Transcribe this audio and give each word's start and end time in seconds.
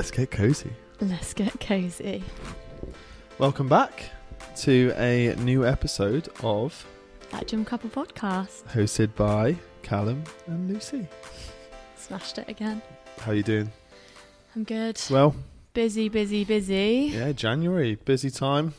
Let's 0.00 0.10
get 0.10 0.30
cozy. 0.30 0.70
Let's 1.02 1.34
get 1.34 1.60
cozy. 1.60 2.24
Welcome 3.36 3.68
back 3.68 4.08
to 4.60 4.94
a 4.96 5.34
new 5.40 5.66
episode 5.66 6.30
of 6.42 6.86
That 7.32 7.46
Gym 7.46 7.66
Couple 7.66 7.90
podcast. 7.90 8.62
hosted 8.72 9.14
by 9.14 9.56
Callum 9.82 10.24
and 10.46 10.72
Lucy. 10.72 11.06
Smashed 11.98 12.38
it 12.38 12.48
again. 12.48 12.80
How 13.18 13.32
are 13.32 13.34
you 13.34 13.42
doing? 13.42 13.70
I'm 14.56 14.64
good. 14.64 14.98
Well, 15.10 15.34
Busy, 15.74 16.08
busy, 16.08 16.44
busy. 16.44 17.10
yeah, 17.12 17.32
January, 17.32 17.96
busy 17.96 18.30
time. 18.30 18.72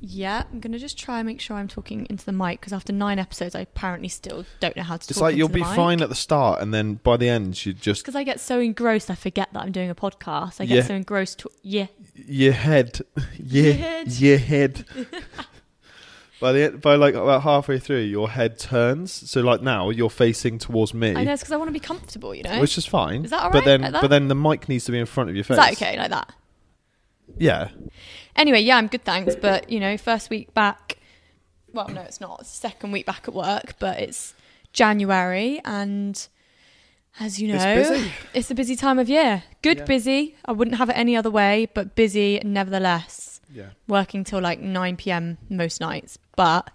Yeah, 0.00 0.44
I'm 0.52 0.60
gonna 0.60 0.78
just 0.78 0.96
try 0.96 1.18
and 1.18 1.26
make 1.26 1.40
sure 1.40 1.56
I'm 1.56 1.66
talking 1.66 2.06
into 2.08 2.24
the 2.24 2.32
mic 2.32 2.60
because 2.60 2.72
after 2.72 2.92
nine 2.92 3.18
episodes, 3.18 3.54
I 3.56 3.60
apparently 3.60 4.08
still 4.08 4.44
don't 4.60 4.76
know 4.76 4.84
how 4.84 4.96
to. 4.96 5.00
It's 5.00 5.14
talk 5.14 5.22
like 5.22 5.36
you'll 5.36 5.48
into 5.48 5.54
be 5.58 5.64
mic. 5.64 5.74
fine 5.76 6.00
at 6.02 6.08
the 6.08 6.14
start, 6.14 6.60
and 6.62 6.72
then 6.72 6.94
by 7.02 7.16
the 7.16 7.28
end, 7.28 7.66
you 7.66 7.72
just 7.72 8.02
because 8.02 8.14
I 8.14 8.22
get 8.22 8.38
so 8.38 8.60
engrossed, 8.60 9.10
I 9.10 9.16
forget 9.16 9.48
that 9.52 9.60
I'm 9.62 9.72
doing 9.72 9.90
a 9.90 9.96
podcast. 9.96 10.60
I 10.60 10.66
get 10.66 10.76
Yeah. 10.76 10.82
so 10.82 10.94
engrossed. 10.94 11.40
To, 11.40 11.50
yeah, 11.62 11.86
your 12.14 12.52
head, 12.52 13.00
your 13.38 13.64
Your 13.66 13.74
head. 13.74 14.12
your 14.12 14.38
head. 14.38 14.84
by 16.40 16.52
the 16.52 16.62
end, 16.66 16.80
by 16.80 16.94
like 16.94 17.14
about 17.14 17.42
halfway 17.42 17.80
through, 17.80 18.02
your 18.02 18.30
head 18.30 18.56
turns. 18.58 19.12
So 19.12 19.40
like 19.40 19.62
now, 19.62 19.90
you're 19.90 20.10
facing 20.10 20.58
towards 20.58 20.94
me, 20.94 21.16
I 21.16 21.24
know 21.24 21.32
it's 21.32 21.42
because 21.42 21.52
I 21.52 21.56
want 21.56 21.68
to 21.68 21.72
be 21.72 21.80
comfortable. 21.80 22.32
You 22.36 22.44
know, 22.44 22.60
which 22.60 22.78
is 22.78 22.86
fine. 22.86 23.24
Is 23.24 23.30
that 23.30 23.42
all 23.42 23.50
But 23.50 23.58
right 23.58 23.64
then, 23.64 23.80
like 23.80 23.92
that? 23.92 24.02
but 24.02 24.08
then 24.08 24.28
the 24.28 24.36
mic 24.36 24.68
needs 24.68 24.84
to 24.84 24.92
be 24.92 24.98
in 25.00 25.06
front 25.06 25.28
of 25.28 25.34
your 25.34 25.44
face. 25.44 25.58
is 25.58 25.64
that 25.64 25.72
okay 25.72 25.98
like 25.98 26.10
that? 26.10 26.32
Yeah. 27.36 27.68
Anyway, 28.36 28.60
yeah, 28.60 28.76
I'm 28.76 28.86
good, 28.86 29.04
thanks. 29.04 29.36
But 29.36 29.70
you 29.70 29.80
know, 29.80 29.96
first 29.96 30.30
week 30.30 30.54
back. 30.54 30.98
Well, 31.72 31.88
no, 31.88 32.00
it's 32.02 32.20
not. 32.20 32.40
It's 32.40 32.50
second 32.50 32.92
week 32.92 33.06
back 33.06 33.28
at 33.28 33.34
work, 33.34 33.74
but 33.78 34.00
it's 34.00 34.34
January, 34.72 35.60
and 35.64 36.26
as 37.20 37.40
you 37.40 37.48
know, 37.48 37.56
It's 37.56 37.90
busy. 37.90 38.12
it's 38.34 38.50
a 38.50 38.54
busy 38.54 38.76
time 38.76 38.98
of 38.98 39.08
year. 39.08 39.42
Good 39.62 39.78
Yeah. 39.78 39.84
busy. 39.84 40.36
I 40.44 40.52
wouldn't 40.52 40.78
have 40.78 40.88
it 40.88 40.96
any 40.96 41.16
other 41.16 41.30
way, 41.30 41.68
but 41.74 41.94
busy 41.94 42.40
nevertheless. 42.44 43.40
Yeah. 43.52 43.70
Working 43.86 44.24
till 44.24 44.40
like 44.40 44.60
9 44.60 44.96
p.m. 44.96 45.38
most 45.48 45.80
nights, 45.80 46.18
but 46.36 46.70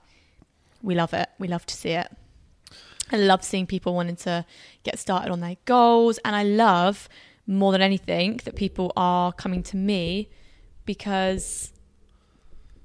we 0.81 0.95
love 0.95 1.13
it. 1.13 1.29
We 1.39 1.47
love 1.47 1.65
to 1.67 1.75
see 1.75 1.91
it. 1.91 2.07
I 3.11 3.17
love 3.17 3.43
seeing 3.43 3.67
people 3.67 3.93
wanting 3.93 4.15
to 4.17 4.45
get 4.83 4.97
started 4.99 5.31
on 5.31 5.39
their 5.39 5.57
goals, 5.65 6.19
and 6.25 6.35
I 6.35 6.43
love 6.43 7.07
more 7.45 7.71
than 7.71 7.81
anything 7.81 8.39
that 8.45 8.55
people 8.55 8.91
are 8.97 9.31
coming 9.33 9.61
to 9.63 9.77
me 9.77 10.29
because 10.85 11.71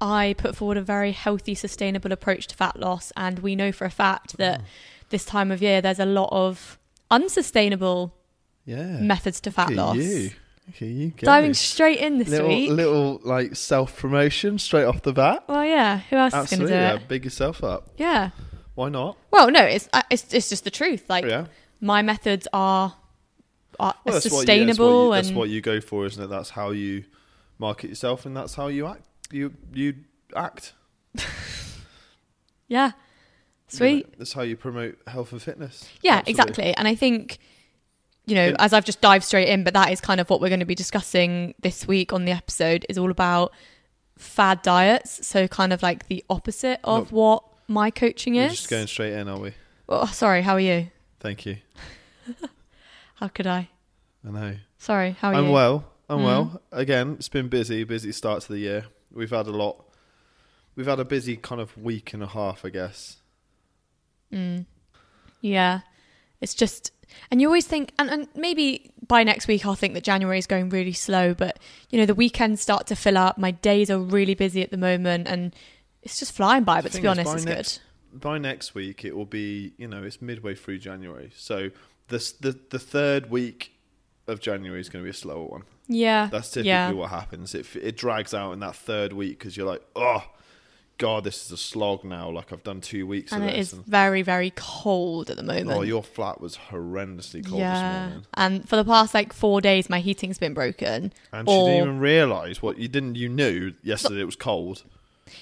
I 0.01 0.35
put 0.37 0.55
forward 0.55 0.77
a 0.77 0.81
very 0.81 1.11
healthy, 1.11 1.55
sustainable 1.55 2.11
approach 2.11 2.47
to 2.47 2.55
fat 2.55 2.79
loss, 2.79 3.11
and 3.17 3.39
we 3.39 3.55
know 3.55 3.71
for 3.71 3.85
a 3.85 3.89
fact 3.91 4.37
that 4.37 4.61
this 5.09 5.25
time 5.25 5.51
of 5.51 5.61
year 5.61 5.81
there's 5.81 5.99
a 5.99 6.05
lot 6.05 6.29
of 6.31 6.77
unsustainable 7.11 8.13
Yeah. 8.65 8.99
methods 8.99 9.39
to 9.41 9.51
fat 9.51 9.71
loss. 9.71 9.97
You. 9.97 10.31
You. 10.77 11.09
Diving 11.17 11.55
straight 11.55 11.97
in 11.97 12.19
this 12.19 12.27
little, 12.29 12.47
week. 12.47 12.69
little 12.69 13.19
like 13.23 13.55
self 13.55 13.97
promotion 13.97 14.59
straight 14.59 14.83
off 14.83 15.01
the 15.01 15.11
bat. 15.13 15.43
well, 15.47 15.65
yeah. 15.65 15.97
Who 16.11 16.15
else 16.15 16.31
Absolutely, 16.35 16.65
is 16.65 16.69
going 16.69 16.81
yeah. 16.83 16.91
to 16.91 16.97
do 16.99 17.03
it? 17.05 17.07
Big 17.09 17.23
yourself 17.23 17.63
up. 17.63 17.89
Yeah. 17.97 18.29
Why 18.75 18.89
not? 18.89 19.17
Well, 19.31 19.49
no, 19.49 19.63
it's 19.63 19.89
uh, 19.91 20.03
it's 20.11 20.31
it's 20.31 20.47
just 20.47 20.63
the 20.65 20.69
truth. 20.69 21.09
Like 21.09 21.25
yeah. 21.25 21.47
my 21.81 22.03
methods 22.03 22.47
are 22.53 22.93
are 23.79 23.95
Well, 24.05 24.13
that's 24.13 24.25
what 24.25 24.31
you- 24.31 24.37
sustainable 24.37 25.09
that's, 25.09 25.27
what 25.31 25.31
you, 25.31 25.31
that's 25.33 25.37
what 25.37 25.49
you 25.49 25.61
go 25.61 25.81
for, 25.81 26.05
isn't 26.05 26.23
it? 26.23 26.27
That's 26.27 26.51
how 26.51 26.69
you 26.69 27.03
market 27.59 27.89
yourself, 27.89 28.25
and 28.25 28.35
that's 28.35 28.55
how 28.55 28.67
you 28.67 28.87
act. 28.87 29.03
You 29.31 29.53
you 29.73 29.95
act. 30.35 30.73
yeah, 32.67 32.91
sweet. 33.67 33.89
You 33.89 34.03
know, 34.03 34.09
that's 34.17 34.33
how 34.33 34.41
you 34.41 34.55
promote 34.57 34.97
health 35.07 35.31
and 35.31 35.41
fitness. 35.41 35.87
Yeah, 36.01 36.17
Absolutely. 36.17 36.31
exactly. 36.31 36.73
And 36.75 36.87
I 36.87 36.95
think, 36.95 37.39
you 38.25 38.35
know, 38.35 38.53
as 38.59 38.73
I've 38.73 38.85
just 38.85 39.01
dived 39.01 39.23
straight 39.25 39.49
in, 39.49 39.63
but 39.63 39.73
that 39.73 39.91
is 39.91 40.01
kind 40.01 40.19
of 40.19 40.29
what 40.29 40.41
we're 40.41 40.49
going 40.49 40.59
to 40.61 40.65
be 40.65 40.75
discussing 40.75 41.53
this 41.61 41.87
week 41.87 42.13
on 42.13 42.25
the 42.25 42.31
episode 42.31 42.85
is 42.89 42.97
all 42.97 43.11
about 43.11 43.51
fad 44.17 44.61
diets. 44.61 45.25
So 45.27 45.47
kind 45.47 45.73
of 45.73 45.83
like 45.83 46.07
the 46.07 46.23
opposite 46.29 46.79
of 46.83 47.11
Look, 47.11 47.11
what 47.11 47.43
my 47.67 47.91
coaching 47.91 48.35
We're 48.35 48.45
is. 48.47 48.57
just 48.57 48.69
going 48.69 48.87
straight 48.87 49.13
in, 49.13 49.27
are 49.27 49.39
we? 49.39 49.53
Oh, 49.87 50.05
sorry. 50.07 50.41
How 50.41 50.53
are 50.53 50.59
you? 50.59 50.89
Thank 51.19 51.45
you. 51.45 51.57
How 53.15 53.27
could 53.27 53.47
I? 53.47 53.69
I 54.27 54.31
know. 54.31 54.55
Sorry. 54.77 55.11
How 55.19 55.29
are 55.29 55.33
you? 55.33 55.39
I'm 55.39 55.49
well. 55.49 55.85
I'm 56.09 56.19
Mm. 56.19 56.23
well. 56.25 56.61
Again, 56.71 57.13
it's 57.19 57.29
been 57.29 57.47
busy. 57.49 57.83
Busy 57.83 58.11
start 58.11 58.41
to 58.43 58.53
the 58.53 58.59
year. 58.59 58.85
We've 59.11 59.29
had 59.29 59.47
a 59.47 59.51
lot. 59.51 59.85
We've 60.75 60.87
had 60.87 60.99
a 60.99 61.05
busy 61.05 61.37
kind 61.37 61.61
of 61.61 61.77
week 61.77 62.13
and 62.13 62.23
a 62.23 62.27
half, 62.27 62.63
I 62.65 62.69
guess. 62.69 63.17
Mm. 64.33 64.65
Yeah. 65.41 65.81
It's 66.41 66.53
just, 66.53 66.91
and 67.29 67.41
you 67.41 67.47
always 67.47 67.67
think, 67.67 67.91
and, 67.99 68.09
and 68.09 68.27
maybe 68.35 68.91
by 69.07 69.23
next 69.23 69.47
week 69.47 69.65
I'll 69.65 69.75
think 69.75 69.93
that 69.95 70.03
January 70.03 70.37
is 70.39 70.47
going 70.47 70.69
really 70.69 70.93
slow, 70.93 71.33
but 71.33 71.59
you 71.89 71.99
know, 71.99 72.05
the 72.05 72.15
weekends 72.15 72.61
start 72.61 72.87
to 72.87 72.95
fill 72.95 73.17
up. 73.17 73.37
My 73.37 73.51
days 73.51 73.89
are 73.91 73.99
really 73.99 74.35
busy 74.35 74.61
at 74.61 74.71
the 74.71 74.77
moment 74.77 75.27
and 75.27 75.53
it's 76.01 76.17
just 76.19 76.31
flying 76.31 76.63
by, 76.63 76.81
but 76.81 76.91
to 76.93 77.01
be 77.01 77.07
honest, 77.07 77.33
it's 77.33 77.45
next- 77.45 77.77
good. 77.77 78.21
By 78.21 78.39
next 78.39 78.73
week, 78.73 79.05
it 79.05 79.15
will 79.15 79.27
be. 79.27 79.73
You 79.77 79.87
know, 79.87 80.01
it's 80.01 80.19
midway 80.19 80.55
through 80.55 80.79
January, 80.79 81.29
so 81.35 81.69
this 82.07 82.31
the 82.31 82.57
the 82.71 82.79
third 82.79 83.29
week 83.29 83.73
of 84.25 84.39
January 84.39 84.79
is 84.81 84.89
going 84.89 85.03
to 85.03 85.05
be 85.05 85.11
a 85.11 85.13
slower 85.13 85.45
one. 85.45 85.61
Yeah. 85.89 86.29
That's 86.31 86.49
typically 86.51 86.69
yeah. 86.69 86.91
what 86.91 87.09
happens. 87.09 87.53
It 87.55 87.65
it 87.75 87.97
drags 87.97 88.33
out 88.33 88.51
in 88.53 88.59
that 88.61 88.75
third 88.75 89.11
week 89.11 89.39
because 89.39 89.57
you're 89.57 89.67
like, 89.67 89.81
oh, 89.95 90.23
god, 90.99 91.23
this 91.23 91.43
is 91.45 91.51
a 91.51 91.57
slog 91.57 92.03
now. 92.03 92.29
Like 92.29 92.53
I've 92.53 92.63
done 92.63 92.79
two 92.79 93.07
weeks 93.07 93.31
And 93.31 93.43
of 93.43 93.49
it 93.49 93.53
this. 93.55 93.73
is 93.73 93.79
very, 93.79 94.21
very 94.21 94.53
cold 94.55 95.29
at 95.31 95.37
the 95.37 95.43
oh, 95.43 95.45
moment. 95.47 95.71
oh, 95.71 95.81
your 95.81 96.03
flat 96.03 96.39
was 96.39 96.57
horrendously 96.69 97.43
cold 97.47 97.61
this 97.61 97.81
morning, 97.81 98.25
And 98.35 98.69
for 98.69 98.75
the 98.75 98.85
past 98.85 99.13
like 99.13 99.33
four 99.33 99.61
days, 99.61 99.89
my 99.89 99.99
heating's 99.99 100.37
been 100.37 100.53
broken. 100.53 101.11
and 101.33 101.49
she 101.49 101.55
Or- 101.55 101.67
didn't 101.69 101.81
even 101.83 101.99
realise 101.99 102.61
what 102.61 102.77
you 102.77 102.87
didn't. 102.87 103.15
You 103.15 103.29
knew 103.29 103.73
yesterday 103.81 104.21
it 104.21 104.25
was 104.25 104.35
cold. 104.35 104.83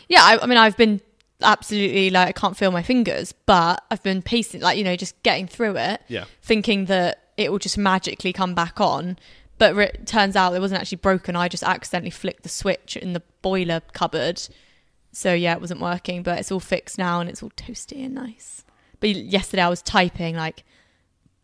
Yeah, 0.08 0.22
I, 0.24 0.40
I 0.42 0.46
mean, 0.46 0.58
I've 0.58 0.78
been 0.78 1.02
absolutely 1.42 2.10
like 2.10 2.28
I 2.30 2.32
can't 2.32 2.56
feel 2.58 2.72
my 2.72 2.84
fingers, 2.84 3.34
but 3.46 3.84
I've 3.92 4.04
been 4.04 4.22
pacing, 4.22 4.62
like 4.62 4.78
you 4.78 4.84
know, 4.84 4.96
just 4.96 5.22
getting 5.24 5.48
through 5.48 5.78
it, 5.78 6.02
Yeah, 6.08 6.26
thinking 6.42 6.86
that 6.86 7.24
it 7.38 7.52
will 7.52 7.60
just 7.60 7.78
magically 7.78 8.34
come 8.34 8.54
back 8.54 8.80
on. 8.80 9.18
But 9.58 9.76
re- 9.76 9.86
it 9.94 10.06
turns 10.06 10.36
out 10.36 10.54
it 10.54 10.60
wasn't 10.60 10.82
actually 10.82 10.98
broken. 10.98 11.36
I 11.36 11.48
just 11.48 11.64
accidentally 11.64 12.12
flicked 12.12 12.44
the 12.44 12.50
switch 12.50 12.96
in 12.96 13.14
the 13.14 13.24
boiler 13.42 13.82
cupboard. 13.94 14.42
So 15.12 15.34
yeah, 15.34 15.54
it 15.54 15.62
wasn't 15.62 15.82
working, 15.82 16.22
but 16.22 16.38
it's 16.40 16.52
all 16.52 16.60
fixed 16.60 16.98
now 16.98 17.20
and 17.20 17.30
it's 17.30 17.42
all 17.42 17.50
toasty 17.52 18.06
and 18.06 18.14
nice. 18.14 18.64
But 19.00 19.10
yesterday 19.10 19.64
I 19.64 19.70
was 19.70 19.82
typing 19.82 20.36
like 20.36 20.64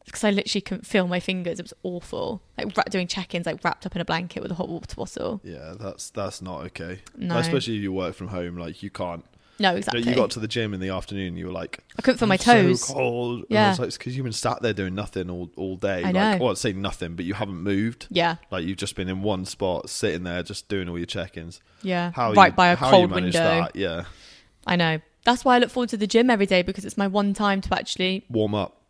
because 0.06 0.24
I 0.24 0.32
literally 0.32 0.62
couldn't 0.62 0.86
feel 0.86 1.08
my 1.08 1.20
fingers. 1.20 1.60
It 1.60 1.64
was 1.64 1.74
awful. 1.82 2.42
Like 2.58 2.76
ra- 2.76 2.84
doing 2.90 3.08
check-ins, 3.08 3.46
like 3.46 3.64
wrapped 3.64 3.86
up 3.86 3.96
in 3.96 4.02
a 4.02 4.06
blanket 4.06 4.44
with 4.44 4.52
a 4.52 4.56
hot 4.56 4.68
water 4.68 4.96
bottle. 4.96 5.40
yeah, 5.44 5.76
that's 5.80 6.10
that's 6.10 6.42
not 6.42 6.62
okay. 6.66 7.00
No, 7.16 7.38
Especially 7.38 7.78
if 7.78 7.82
you 7.82 7.94
work 7.94 8.14
from 8.16 8.28
home, 8.28 8.58
like 8.58 8.84
you 8.84 8.90
can't. 8.90 9.26
No, 9.60 9.72
You, 9.72 9.78
exactly. 9.78 10.04
know, 10.04 10.10
you 10.12 10.16
got 10.16 10.32
to 10.32 10.40
the 10.40 10.48
gym 10.48 10.74
in 10.74 10.80
the 10.80 10.90
afternoon, 10.90 11.38
you 11.38 11.46
were 11.48 11.52
like, 11.52 11.80
I 11.98 12.02
couldn't 12.02 12.18
feel 12.18 12.28
my 12.28 12.36
"I'm 12.36 12.40
so 12.40 12.54
toes. 12.64 12.84
cold. 12.86 13.38
And 13.42 13.46
Yeah. 13.50 13.66
I 13.68 13.70
was 13.70 13.80
like, 13.80 13.92
because 13.94 14.16
you've 14.16 14.24
been 14.24 14.34
sat 14.34 14.62
there 14.62 14.74
doing 14.74 14.96
nothing 14.96 15.30
all, 15.30 15.50
all 15.56 15.76
day. 15.78 16.00
I 16.04 16.12
like, 16.12 16.14
know. 16.14 16.38
Well, 16.42 16.52
I'd 16.52 16.58
say 16.58 16.74
nothing, 16.74 17.16
but 17.16 17.26
you 17.26 17.34
haven't 17.36 17.58
moved. 17.62 18.08
yeah, 18.10 18.38
Like 18.52 18.66
you've 18.66 18.78
just 18.78 18.96
been 18.96 19.10
in 19.10 19.22
one 19.22 19.46
spot, 19.46 19.90
sitting 19.90 20.24
there, 20.24 20.42
just 20.44 20.68
doing 20.70 20.90
all 20.90 20.98
your 20.98 21.06
check-ins. 21.06 21.62
yeah. 21.82 22.12
How 22.16 22.34
right 22.34 22.52
you, 22.52 22.56
by 22.56 22.68
a 22.70 22.78
cold 22.78 23.10
you 23.10 23.16
window. 23.16 23.32
That, 23.40 23.76
yeah, 23.76 24.06
I 24.66 24.76
know. 24.76 25.00
That's 25.26 25.46
why 25.46 25.56
I 25.56 25.60
look 25.60 25.70
forward 25.70 25.90
to 25.90 25.98
the 25.98 26.08
gym 26.08 26.30
every 26.30 26.46
day 26.46 26.64
because 26.64 26.84
it's 26.84 26.98
my 26.98 27.08
one 27.08 27.34
time 27.34 27.62
to 27.62 27.74
actually, 27.78 28.26
warm 28.30 28.56
up. 28.56 28.82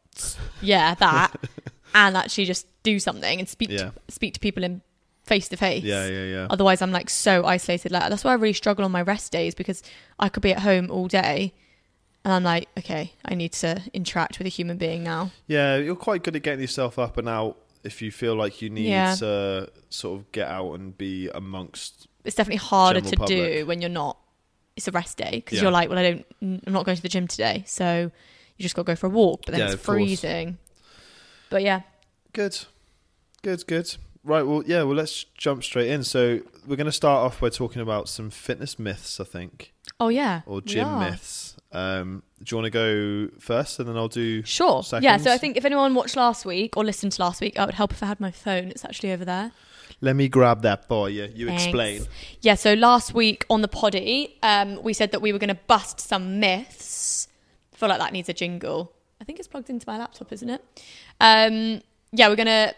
yeah, 0.61 0.95
that, 0.95 1.35
and 1.95 2.17
actually 2.17 2.45
just 2.45 2.65
do 2.83 2.99
something 2.99 3.39
and 3.39 3.47
speak 3.49 3.69
Yeah. 3.69 3.77
to, 3.77 3.93
speak 4.09 4.33
to 4.35 4.39
people 4.39 4.63
in 4.63 4.81
face 5.23 5.47
to 5.49 5.57
face. 5.57 5.83
Yeah, 5.83 6.05
yeah, 6.07 6.23
yeah. 6.25 6.47
Otherwise, 6.49 6.81
I'm 6.81 6.91
like 6.91 7.09
so 7.09 7.45
isolated. 7.45 7.91
Like 7.91 8.09
that's 8.09 8.23
why 8.23 8.31
I 8.31 8.35
really 8.35 8.53
struggle 8.53 8.85
on 8.85 8.91
my 8.91 9.01
rest 9.01 9.31
days 9.31 9.55
because 9.55 9.81
I 10.19 10.29
could 10.29 10.43
be 10.43 10.51
at 10.53 10.59
home 10.59 10.89
all 10.91 11.07
day, 11.07 11.53
and 12.25 12.33
I'm 12.33 12.43
like, 12.43 12.67
okay, 12.77 13.13
I 13.25 13.35
need 13.35 13.53
to 13.53 13.81
interact 13.93 14.37
with 14.37 14.47
a 14.47 14.49
human 14.49 14.77
being 14.77 15.03
now. 15.03 15.31
Yeah, 15.47 15.77
you're 15.77 15.95
quite 15.95 16.23
good 16.23 16.35
at 16.35 16.43
getting 16.43 16.61
yourself 16.61 16.97
up 16.99 17.17
and 17.17 17.27
out 17.29 17.57
if 17.83 18.01
you 18.01 18.11
feel 18.11 18.35
like 18.35 18.61
you 18.61 18.69
need 18.69 18.87
Yeah. 18.89 19.15
to 19.15 19.69
sort 19.89 20.19
of 20.19 20.31
get 20.31 20.47
out 20.47 20.73
and 20.73 20.97
be 20.97 21.29
amongst. 21.33 22.07
It's 22.23 22.35
definitely 22.35 22.57
harder 22.59 23.01
to 23.01 23.15
do 23.25 23.65
when 23.65 23.81
you're 23.81 23.89
not. 23.89 24.17
It's 24.77 24.87
a 24.87 24.91
rest 24.91 25.17
day 25.17 25.31
because 25.31 25.57
Yeah. 25.57 25.63
you're 25.63 25.71
like, 25.71 25.89
well, 25.89 25.99
I 25.99 26.03
don't, 26.03 26.25
I'm 26.65 26.73
not 26.73 26.85
going 26.85 26.95
to 26.95 27.01
the 27.01 27.09
gym 27.09 27.27
today, 27.27 27.63
so 27.67 28.09
you 28.57 28.63
just 28.63 28.73
got 28.75 28.83
to 28.83 28.87
go 28.87 28.95
for 28.95 29.07
a 29.07 29.09
walk. 29.09 29.41
But 29.45 29.51
then 29.51 29.59
Yeah, 29.59 29.65
it's 29.65 29.73
of 29.75 29.83
course. 29.83 29.97
freezing. 29.97 30.57
But 31.49 31.61
yeah, 31.63 31.81
Good, 32.31 32.57
good, 33.43 33.67
good. 33.67 33.95
Right, 34.25 34.43
well, 34.43 34.63
yeah, 34.65 34.83
well, 34.83 34.95
let's 34.95 35.25
jump 35.37 35.63
straight 35.63 35.89
in. 35.89 36.03
So 36.03 36.39
we're 36.65 36.77
going 36.77 36.85
to 36.85 36.91
start 36.93 37.25
off 37.25 37.41
by 37.41 37.49
talking 37.49 37.81
about 37.81 38.07
some 38.07 38.29
fitness 38.29 38.79
myths, 38.79 39.19
I 39.19 39.25
think, 39.25 39.73
oh 39.99 40.07
yeah, 40.07 40.41
or 40.45 40.61
gym 40.61 40.99
myths. 40.99 41.55
Um, 41.73 42.23
do 42.41 42.53
you 42.53 42.61
want 42.61 42.71
to 42.71 43.29
go 43.29 43.35
first, 43.39 43.79
and 43.79 43.89
then 43.89 43.97
I'll 43.97 44.07
do? 44.07 44.43
Sure. 44.43 44.83
Yeah. 45.01 45.17
So? 45.17 45.31
I 45.31 45.37
think 45.37 45.57
if 45.57 45.65
anyone 45.65 45.93
watched 45.95 46.15
last 46.15 46.45
week 46.45 46.77
or 46.77 46.85
listened 46.85 47.13
to 47.13 47.21
last 47.21 47.41
week, 47.41 47.57
it 47.57 47.65
would 47.65 47.73
help 47.73 47.91
if 47.91 48.01
I 48.03 48.05
had 48.05 48.19
my 48.19 48.31
phone. 48.31 48.69
It's 48.69 48.85
actually 48.85 49.11
over 49.11 49.25
there. 49.25 49.51
Let 49.99 50.15
me 50.15 50.27
grab 50.27 50.61
that 50.61 50.87
boy. 50.87 51.07
Yeah, 51.07 51.27
you 51.33 51.47
Thanks. 51.47 51.63
explain. 51.63 52.05
Yeah. 52.41 52.55
So 52.55 52.73
last 52.73 53.13
week 53.13 53.45
on 53.49 53.61
the 53.61 53.67
poddy, 53.67 54.37
um, 54.43 54.81
we 54.83 54.93
said 54.93 55.11
that 55.11 55.21
we 55.21 55.33
were 55.33 55.39
going 55.39 55.49
to 55.49 55.59
bust 55.67 55.99
some 55.99 56.39
myths. 56.39 57.27
I 57.73 57.77
feel 57.77 57.89
like 57.89 57.99
that 57.99 58.13
needs 58.13 58.29
a 58.29 58.33
jingle. 58.33 58.93
I 59.19 59.23
think 59.23 59.39
it's 59.39 59.47
plugged 59.47 59.69
into 59.69 59.85
my 59.87 59.97
laptop, 59.97 60.31
isn't 60.31 60.49
it? 60.49 60.63
Um, 61.19 61.81
yeah, 62.11 62.27
we're 62.27 62.35
going 62.35 62.45
to 62.47 62.75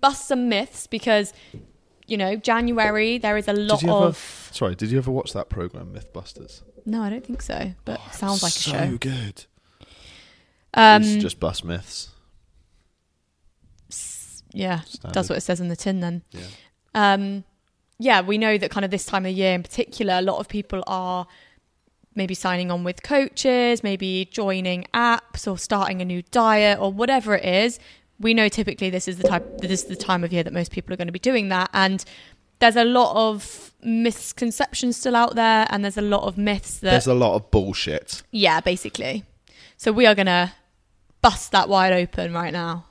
bust 0.00 0.28
some 0.28 0.48
myths 0.48 0.86
because 0.86 1.32
you 2.06 2.18
know, 2.18 2.36
January, 2.36 3.16
there 3.16 3.36
is 3.38 3.48
a 3.48 3.54
lot 3.54 3.82
ever- 3.82 3.92
of. 3.92 4.50
Sorry, 4.52 4.74
did 4.74 4.90
you 4.90 4.98
ever 4.98 5.10
watch 5.10 5.32
that 5.32 5.48
program, 5.48 5.94
MythBusters? 5.94 6.62
No, 6.84 7.00
I 7.02 7.08
don't 7.08 7.24
think 7.24 7.40
so, 7.40 7.72
but 7.86 7.98
Oh, 7.98 8.10
sounds 8.12 8.42
like 8.42 8.54
a 8.54 8.58
show. 8.58 8.72
so 8.72 8.98
good. 8.98 9.44
Um, 10.74 11.02
it's 11.02 11.22
just 11.22 11.40
bust 11.40 11.64
myths. 11.64 12.10
yeah, 14.52 14.80
Standard. 14.80 15.14
that's 15.14 15.28
what 15.28 15.38
it 15.38 15.40
says 15.42 15.60
in 15.60 15.68
the 15.68 15.76
tin 15.76 16.00
then. 16.00 16.22
Yeah. 16.32 16.42
um, 16.94 17.44
yeah, 17.98 18.20
we 18.20 18.38
know 18.38 18.58
that 18.58 18.70
kind 18.70 18.84
of 18.84 18.90
this 18.90 19.06
time 19.06 19.24
of 19.24 19.32
year 19.32 19.54
in 19.54 19.62
particular, 19.62 20.14
a 20.14 20.22
lot 20.22 20.38
of 20.38 20.48
people 20.48 20.82
are 20.86 21.26
maybe 22.14 22.34
signing 22.34 22.70
on 22.70 22.84
with 22.84 23.02
coaches, 23.02 23.82
maybe 23.82 24.28
joining 24.30 24.84
apps 24.94 25.50
or 25.50 25.56
starting 25.58 26.00
a 26.02 26.04
new 26.04 26.22
diet 26.30 26.78
or 26.80 26.92
whatever 26.92 27.34
it 27.34 27.44
is. 27.44 27.78
We 28.20 28.32
know 28.34 28.48
typically 28.48 28.90
this 28.90 29.08
is 29.08 29.16
the 29.18 29.24
type 29.28 29.44
this 29.58 29.70
is 29.70 29.84
the 29.84 29.96
time 29.96 30.22
of 30.24 30.32
year 30.32 30.42
that 30.44 30.52
most 30.52 30.70
people 30.70 30.92
are 30.92 30.96
going 30.96 31.08
to 31.08 31.12
be 31.12 31.18
doing 31.18 31.48
that 31.48 31.68
and 31.72 32.04
there's 32.60 32.76
a 32.76 32.84
lot 32.84 33.14
of 33.16 33.72
misconceptions 33.82 34.96
still 34.96 35.16
out 35.16 35.34
there 35.34 35.66
and 35.70 35.82
there's 35.84 35.98
a 35.98 36.02
lot 36.02 36.22
of 36.22 36.38
myths 36.38 36.78
that 36.78 36.92
There's 36.92 37.06
a 37.08 37.14
lot 37.14 37.34
of 37.34 37.50
bullshit. 37.50 38.22
yeah, 38.30 38.60
basically. 38.60 39.24
So 39.76 39.90
we 39.92 40.06
are 40.06 40.14
going 40.14 40.26
to 40.26 40.52
bust 41.20 41.50
that 41.52 41.68
wide 41.68 41.92
open 41.92 42.32
right 42.32 42.52
now. 42.52 42.84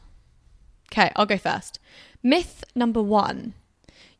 Okay, 0.91 1.11
I'll 1.15 1.25
go 1.25 1.37
first. 1.37 1.79
Myth 2.21 2.63
number 2.75 3.01
one 3.01 3.53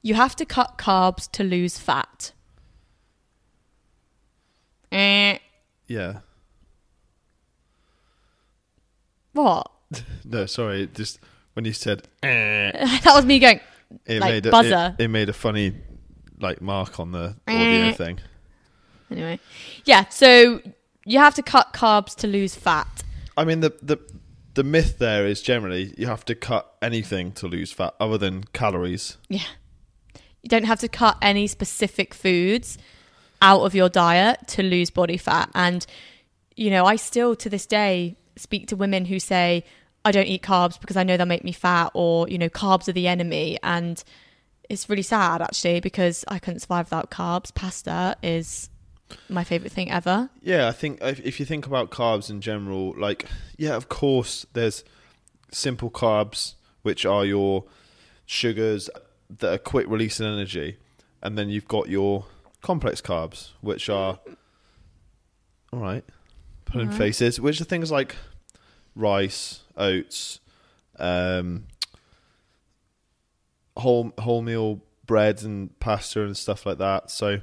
you 0.02 0.16
have 0.16 0.36
to 0.38 0.46
cut 0.46 0.78
carbs 0.78 1.30
to 1.32 1.44
lose 1.44 1.78
fat. 1.78 2.32
Eh, 4.92 5.38
Yeah. 5.88 6.20
what? 9.34 9.72
No, 10.25 10.45
sorry. 10.45 10.88
Just 10.94 11.19
when 11.54 11.66
you 11.66 11.74
said, 11.74 12.07
eh, 12.24 12.72
that 13.04 13.13
was 13.13 13.25
me 13.25 13.40
going, 13.40 13.60
it 14.06 14.19
Like 14.19 14.31
made 14.34 14.45
a, 14.45 14.51
buzzer. 14.51 14.95
It, 14.98 15.04
it 15.06 15.07
made 15.10 15.30
a 15.30 15.34
funny 15.34 15.74
like 16.40 16.62
mark 16.62 17.00
on 17.00 17.12
the 17.12 17.36
audio 17.48 17.88
Eh. 17.90 17.92
thing. 17.94 18.19
anyway. 19.12 19.40
Yeah, 19.86 20.07
so 20.10 20.62
you 21.06 21.19
have 21.19 21.36
to 21.36 21.44
cut 21.44 21.74
carbs 21.74 22.16
to 22.18 22.28
lose 22.28 22.56
fat. 22.56 23.04
I 23.38 23.45
mean, 23.45 23.60
the 23.62 23.74
the 23.81 23.98
the 24.56 24.63
myth 24.63 25.00
there 25.00 25.25
is 25.25 25.42
generally 25.42 25.94
you 25.98 26.06
have 26.07 26.24
to 26.25 26.36
cut 26.36 26.75
anything 26.81 27.31
to 27.34 27.48
lose 27.48 27.72
fat 27.72 27.94
other 28.00 28.18
than 28.18 28.44
calories. 28.54 29.18
Yeah. 29.30 29.42
You 30.42 30.50
don't 30.50 30.66
have 30.66 30.80
to 30.81 30.88
cut 30.89 31.18
any 31.22 31.48
specific 31.48 32.13
foods 32.13 32.78
out 33.42 33.62
of 33.62 33.74
your 33.74 33.88
diet 33.89 34.46
to 34.50 34.62
lose 34.63 34.89
body 34.89 35.16
fat. 35.18 35.50
And, 35.56 35.86
you 36.57 36.69
know, 36.69 36.86
I 36.86 36.98
still 36.98 37.34
to 37.38 37.50
this 37.50 37.66
day 37.66 38.18
speak 38.36 38.68
to 38.68 38.75
women 38.75 39.06
who 39.06 39.19
say, 39.19 39.63
I 40.06 40.12
don't 40.12 40.28
eat 40.28 40.42
carbs 40.42 40.80
because 40.80 40.98
I 40.98 41.04
know 41.04 41.18
they'll 41.18 41.26
make 41.26 41.44
me 41.44 41.54
fat, 41.54 41.92
or, 41.94 42.28
you 42.28 42.38
know, 42.38 42.50
carbs 42.50 42.88
are 42.88 42.94
the 42.94 43.08
enemy. 43.08 43.58
And 43.64 44.04
it's 44.70 44.90
really 44.90 45.04
sad 45.04 45.42
actually 45.42 45.80
because 45.80 46.26
I 46.28 46.40
couldn't 46.40 46.62
survive 46.62 46.88
without 46.88 47.12
carbs. 47.12 47.54
Pasta 47.54 48.16
is 48.24 48.70
my 49.30 49.44
favorite 49.44 49.72
thing 49.72 49.92
ever. 49.92 50.30
Yeah, 50.42 50.68
I 50.68 50.72
think 50.72 51.00
if, 51.02 51.20
if 51.20 51.40
you 51.40 51.46
think 51.46 51.68
about 51.68 51.92
carbs 51.92 52.30
in 52.30 52.42
general, 52.42 52.94
like 52.98 53.28
yeah, 53.58 53.76
of 53.76 53.90
course, 53.90 54.46
there's 54.54 54.84
simple 55.52 55.90
carbs 55.92 56.56
which 56.82 57.06
are 57.06 57.26
your 57.26 57.66
sugars 58.26 58.90
that 59.40 59.54
are 59.54 59.58
quick 59.58 59.88
releasing 59.88 60.26
energy, 60.26 60.78
and 61.22 61.38
then 61.38 61.50
you've 61.50 61.68
got 61.68 61.90
your 61.90 62.26
complex 62.62 63.02
carbs 63.02 63.50
which 63.62 63.90
are 63.90 64.20
all 65.72 65.80
right, 65.80 66.06
putting 66.66 66.90
faces, 66.92 67.40
which 67.40 67.60
are 67.60 67.66
things 67.66 67.92
like 67.92 68.16
rice, 68.95 69.62
oats, 69.78 70.40
um, 71.00 71.66
whole 73.78 74.12
wholemeal 74.12 74.81
breads 75.06 75.44
and 75.44 75.78
pasta 75.80 76.24
and 76.24 76.38
stuff 76.38 76.66
like 76.66 76.78
that. 76.78 77.10
So 77.12 77.40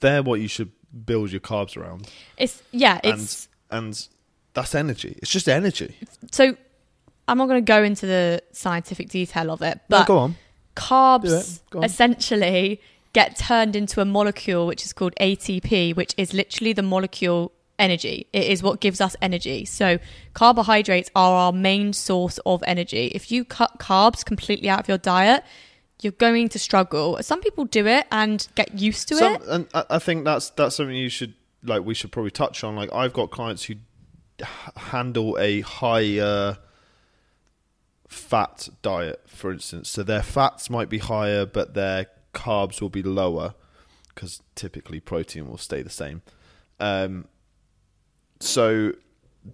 they're 0.00 0.22
what 0.22 0.40
you 0.40 0.48
should 0.48 0.70
build 1.06 1.32
your 1.32 1.40
carbs 1.40 1.76
around, 1.76 2.08
It's, 2.36 2.62
yeah, 2.70 3.00
and 3.02 3.20
it's. 3.22 3.48
and 3.70 4.08
that's 4.52 4.74
energy. 4.74 5.18
It's 5.20 5.30
just 5.30 5.48
energy. 5.48 5.96
So 6.30 6.56
I'm 7.26 7.38
not 7.38 7.46
going 7.48 7.64
to 7.64 7.68
go 7.68 7.82
into 7.82 8.06
the 8.06 8.42
scientific 8.52 9.08
detail 9.08 9.50
of 9.50 9.62
it, 9.62 9.80
No, 9.88 9.98
but 9.98 10.06
go 10.06 10.18
on. 10.18 10.36
Carbs. 10.76 11.60
Go 11.70 11.78
on. 11.80 11.84
essentially 11.84 12.80
get 13.12 13.36
turned 13.36 13.76
into 13.76 14.00
a 14.00 14.04
molecule 14.04 14.66
which 14.66 14.84
is 14.84 14.92
called 14.92 15.14
ATP, 15.20 15.94
which 15.96 16.14
is 16.16 16.34
literally 16.34 16.72
the 16.72 16.82
molecule 16.82 17.52
energy. 17.78 18.26
It 18.32 18.44
is 18.44 18.62
what 18.62 18.80
gives 18.80 19.00
us 19.00 19.16
energy. 19.20 19.64
So 19.64 19.98
carbohydrates 20.32 21.10
are 21.14 21.32
our 21.32 21.52
main 21.52 21.92
source 21.92 22.38
of 22.46 22.62
energy. 22.66 23.08
If 23.14 23.30
you 23.30 23.44
cut 23.44 23.78
carbs 23.78 24.24
completely 24.24 24.68
out 24.68 24.80
of 24.80 24.88
your 24.88 24.98
diet, 24.98 25.44
you're 26.02 26.12
going 26.12 26.48
to 26.50 26.58
struggle. 26.58 27.18
Some 27.22 27.40
people 27.40 27.64
do 27.64 27.86
it 27.86 28.06
and 28.10 28.46
get 28.54 28.78
used 28.78 29.08
to 29.08 29.16
Some, 29.16 29.34
it. 29.34 29.42
and 29.46 29.68
I 29.74 29.98
think 29.98 30.24
that's 30.24 30.50
that's 30.50 30.76
something 30.76 30.96
you 30.96 31.08
should 31.08 31.34
like. 31.62 31.84
We 31.84 31.94
should 31.94 32.12
probably 32.12 32.30
touch 32.30 32.62
on. 32.64 32.76
Like 32.76 32.92
I've 32.92 33.12
got 33.12 33.30
clients 33.30 33.64
who 33.64 33.76
handle 34.76 35.36
a 35.38 35.60
higher 35.60 36.58
fat 38.08 38.68
diet, 38.82 39.22
for 39.26 39.52
instance. 39.52 39.88
So 39.88 40.02
their 40.02 40.22
fats 40.22 40.68
might 40.68 40.88
be 40.88 40.98
higher, 40.98 41.46
but 41.46 41.74
their 41.74 42.06
carbs 42.32 42.80
will 42.80 42.90
be 42.90 43.02
lower 43.02 43.54
because 44.08 44.40
typically 44.54 45.00
protein 45.00 45.48
will 45.48 45.58
stay 45.58 45.82
the 45.82 45.90
same. 45.90 46.22
Um, 46.78 47.26
so 48.44 48.92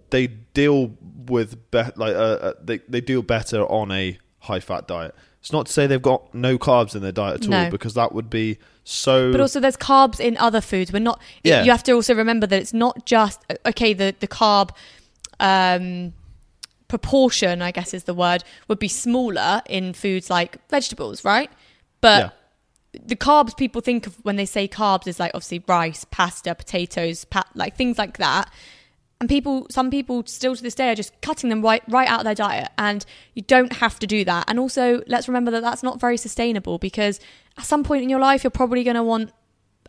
they 0.09 0.27
deal 0.27 0.91
with 1.25 1.71
be- 1.71 1.83
like 1.95 2.15
uh, 2.15 2.37
uh, 2.41 2.53
they 2.63 2.79
they 2.87 3.01
deal 3.01 3.21
better 3.21 3.63
on 3.63 3.91
a 3.91 4.17
high 4.39 4.59
fat 4.59 4.87
diet. 4.87 5.15
It's 5.39 5.51
not 5.51 5.65
to 5.65 5.71
say 5.73 5.87
they've 5.87 6.01
got 6.01 6.33
no 6.35 6.57
carbs 6.57 6.95
in 6.95 7.01
their 7.01 7.11
diet 7.11 7.43
at 7.43 7.49
No. 7.49 7.63
all 7.65 7.71
because 7.71 7.95
that 7.95 8.13
would 8.13 8.29
be 8.29 8.59
so. 8.83 9.31
But 9.31 9.41
also, 9.41 9.59
there's 9.59 9.77
carbs 9.77 10.19
in 10.19 10.37
other 10.37 10.61
foods. 10.61 10.93
We're 10.93 10.99
not. 10.99 11.19
Yeah. 11.43 11.63
You 11.63 11.71
have 11.71 11.83
to 11.83 11.93
also 11.93 12.13
remember 12.13 12.45
that 12.47 12.59
it's 12.61 12.73
not 12.73 13.05
just 13.05 13.41
okay. 13.65 13.93
The 13.93 14.15
the 14.19 14.27
carb 14.27 14.69
um, 15.39 16.13
proportion, 16.87 17.61
I 17.61 17.71
guess, 17.71 17.93
is 17.93 18.03
the 18.03 18.13
word, 18.13 18.43
would 18.67 18.79
be 18.79 18.87
smaller 18.87 19.61
in 19.67 19.93
foods 19.93 20.29
like 20.29 20.57
vegetables, 20.69 21.23
right? 21.25 21.49
But 22.01 22.35
the 23.05 23.15
carbs 23.15 23.55
people 23.55 23.81
think 23.81 24.05
of 24.07 24.15
when 24.23 24.35
they 24.35 24.45
say 24.45 24.67
carbs 24.67 25.07
is 25.07 25.19
like 25.19 25.31
obviously 25.33 25.63
rice, 25.67 26.05
pasta, 26.11 26.53
potatoes, 26.53 27.25
like 27.55 27.75
things 27.77 27.97
like 27.97 28.17
that. 28.17 28.51
And 29.21 29.29
people, 29.29 29.67
some 29.69 29.91
people 29.91 30.23
still 30.25 30.55
to 30.55 30.63
this 30.63 30.73
day 30.73 30.89
are 30.89 30.95
just 30.95 31.13
cutting 31.21 31.51
them 31.51 31.61
right, 31.61 31.83
right 31.87 32.09
out 32.09 32.21
of 32.21 32.23
their 32.23 32.33
diet. 32.33 32.69
And 32.79 33.05
you 33.35 33.43
don't 33.43 33.71
have 33.73 33.99
to 33.99 34.07
do 34.07 34.25
that. 34.25 34.45
And 34.47 34.57
also, 34.59 35.03
let's 35.05 35.27
remember 35.27 35.51
that 35.51 35.61
that's 35.61 35.83
not 35.83 35.99
very 35.99 36.17
sustainable 36.17 36.79
because 36.79 37.19
at 37.55 37.63
some 37.63 37.83
point 37.83 38.01
in 38.01 38.09
your 38.09 38.17
life, 38.19 38.43
you're 38.43 38.49
probably 38.49 38.83
going 38.83 38.95
to 38.95 39.03
want 39.03 39.31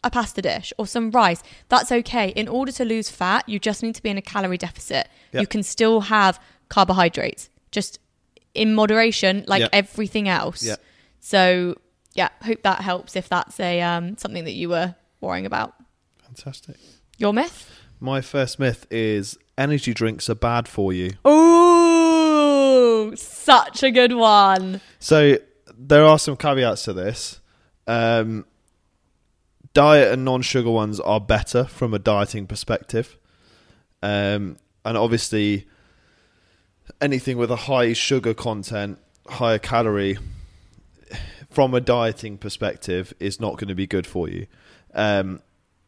a 0.04 0.10
pasta 0.10 0.42
dish 0.42 0.74
or 0.76 0.86
some 0.86 1.10
rice. 1.12 1.42
That's 1.70 1.90
okay. 1.90 2.28
In 2.28 2.46
order 2.46 2.72
to 2.72 2.84
lose 2.84 3.08
fat, 3.08 3.48
you 3.48 3.58
just 3.58 3.82
need 3.82 3.94
to 3.94 4.02
be 4.02 4.10
in 4.10 4.18
a 4.18 4.22
calorie 4.22 4.58
deficit. 4.58 5.08
Yep. 5.32 5.40
You 5.40 5.46
can 5.46 5.62
still 5.62 6.02
have 6.02 6.38
carbohydrates, 6.68 7.48
just 7.70 8.00
in 8.52 8.74
moderation, 8.74 9.44
like 9.48 9.60
Yep. 9.60 9.70
everything 9.72 10.28
else. 10.28 10.62
Yep. 10.62 10.78
So, 11.20 11.78
yeah, 12.12 12.28
hope 12.42 12.62
that 12.64 12.82
helps 12.82 13.16
if 13.16 13.30
that's 13.30 13.58
a 13.58 13.80
um, 13.80 14.18
something 14.18 14.44
that 14.44 14.52
you 14.52 14.68
were 14.68 14.94
worrying 15.22 15.46
about. 15.46 15.74
Fantastic. 16.22 16.76
Your 17.16 17.32
myth? 17.32 17.70
My 18.02 18.20
first 18.20 18.58
myth 18.58 18.84
is 18.90 19.38
energy 19.56 19.94
drinks 19.94 20.28
are 20.28 20.34
bad 20.34 20.66
for 20.66 20.92
you. 20.92 21.12
Ooh, 21.24 23.14
such 23.14 23.84
a 23.84 23.92
good 23.92 24.14
one. 24.14 24.80
So 24.98 25.38
there 25.78 26.04
are 26.04 26.18
some 26.18 26.36
caveats 26.36 26.82
to 26.86 26.92
this. 26.92 27.40
Um, 27.86 28.44
diet 29.72 30.12
and 30.12 30.24
non-sugar 30.24 30.68
ones 30.68 30.98
are 30.98 31.20
better 31.20 31.62
from 31.62 31.94
a 31.94 32.00
dieting 32.00 32.48
perspective, 32.48 33.16
um, 34.02 34.56
and 34.84 34.98
obviously 34.98 35.68
anything 37.00 37.36
with 37.36 37.52
a 37.52 37.56
high 37.70 37.92
sugar 37.92 38.34
content, 38.34 38.98
higher 39.28 39.60
calorie, 39.60 40.18
from 41.50 41.72
a 41.72 41.80
dieting 41.80 42.36
perspective, 42.36 43.14
is 43.20 43.38
not 43.38 43.58
going 43.58 43.68
to 43.68 43.76
be 43.76 43.86
good 43.86 44.08
for 44.08 44.28
you. 44.28 44.48
Um, 44.92 45.40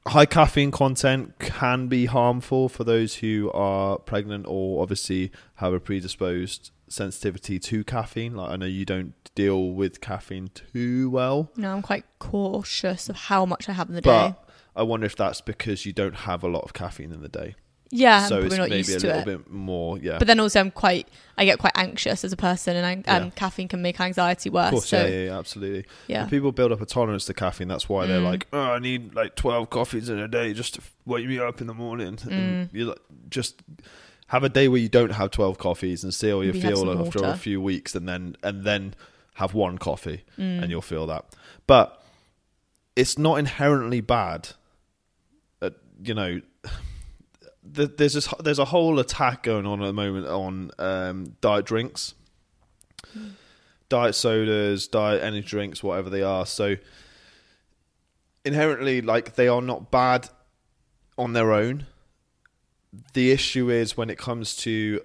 high 0.06 0.26
caffeine 0.26 0.70
content 0.70 1.38
can 1.38 1.88
be 1.88 2.06
harmful 2.06 2.68
for 2.68 2.84
those 2.84 3.16
who 3.16 3.50
are 3.52 3.98
pregnant 3.98 4.44
or 4.48 4.82
obviously 4.82 5.32
have 5.56 5.72
a 5.72 5.80
predisposed 5.80 6.70
sensitivity 6.88 7.58
to 7.58 7.82
caffeine. 7.84 8.34
Like 8.36 8.50
I 8.50 8.56
know 8.56 8.66
you 8.66 8.84
don't 8.84 9.14
deal 9.34 9.70
with 9.70 10.00
caffeine 10.00 10.48
too 10.54 11.10
well, 11.10 11.50
No, 11.56 11.72
I'm 11.72 11.82
quite 11.82 12.04
cautious 12.18 13.08
of 13.08 13.16
how 13.16 13.44
much 13.46 13.68
I 13.68 13.72
have 13.72 13.88
in 13.88 13.94
the 13.94 14.00
day. 14.00 14.10
but 14.36 14.48
I 14.76 14.82
wonder 14.82 15.06
if 15.06 15.16
that's 15.16 15.40
because 15.40 15.86
you 15.86 15.92
don't 15.92 16.14
have 16.14 16.42
a 16.44 16.48
lot 16.48 16.64
of 16.64 16.72
caffeine 16.72 17.10
in 17.12 17.22
the 17.22 17.28
day. 17.28 17.54
Yeah, 17.96 18.26
so 18.26 18.42
it's 18.42 18.56
maybe 18.58 18.76
used 18.78 18.90
a 18.90 18.98
to 19.00 19.06
little 19.06 19.22
it. 19.22 19.24
bit 19.24 19.50
more, 19.50 19.98
yeah. 19.98 20.18
But 20.18 20.26
then 20.26 20.40
also, 20.40 20.58
I'm 20.60 20.70
quite. 20.72 21.06
I 21.38 21.44
get 21.44 21.58
quite 21.58 21.72
anxious 21.76 22.24
as 22.24 22.32
a 22.32 22.36
person, 22.36 22.76
and 22.76 22.84
I, 22.84 22.92
and 23.16 23.26
Yeah. 23.26 23.30
caffeine 23.36 23.68
can 23.68 23.82
make 23.82 24.00
anxiety 24.00 24.50
worse. 24.50 24.66
of 24.66 24.70
course, 24.72 24.88
so 24.88 25.04
yeah, 25.04 25.10
yeah, 25.12 25.24
yeah, 25.26 25.38
absolutely. 25.38 25.84
yeah. 26.08 26.20
When 26.22 26.30
people 26.30 26.50
build 26.52 26.72
up 26.72 26.80
a 26.80 26.86
tolerance 26.86 27.24
to 27.26 27.34
caffeine. 27.34 27.68
That's 27.68 27.88
why 27.88 28.06
they're 28.06 28.20
Mm. 28.20 28.24
like, 28.24 28.46
"Oh, 28.52 28.60
I 28.60 28.78
need 28.80 29.14
like 29.14 29.36
twelve 29.36 29.70
coffees 29.70 30.08
in 30.08 30.18
a 30.18 30.26
day 30.26 30.52
just 30.54 30.74
to 30.74 30.80
wake 31.06 31.26
me 31.28 31.38
up 31.38 31.60
in 31.60 31.66
the 31.68 31.74
morning." 31.74 32.18
And 32.24 32.68
Mm. 32.70 32.74
you 32.74 32.86
like, 32.86 32.98
just 33.30 33.62
have 34.28 34.42
a 34.42 34.48
day 34.48 34.66
where 34.66 34.80
you 34.80 34.88
don't 34.88 35.12
have 35.12 35.30
twelve 35.30 35.58
coffees 35.58 36.02
and 36.02 36.12
see 36.12 36.30
how 36.30 36.40
you 36.40 36.52
Maybe 36.52 36.62
feel 36.68 36.90
after 37.00 37.24
a 37.24 37.36
few 37.36 37.60
weeks, 37.60 37.94
and 37.94 38.08
then 38.08 38.36
and 38.42 38.64
then 38.64 38.94
have 39.34 39.54
one 39.54 39.78
coffee 39.78 40.24
Mm. 40.36 40.62
and 40.62 40.70
you'll 40.70 40.82
feel 40.82 41.06
that. 41.06 41.24
But 41.68 42.02
it's 42.96 43.16
not 43.18 43.38
inherently 43.38 44.00
bad. 44.00 44.48
Uh, 45.62 45.70
you 46.02 46.14
know, 46.14 46.40
th- 47.74 47.92
there's 47.96 48.14
this, 48.14 48.32
there's 48.40 48.58
a 48.58 48.66
whole 48.66 48.98
attack 48.98 49.42
going 49.42 49.66
on 49.66 49.82
at 49.82 49.86
the 49.86 49.92
moment 49.92 50.26
on 50.26 50.70
um, 50.78 51.36
diet 51.40 51.66
drinks, 51.66 52.14
diet 53.88 54.14
sodas, 54.14 54.88
diet 54.88 55.22
energy 55.22 55.46
drinks, 55.46 55.82
whatever 55.82 56.10
they 56.10 56.22
are. 56.22 56.46
So 56.46 56.76
inherently, 58.44 59.00
like 59.00 59.34
they 59.34 59.48
are 59.48 59.62
not 59.62 59.90
bad 59.90 60.28
on 61.16 61.32
their 61.32 61.52
own. 61.52 61.86
The 63.12 63.32
issue 63.32 63.70
is 63.70 63.96
when 63.96 64.10
it 64.10 64.18
comes 64.18 64.56
to 64.58 65.00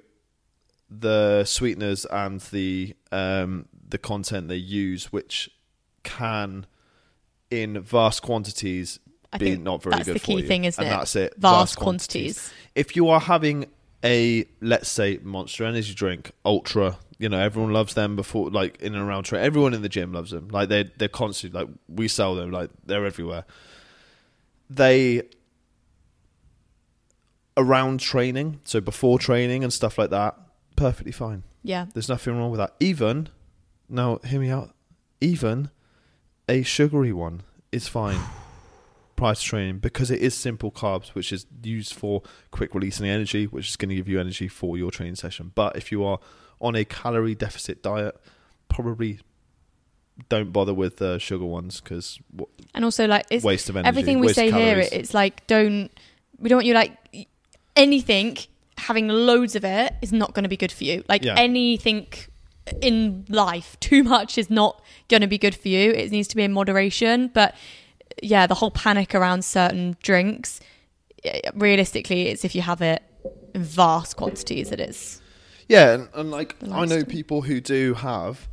the 0.89 1.43
sweeteners 1.45 2.05
and 2.05 2.39
the 2.41 2.95
um, 3.11 3.67
the 3.87 3.97
content 3.97 4.47
they 4.47 4.55
use, 4.55 5.11
which 5.11 5.49
can, 6.03 6.65
in 7.49 7.81
vast 7.81 8.21
quantities, 8.21 8.99
I 9.31 9.37
be 9.37 9.51
think 9.51 9.63
not 9.63 9.83
very 9.83 9.95
that's 9.95 10.05
good 10.05 10.15
the 10.15 10.19
for 10.19 10.25
key 10.25 10.37
you. 10.41 10.47
thing, 10.47 10.65
isn't 10.65 10.83
and 10.83 10.91
it? 10.91 10.97
that's 10.97 11.15
it. 11.15 11.33
Vast 11.37 11.77
quantities. 11.77 12.51
If 12.75 12.95
you 12.95 13.09
are 13.09 13.19
having 13.19 13.67
a 14.03 14.45
let's 14.61 14.89
say 14.89 15.19
Monster 15.21 15.65
Energy 15.65 15.93
drink, 15.93 16.31
Ultra, 16.45 16.97
you 17.17 17.29
know 17.29 17.39
everyone 17.39 17.71
loves 17.73 17.93
them 17.93 18.15
before, 18.15 18.49
like 18.49 18.81
in 18.81 18.95
and 18.95 19.07
around 19.07 19.23
train. 19.23 19.43
Everyone 19.43 19.73
in 19.73 19.81
the 19.81 19.89
gym 19.89 20.13
loves 20.13 20.31
them. 20.31 20.47
Like 20.49 20.69
they 20.69 20.89
they're 20.97 21.07
constantly 21.07 21.59
like 21.59 21.69
we 21.87 22.07
sell 22.07 22.35
them. 22.35 22.51
Like 22.51 22.71
they're 22.85 23.05
everywhere. 23.05 23.45
They 24.69 25.23
around 27.57 27.99
training, 27.99 28.61
so 28.63 28.79
before 28.81 29.19
training 29.19 29.63
and 29.63 29.71
stuff 29.73 29.97
like 29.97 30.09
that, 30.11 30.37
perfectly 30.75 31.11
fine. 31.11 31.43
Yeah. 31.61 31.87
There's 31.93 32.09
nothing 32.09 32.37
wrong 32.37 32.51
with 32.51 32.59
that. 32.59 32.73
Even 32.79 33.29
now, 33.89 34.19
hear 34.23 34.39
me 34.39 34.49
out. 34.49 34.73
Even 35.19 35.69
a 36.47 36.63
sugary 36.63 37.11
one 37.11 37.41
is 37.71 37.87
fine 37.87 38.19
to 39.19 39.41
training 39.41 39.79
because 39.79 40.09
it 40.11 40.21
is 40.21 40.33
simple 40.35 40.71
carbs, 40.71 41.09
which 41.09 41.31
is 41.31 41.45
used 41.63 41.93
for 41.93 42.21
quick 42.51 42.73
releasing 42.73 43.07
energy, 43.07 43.45
which 43.45 43.69
is 43.69 43.75
going 43.75 43.89
to 43.89 43.95
give 43.95 44.07
you 44.07 44.19
energy 44.19 44.47
for 44.47 44.77
your 44.77 44.91
training 44.91 45.15
session. 45.15 45.51
But 45.55 45.75
if 45.75 45.91
you 45.91 46.03
are 46.03 46.19
on 46.61 46.75
a 46.75 46.85
calorie 46.85 47.35
deficit 47.35 47.83
diet, 47.83 48.15
probably 48.67 49.19
don't 50.27 50.51
bother 50.51 50.73
with 50.73 50.97
the 50.97 51.17
sugar 51.19 51.45
ones 51.45 51.79
because 51.79 52.19
And 52.73 52.83
also, 52.83 53.07
like, 53.07 53.25
it's 53.29 53.43
waste 53.43 53.69
of 53.69 53.77
energy. 53.77 53.87
everything 53.87 54.19
we 54.19 54.33
say 54.33 54.51
here. 54.51 54.79
It's 54.79 55.13
like 55.13 55.45
don't 55.47 55.89
we 56.37 56.49
don't 56.49 56.57
want 56.57 56.65
you 56.67 56.73
like 56.73 56.97
anything 57.75 58.37
having 58.77 59.07
loads 59.07 59.55
of 59.55 59.65
it 59.65 59.93
is 60.01 60.11
not 60.13 60.33
going 60.33 60.43
to 60.43 60.49
be 60.49 60.57
good 60.57 60.71
for 60.71 60.83
you. 60.83 61.03
Like 61.09 61.23
Yeah. 61.23 61.35
anything 61.37 62.07
in 62.81 63.25
life, 63.29 63.77
too 63.79 64.03
much 64.03 64.37
is 64.37 64.49
not 64.49 64.81
going 65.07 65.21
to 65.21 65.27
be 65.27 65.37
good 65.37 65.55
for 65.55 65.67
you. 65.69 65.91
It 65.91 66.11
needs 66.11 66.27
to 66.29 66.35
be 66.35 66.43
in 66.43 66.53
moderation. 66.53 67.29
But 67.33 67.55
yeah, 68.21 68.47
the 68.47 68.55
whole 68.55 68.71
panic 68.71 69.13
around 69.15 69.43
certain 69.43 69.97
drinks, 70.03 70.59
realistically, 71.53 72.27
it's 72.27 72.43
if 72.45 72.55
you 72.55 72.61
have 72.61 72.81
it 72.81 73.01
in 73.53 73.63
vast 73.63 74.15
quantities. 74.17 74.69
That 74.69 74.79
It 74.79 74.89
is. 74.89 75.21
yeah, 75.67 75.93
and, 75.93 76.09
and 76.13 76.31
like 76.31 76.55
I 76.71 76.85
know 76.85 77.03
people 77.03 77.41
who 77.43 77.59
do 77.61 77.93
have. 77.95 78.47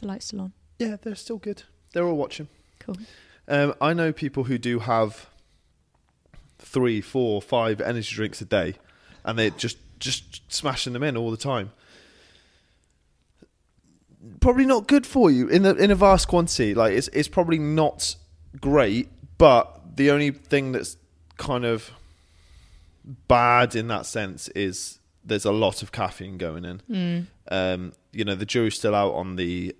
The 0.00 0.06
light 0.08 0.22
still 0.22 0.40
on? 0.42 0.52
Yeah, 0.78 0.96
they're 1.00 1.14
still 1.14 1.38
good. 1.38 1.62
They're 1.92 2.04
all 2.06 2.16
watching. 2.16 2.48
Cool. 2.80 2.96
Um, 3.48 3.74
I 3.80 3.94
know 3.94 4.12
people 4.12 4.44
who 4.44 4.58
do 4.58 4.80
have 4.80 5.28
three, 6.58 7.00
four, 7.00 7.40
five 7.40 7.80
energy 7.80 8.14
drinks 8.14 8.40
a 8.40 8.44
day, 8.44 8.74
and 9.24 9.38
they're 9.38 9.50
just 9.50 9.78
just 9.98 10.52
smashing 10.52 10.92
them 10.92 11.02
in 11.02 11.16
all 11.16 11.30
the 11.30 11.36
time. 11.38 11.72
Probably 14.40 14.66
not 14.66 14.88
good 14.88 15.06
for 15.06 15.30
you 15.30 15.48
in 15.48 15.64
a 15.64 15.72
in 15.74 15.90
a 15.90 15.94
vast 15.94 16.28
quantity. 16.28 16.74
Like 16.74 16.92
it's 16.92 17.08
it's 17.08 17.28
probably 17.28 17.58
not 17.58 18.16
great, 18.60 19.08
but 19.38 19.96
the 19.96 20.10
only 20.10 20.30
thing 20.30 20.72
that's 20.72 20.96
kind 21.36 21.64
of 21.64 21.90
bad 23.28 23.76
in 23.76 23.88
that 23.88 24.06
sense 24.06 24.48
is 24.48 24.98
there's 25.24 25.44
a 25.44 25.52
lot 25.52 25.82
of 25.82 25.92
caffeine 25.92 26.38
going 26.38 26.64
in. 26.64 26.82
Mm. 26.90 27.26
Um, 27.50 27.92
you 28.12 28.24
know, 28.24 28.34
the 28.34 28.46
jury's 28.46 28.76
still 28.76 28.94
out 28.94 29.14
on 29.14 29.36
the 29.36 29.74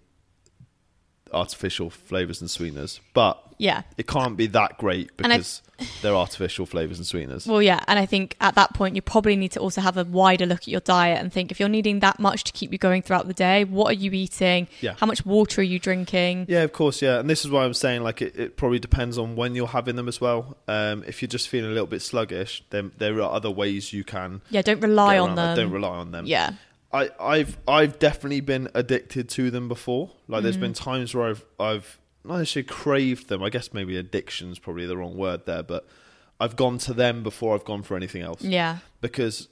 artificial 1.33 1.90
flavors 1.90 2.40
and 2.40 2.50
sweeteners, 2.50 3.00
but 3.14 3.42
Yeah. 3.59 3.83
it 3.97 4.06
can't 4.06 4.37
be 4.37 4.47
that 4.49 4.78
great 4.78 5.16
because 5.16 5.62
they're 6.02 6.14
artificial 6.14 6.64
flavors 6.66 6.99
and 6.99 7.06
sweeteners. 7.06 7.47
Well, 7.47 7.61
yeah, 7.62 7.80
and 7.88 7.99
I 7.99 8.06
think 8.06 8.37
at 8.40 8.54
that 8.54 8.75
point 8.75 8.95
you 8.97 9.02
probably 9.02 9.37
need 9.37 9.52
to 9.52 9.61
also 9.61 9.80
have 9.80 9.97
a 9.97 10.04
wider 10.04 10.47
look 10.47 10.61
at 10.61 10.68
your 10.68 10.80
diet 10.80 11.18
and 11.21 11.33
think 11.33 11.50
if 11.50 11.59
you're 11.61 11.68
needing 11.68 12.00
that 12.00 12.18
much 12.21 12.45
to 12.45 12.52
keep 12.52 12.73
you 12.73 12.78
going 12.78 13.02
throughout 13.02 13.26
the 13.28 13.35
day, 13.35 13.64
what 13.64 13.90
are 13.90 13.99
you 13.99 14.11
eating? 14.12 14.68
Yeah. 14.80 14.95
How 14.99 15.06
much 15.06 15.26
water 15.26 15.61
are 15.61 15.64
you 15.64 15.78
drinking? 15.78 16.47
Yeah, 16.49 16.62
of 16.62 16.73
course, 16.73 17.02
yeah, 17.02 17.18
and 17.18 17.28
this 17.28 17.45
is 17.45 17.50
why 17.50 17.64
I'm 17.64 17.75
saying 17.75 18.02
like 18.02 18.23
it, 18.23 18.38
it 18.38 18.56
probably 18.56 18.78
depends 18.78 19.18
on 19.18 19.37
when 19.37 19.54
you're 19.54 19.66
having 19.68 19.97
them 19.97 20.09
as 20.09 20.21
well. 20.21 20.56
Um, 20.68 21.04
if 21.06 21.21
you're 21.23 21.28
just 21.28 21.49
feeling 21.49 21.71
a 21.71 21.75
little 21.75 21.87
bit 21.87 22.02
sluggish, 22.02 22.62
then 22.71 22.92
there 22.99 23.16
are 23.23 23.33
other 23.33 23.50
ways 23.50 23.92
you 23.92 24.04
can 24.04 24.40
Yeah, 24.50 24.62
don't 24.62 24.80
rely 24.80 25.18
on 25.18 25.35
them. 25.35 25.56
Don't 25.56 25.71
rely 25.73 25.97
on 25.97 26.11
them. 26.12 26.26
Yeah, 26.26 26.52
I, 26.97 27.11
I've 27.21 27.59
I've 27.69 27.99
definitely 27.99 28.41
been 28.41 28.69
addicted 28.75 29.29
to 29.31 29.50
them 29.50 29.69
before. 29.69 30.11
Like 30.29 30.43
there's 30.43 30.57
Mm. 30.57 30.61
been 30.67 30.73
times 30.73 31.15
where 31.15 31.29
I've 31.31 31.45
I've 31.61 31.99
not 32.25 32.38
necessarily 32.38 32.67
craved 32.69 33.29
them. 33.29 33.43
I 33.43 33.50
guess 33.50 33.73
maybe 33.73 33.97
addiction's 33.97 34.59
probably 34.59 34.87
the 34.87 34.97
wrong 34.97 35.17
word 35.17 35.47
there, 35.47 35.62
but 35.62 35.87
I've 36.41 36.57
gone 36.57 36.79
to 36.79 36.93
them 36.95 37.23
before 37.23 37.55
I've 37.55 37.65
gone 37.65 37.83
for 37.83 37.97
anything 37.97 38.23
else 38.23 38.43
yeah, 38.43 38.79
because 39.00 39.49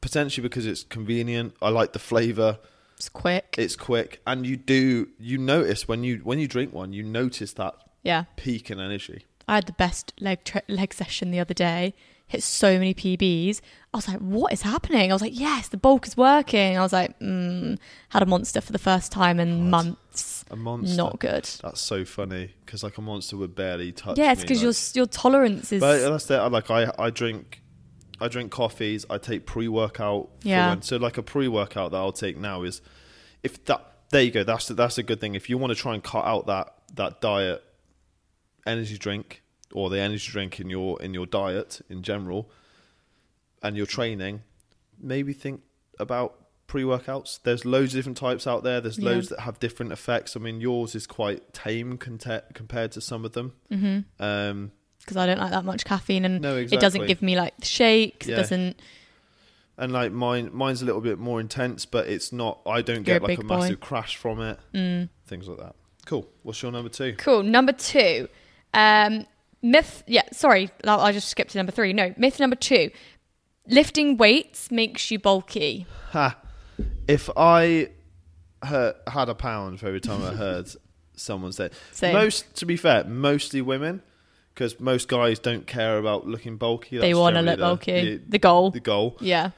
potentially 0.00 0.42
because 0.42 0.66
it's 0.66 0.84
convenient. 0.84 1.54
I 1.62 1.70
like 1.70 1.92
the 1.92 1.98
flavor. 1.98 2.58
it's 2.96 3.08
quick. 3.08 3.54
It's 3.58 3.76
quick, 3.76 4.20
and 4.26 4.46
you 4.46 4.56
do 4.56 5.08
you 5.18 5.38
notice 5.38 5.88
when 5.88 6.04
you 6.04 6.18
when 6.24 6.38
you 6.38 6.46
drink 6.48 6.72
one, 6.72 6.92
you 6.92 7.02
notice 7.02 7.52
that 7.54 7.74
yeah, 8.02 8.24
peak 8.36 8.70
in 8.70 8.78
energy. 8.80 9.24
I 9.48 9.54
had 9.56 9.66
the 9.66 9.72
best 9.72 10.12
leg 10.20 10.44
tra- 10.44 10.62
leg 10.68 10.92
session 10.94 11.30
the 11.30 11.40
other 11.40 11.54
day. 11.54 11.94
Hit 12.28 12.42
so 12.42 12.74
many 12.74 12.92
PBs. 12.94 13.60
I 13.92 13.96
was 13.96 14.06
like, 14.06 14.18
"What 14.18 14.52
is 14.52 14.62
happening?" 14.62 15.10
I 15.10 15.14
was 15.14 15.22
like, 15.22 15.38
"Yes, 15.38 15.68
the 15.68 15.78
bulk 15.78 16.06
is 16.06 16.16
working." 16.16 16.76
I 16.76 16.82
was 16.82 16.92
like, 16.92 17.18
mm, 17.20 17.78
"Had 18.10 18.22
a 18.22 18.26
monster 18.26 18.60
for 18.60 18.70
the 18.72 18.78
first 18.78 19.10
time 19.10 19.40
in 19.40 19.62
God. 19.62 19.70
months. 19.70 20.44
A 20.50 20.56
monster. 20.56 20.96
Not 20.96 21.18
good." 21.20 21.44
That's 21.62 21.80
so 21.80 22.04
funny 22.04 22.54
because 22.64 22.82
like 22.82 22.98
a 22.98 23.00
monster 23.00 23.36
would 23.38 23.54
barely 23.54 23.92
touch. 23.92 24.18
Yeah, 24.18 24.32
it's 24.32 24.42
because 24.42 24.62
like- 24.62 24.94
your 24.94 25.02
your 25.04 25.06
tolerance 25.06 25.72
is. 25.72 25.80
But 25.80 26.08
that's. 26.08 26.30
I 26.30 26.46
Like 26.48 26.70
I, 26.70 26.92
I 26.98 27.08
drink, 27.10 27.62
I 28.20 28.28
drink 28.28 28.52
coffees. 28.52 29.06
I 29.08 29.16
take 29.16 29.46
pre-workout. 29.46 30.28
Yeah. 30.42 30.76
so 30.80 30.98
like 30.98 31.16
a 31.16 31.22
pre-workout 31.22 31.92
that 31.92 31.96
I'll 31.96 32.12
take 32.12 32.36
now 32.36 32.62
is, 32.62 32.82
if 33.42 33.64
that 33.64 33.84
there 34.10 34.22
you 34.22 34.30
go. 34.30 34.44
That's 34.44 34.66
that's 34.68 34.98
a 34.98 35.02
good 35.02 35.20
thing. 35.20 35.34
If 35.34 35.48
you 35.48 35.56
want 35.56 35.70
to 35.70 35.74
try 35.74 35.94
and 35.94 36.02
cut 36.02 36.26
out 36.26 36.46
that 36.46 36.74
that 36.94 37.22
diet, 37.22 37.64
energy 38.66 38.98
drink 38.98 39.42
or 39.72 39.90
the 39.90 39.98
energy 39.98 40.30
drink 40.30 40.60
in 40.60 40.70
your 40.70 41.00
in 41.02 41.14
your 41.14 41.26
diet 41.26 41.80
in 41.88 42.02
general, 42.02 42.50
and 43.62 43.76
you're 43.76 43.86
training, 43.86 44.42
maybe 45.00 45.32
think 45.32 45.62
about 45.98 46.34
pre-workouts. 46.66 47.40
There's 47.44 47.64
loads 47.64 47.94
of 47.94 47.98
different 47.98 48.18
types 48.18 48.46
out 48.46 48.62
there. 48.62 48.80
There's 48.80 48.98
Yeah. 48.98 49.10
loads 49.10 49.28
that 49.30 49.40
have 49.40 49.58
different 49.58 49.90
effects. 49.92 50.36
I 50.36 50.40
mean, 50.40 50.60
yours 50.60 50.94
is 50.94 51.06
quite 51.06 51.52
tame 51.54 51.96
compared 51.96 52.92
to 52.92 53.00
some 53.00 53.24
of 53.24 53.32
them. 53.32 53.52
Mhm. 53.70 54.04
Um, 54.20 54.72
because 55.00 55.16
I 55.16 55.24
don't 55.26 55.38
like 55.38 55.50
that 55.52 55.64
much 55.64 55.84
caffeine 55.86 56.26
and 56.26 56.42
no, 56.42 56.56
exactly. 56.56 56.76
it 56.76 56.80
doesn't 56.82 57.06
give 57.06 57.22
me 57.22 57.36
like 57.36 57.56
the 57.56 57.64
shakes. 57.64 58.26
Yeah. 58.26 58.34
It 58.34 58.36
doesn't. 58.38 58.80
and 59.78 59.92
like 59.92 60.10
mine 60.12 60.50
mine's 60.52 60.82
a 60.82 60.84
little 60.84 61.00
bit 61.00 61.18
more 61.20 61.38
intense 61.40 61.86
but 61.86 62.08
it's 62.08 62.32
not 62.32 62.58
i 62.66 62.82
don't 62.82 63.06
You're 63.06 63.20
get 63.20 63.22
a 63.22 63.26
like 63.26 63.38
a 63.38 63.44
boy. 63.44 63.58
massive 63.58 63.78
crash 63.80 64.16
from 64.16 64.40
it 64.40 64.58
Mm. 64.74 65.08
things 65.28 65.46
like 65.46 65.58
that 65.58 65.76
cool 66.04 66.28
what's 66.42 66.60
your 66.62 66.72
number 66.72 66.88
two 66.90 67.14
Cool. 67.16 67.44
Number 67.44 67.70
two, 67.72 68.28
um, 68.74 69.24
myth. 69.62 70.04
Yeah, 70.06 70.22
sorry, 70.32 70.70
I 70.84 70.96
I 70.96 71.12
just 71.12 71.28
skipped 71.28 71.50
to 71.52 71.58
number 71.58 71.72
three. 71.72 71.92
No, 71.92 72.14
myth 72.16 72.38
number 72.40 72.56
two: 72.56 72.90
lifting 73.66 74.16
weights 74.16 74.70
makes 74.70 75.10
you 75.10 75.18
bulky. 75.18 75.86
ha 76.10 76.36
if 77.08 77.28
i 77.36 77.88
heard, 78.62 78.94
had 79.08 79.28
a 79.28 79.34
pound 79.34 79.80
for 79.80 79.86
every 79.88 80.00
time 80.00 80.22
i 80.22 80.30
heard 80.34 80.68
someone 81.16 81.52
say 81.52 81.70
Same. 81.92 82.12
most 82.14 82.54
to 82.56 82.66
be 82.66 82.76
fair 82.76 83.02
mostly 83.04 83.60
women 83.60 84.02
because 84.54 84.78
most 84.80 85.08
guys 85.08 85.38
don't 85.38 85.66
care 85.66 85.98
about 85.98 86.26
looking 86.26 86.56
bulky 86.56 86.98
they 86.98 87.14
want 87.14 87.34
to 87.36 87.42
look 87.42 87.56
the- 87.58 87.62
bulky. 87.64 88.00
the, 88.16 88.20
The, 88.28 88.38
goal. 88.38 88.70
the 88.70 88.80
goal 88.80 89.16
yeah. 89.20 89.50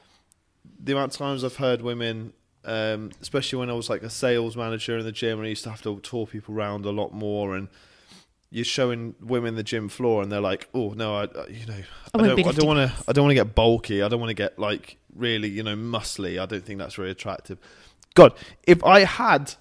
the 0.83 0.91
amount 0.93 1.13
of 1.13 1.17
times 1.19 1.43
I've 1.43 1.55
heard 1.57 1.81
women, 1.81 2.33
um, 2.65 3.11
especially 3.21 3.59
when 3.59 3.69
I 3.69 3.73
was 3.73 3.89
like 3.89 4.01
a 4.03 4.09
sales 4.09 4.55
manager 4.57 4.97
in 4.97 5.05
the 5.05 5.11
gym, 5.11 5.37
and 5.39 5.45
I 5.45 5.49
used 5.49 5.63
to 5.63 5.69
have 5.71 5.81
to 5.83 5.99
tour 6.01 6.25
people 6.27 6.53
around 6.55 6.85
a 6.85 6.91
lot 6.91 7.13
more, 7.13 7.55
and 7.55 7.67
you're 8.51 8.65
showing 8.65 9.15
women 9.21 9.55
the 9.55 9.63
gym 9.63 9.87
floor, 9.89 10.21
and 10.21 10.31
they're 10.31 10.41
like, 10.41 10.67
"Oh 10.73 10.89
no, 10.91 11.15
I, 11.15 11.23
I- 11.23 11.47
you 11.47 11.65
know, 11.65 11.73
I 12.13 12.19
I, 12.19 12.27
don't, 12.27 12.39
I 12.47 12.51
don't 12.51 12.67
want 12.67 12.91
to, 12.91 13.03
I 13.07 13.13
don't 13.13 13.23
want 13.23 13.31
to 13.31 13.35
get 13.43 13.55
bulky. 13.55 14.01
I 14.03 14.07
don't 14.09 14.19
want 14.19 14.29
to 14.29 14.33
get 14.35 14.59
like 14.59 14.97
really, 15.15 15.47
you 15.49 15.63
know, 15.63 15.75
muscly. 15.75 16.39
I 16.41 16.45
don't 16.45 16.63
think 16.63 16.79
that's 16.79 16.95
very 16.95 17.09
attractive." 17.11 17.57
God, 18.13 18.33
if 18.67 18.83
I 18.83 19.05
had 19.05 19.53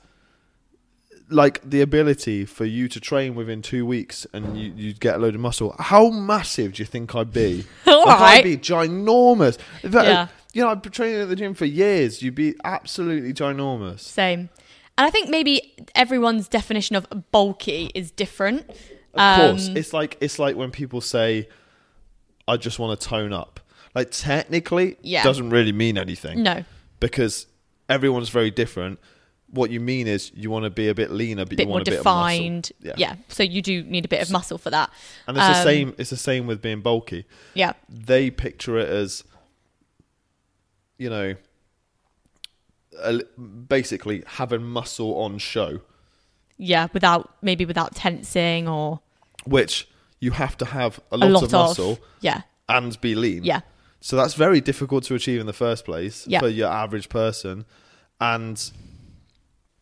like 1.29 1.61
the 1.69 1.81
ability 1.81 2.45
for 2.45 2.65
you 2.65 2.89
to 2.89 2.99
train 2.99 3.37
within 3.37 3.63
two 3.63 3.87
weeks 3.87 4.27
and 4.33 4.59
you, 4.59 4.73
you'd 4.75 4.99
get 4.99 5.15
a 5.15 5.19
load 5.19 5.35
of 5.37 5.41
muscle, 5.41 5.77
how 5.79 6.11
massive 6.11 6.73
do 6.75 6.83
you 6.83 6.87
think 6.87 7.15
I'd 7.15 7.33
be? 7.33 7.65
All 7.87 8.05
like, 8.07 8.39
I'd 8.39 8.45
be 8.45 8.57
ginormous. 8.57 9.57
Yeah. 9.85 10.27
you 10.53 10.63
know, 10.63 10.71
I've 10.71 10.83
been 10.83 10.91
training 10.91 11.21
at 11.21 11.29
the 11.29 11.37
gym 11.37 11.55
for 11.55 11.67
years. 11.67 12.21
You'd 12.23 12.35
be 12.35 12.57
absolutely 12.65 13.33
ginormous. 13.33 14.01
Same. 14.01 14.49
And 14.99 15.07
I 15.07 15.11
think 15.11 15.31
maybe 15.31 15.75
everyone's 15.95 16.47
definition 16.49 16.95
of 16.97 17.07
bulky 17.33 17.91
is 17.95 18.11
different. 18.11 18.69
Of 19.15 19.37
course, 19.39 19.69
Um, 19.69 19.77
it's 19.77 19.93
like 19.93 20.17
it's 20.21 20.39
like 20.39 20.57
when 20.57 20.71
people 20.71 21.01
say, 21.01 21.49
"I 22.47 22.57
just 22.57 22.79
want 22.79 23.01
to 23.01 23.09
tone 23.09 23.33
up." 23.33 23.61
Like 23.95 24.11
technically, 24.13 24.97
Yeah. 25.03 25.25
doesn't 25.25 25.51
really 25.51 25.73
mean 25.73 25.99
anything 25.99 26.43
No, 26.45 26.65
because 27.01 27.47
everyone's 27.89 28.29
very 28.29 28.51
different. 28.53 29.01
What 29.53 29.71
you 29.73 29.81
mean 29.81 30.07
is 30.07 30.31
you 30.33 30.49
want 30.49 30.63
to 30.65 30.71
be 30.71 30.87
a 30.89 30.95
bit 30.95 31.11
leaner, 31.11 31.45
but 31.45 31.57
bit 31.57 31.61
you 31.61 31.67
more 31.67 31.75
want 31.79 31.89
a 31.89 31.91
bit 31.91 31.97
defined. 31.97 32.71
of 32.81 32.85
muscle. 32.87 33.01
yeah. 33.01 33.17
So 33.27 33.43
you 33.43 33.61
do 33.63 33.83
need 33.83 34.05
a 34.05 34.09
bit 34.09 34.23
of 34.23 34.31
muscle 34.31 34.59
for 34.59 34.71
that. 34.71 34.91
and 35.27 35.37
it's 35.37 35.45
the 35.45 35.57
Um, 35.59 35.65
same. 35.65 35.95
It's 35.99 36.11
the 36.11 36.17
same 36.17 36.47
with 36.47 36.63
being 36.63 36.83
bulky. 36.83 37.25
Yeah. 37.55 37.73
They 37.89 38.31
picture 38.31 38.79
it 38.79 38.89
as, 38.89 39.25
you 40.99 41.11
know, 41.11 41.35
basically 43.69 44.23
having 44.27 44.63
muscle 44.63 45.17
on 45.19 45.39
show, 45.39 45.81
Yeah. 46.59 46.89
Without 46.93 47.35
maybe 47.43 47.65
without 47.65 47.95
tensing 47.95 48.69
or 48.69 49.01
which 49.45 49.89
you 50.21 50.33
have 50.33 50.57
to 50.59 50.65
have 50.67 51.01
a 51.11 51.17
a 51.17 51.19
lot, 51.19 51.31
lot 51.33 51.43
of 51.45 51.53
muscle 51.53 51.99
Yeah. 52.21 52.43
and 52.69 53.01
be 53.01 53.15
lean. 53.15 53.45
Yeah. 53.45 53.61
So 54.01 54.17
that's 54.17 54.35
very 54.35 54.61
difficult 54.61 55.05
to 55.05 55.15
achieve 55.15 55.41
in 55.41 55.47
the 55.47 55.53
first 55.55 55.85
place 55.85 56.27
Yeah. 56.27 56.41
for 56.41 56.49
your 56.49 56.69
average 56.69 57.09
person, 57.09 57.65
and 58.21 58.57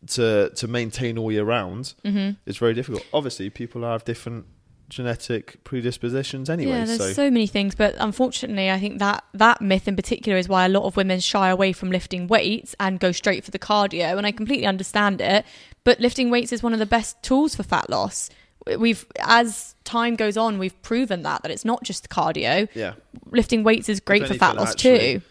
to 0.07 0.49
to 0.55 0.67
maintain 0.67 1.17
all 1.17 1.31
year 1.31 1.43
round 1.43 1.93
hmm 2.05 2.31
is 2.45 2.57
very 2.57 2.73
difficult. 2.73 3.05
Obviously, 3.11 3.49
people 3.49 3.81
have 3.81 4.05
different 4.05 4.45
genetic 4.89 5.63
predispositions 5.63 6.49
anyway. 6.49 6.71
yeah, 6.71 6.85
there's 6.85 6.97
so, 6.99 7.13
so. 7.13 7.31
many 7.31 7.47
things, 7.47 7.75
but 7.75 7.95
unfortunately, 7.99 8.69
I 8.69 8.79
think 8.79 8.99
that 8.99 9.23
that 9.33 9.61
myth 9.61 9.87
in 9.87 9.95
particular 9.95 10.37
is 10.37 10.49
why 10.49 10.65
a 10.65 10.69
lot 10.69 10.83
of 10.83 10.97
women 10.97 11.19
shy 11.19 11.49
away 11.49 11.71
from 11.73 11.91
lifting 11.91 12.27
weights 12.27 12.75
and 12.79 12.99
go 12.99 13.11
straight 13.11 13.43
for 13.45 13.51
the 13.51 13.59
cardio. 13.59 14.17
And 14.17 14.25
I 14.25 14.31
completely 14.31 14.65
understand 14.65 15.21
it, 15.21 15.45
but 15.83 15.99
lifting 15.99 16.29
weights 16.29 16.51
is 16.51 16.61
one 16.63 16.73
of 16.73 16.79
the 16.79 16.85
best 16.85 17.21
tools 17.23 17.55
for 17.55 17.63
fat 17.63 17.89
loss. 17.89 18.29
We've, 18.77 19.05
as 19.21 19.75
time 19.83 20.15
goes 20.15 20.35
on, 20.37 20.59
we've 20.59 20.79
proven 20.81 21.21
that 21.23 21.43
that 21.43 21.51
it's 21.51 21.65
not 21.65 21.83
just 21.83 22.09
cardio. 22.09 22.67
yeah, 22.73 22.93
Lifting 23.31 23.63
weights 23.63 23.87
is 23.89 23.99
great 23.99 24.27
for 24.27 24.33
fat 24.33 24.55
loss 24.55 24.71
actually- 24.71 25.19
too. 25.19 25.21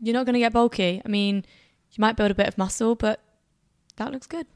You're 0.00 0.14
not 0.14 0.26
going 0.26 0.34
to 0.34 0.40
get 0.40 0.52
bulky. 0.52 1.00
I 1.04 1.08
mean, 1.08 1.44
you 1.92 2.00
might 2.00 2.16
build 2.16 2.30
a 2.32 2.34
bit 2.34 2.48
of 2.48 2.58
muscle, 2.58 2.96
but 2.96 3.20
that 3.96 4.10
looks 4.10 4.26
good, 4.26 4.46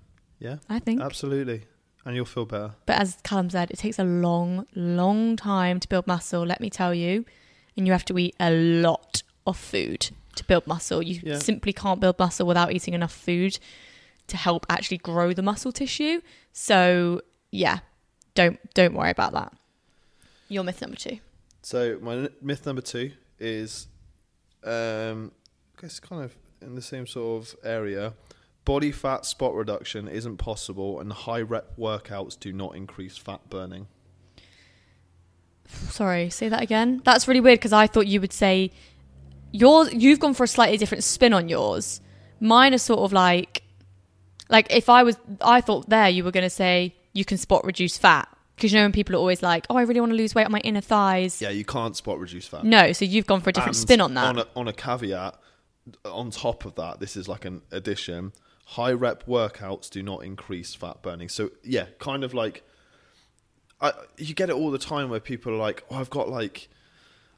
yeah, 0.40 0.56
I 0.68 0.78
think. 0.80 1.00
absolutely, 1.00 1.62
and 2.06 2.16
you'll 2.16 2.24
feel 2.24 2.46
better. 2.46 2.72
But 2.86 2.98
as 3.00 3.18
Callum 3.24 3.50
said, 3.50 3.70
it 3.70 3.76
takes 3.78 3.98
a 3.98 4.04
long, 4.04 4.66
long 4.74 5.36
time 5.36 5.78
to 5.80 5.88
build 5.88 6.06
muscle, 6.06 6.42
let 6.46 6.60
me 6.62 6.70
tell 6.70 6.94
you. 6.94 7.26
And 7.76 7.86
you 7.86 7.92
have 7.92 8.04
to 8.06 8.16
eat 8.18 8.34
a 8.40 8.50
lot 8.50 9.22
of 9.46 9.58
food 9.58 10.08
to 10.36 10.44
build 10.44 10.66
muscle. 10.66 11.02
You 11.02 11.20
Yeah. 11.22 11.38
simply 11.38 11.72
can't 11.74 12.00
build 12.00 12.18
muscle 12.18 12.46
without 12.46 12.72
eating 12.72 12.94
enough 12.94 13.12
food 13.12 13.58
to 14.28 14.36
help 14.36 14.64
actually 14.70 14.98
grow 14.98 15.32
the 15.34 15.42
muscle 15.42 15.72
tissue. 15.72 16.20
So 16.52 17.20
yeah, 17.50 17.80
don't 18.34 18.58
don't 18.74 18.94
worry 18.94 19.10
about 19.10 19.32
that. 19.32 19.52
Your 20.48 20.64
myth 20.64 20.80
number 20.80 20.96
two. 20.96 21.18
So 21.62 21.98
my 22.00 22.14
n- 22.14 22.28
myth 22.40 22.64
number 22.66 22.82
two 22.82 23.12
is, 23.38 23.88
um, 24.64 25.32
I 25.76 25.82
guess 25.82 25.98
kind 26.00 26.22
of 26.24 26.34
in 26.62 26.74
the 26.76 26.82
same 26.82 27.06
sort 27.06 27.42
of 27.42 27.56
area. 27.64 28.14
Body 28.66 28.90
fat 28.90 29.24
spot 29.24 29.54
reduction 29.54 30.08
isn't 30.08 30.38
possible, 30.38 31.00
and 31.00 31.12
high 31.12 31.40
rep 31.40 31.76
workouts 31.78 32.38
do 32.38 32.52
not 32.52 32.74
increase 32.74 33.16
fat 33.16 33.48
burning. 33.48 33.86
Sorry, 35.68 36.28
say 36.30 36.48
that 36.48 36.62
again. 36.62 37.00
That's 37.04 37.28
really 37.28 37.40
weird 37.40 37.60
because 37.60 37.72
I 37.72 37.86
thought 37.86 38.08
you 38.08 38.20
would 38.20 38.32
say 38.32 38.72
yours. 39.52 39.94
You've 39.94 40.18
gone 40.18 40.34
for 40.34 40.42
a 40.42 40.48
slightly 40.48 40.76
different 40.76 41.04
spin 41.04 41.32
on 41.32 41.48
yours. 41.48 42.00
Mine 42.40 42.74
is 42.74 42.82
sort 42.82 43.00
of 43.00 43.12
like, 43.12 43.62
like 44.48 44.66
if 44.70 44.88
I 44.88 45.04
was, 45.04 45.16
I 45.40 45.60
thought 45.60 45.88
there 45.88 46.08
you 46.08 46.24
were 46.24 46.32
going 46.32 46.44
to 46.44 46.50
say 46.50 46.94
you 47.12 47.24
can 47.24 47.38
spot 47.38 47.64
reduce 47.64 47.96
fat 47.96 48.28
because 48.56 48.72
you 48.72 48.78
know 48.78 48.84
when 48.84 48.92
people 48.92 49.14
are 49.14 49.18
always 49.18 49.44
like, 49.44 49.66
oh, 49.70 49.76
I 49.76 49.82
really 49.82 50.00
want 50.00 50.10
to 50.10 50.16
lose 50.16 50.34
weight 50.34 50.46
on 50.46 50.50
my 50.52 50.60
inner 50.60 50.80
thighs. 50.80 51.40
Yeah, 51.40 51.50
you 51.50 51.64
can't 51.64 51.96
spot 51.96 52.18
reduce 52.18 52.48
fat. 52.48 52.64
No, 52.64 52.92
so 52.92 53.04
you've 53.04 53.26
gone 53.26 53.42
for 53.42 53.50
a 53.50 53.52
different 53.52 53.76
And 53.76 53.82
spin 53.82 54.00
on 54.00 54.14
that. 54.14 54.26
On 54.26 54.38
a, 54.38 54.46
on 54.56 54.66
a 54.66 54.72
caveat, 54.72 55.38
on 56.04 56.30
top 56.30 56.64
of 56.64 56.74
that, 56.74 56.98
this 56.98 57.16
is 57.16 57.28
like 57.28 57.44
an 57.44 57.62
addition. 57.70 58.32
High 58.70 58.92
rep 58.92 59.26
workouts 59.26 59.88
do 59.88 60.02
not 60.02 60.24
increase 60.24 60.74
fat 60.74 61.00
burning. 61.02 61.28
So 61.28 61.50
yeah, 61.62 61.86
kind 62.00 62.24
of 62.24 62.34
like 62.34 62.64
I, 63.80 63.92
you 64.16 64.34
get 64.34 64.48
it 64.50 64.54
all 64.56 64.70
the 64.70 64.78
time 64.78 65.10
where 65.10 65.20
people 65.20 65.52
are 65.52 65.56
like, 65.58 65.84
"Oh, 65.90 65.96
I've 65.96 66.10
got 66.10 66.28
like, 66.28 66.68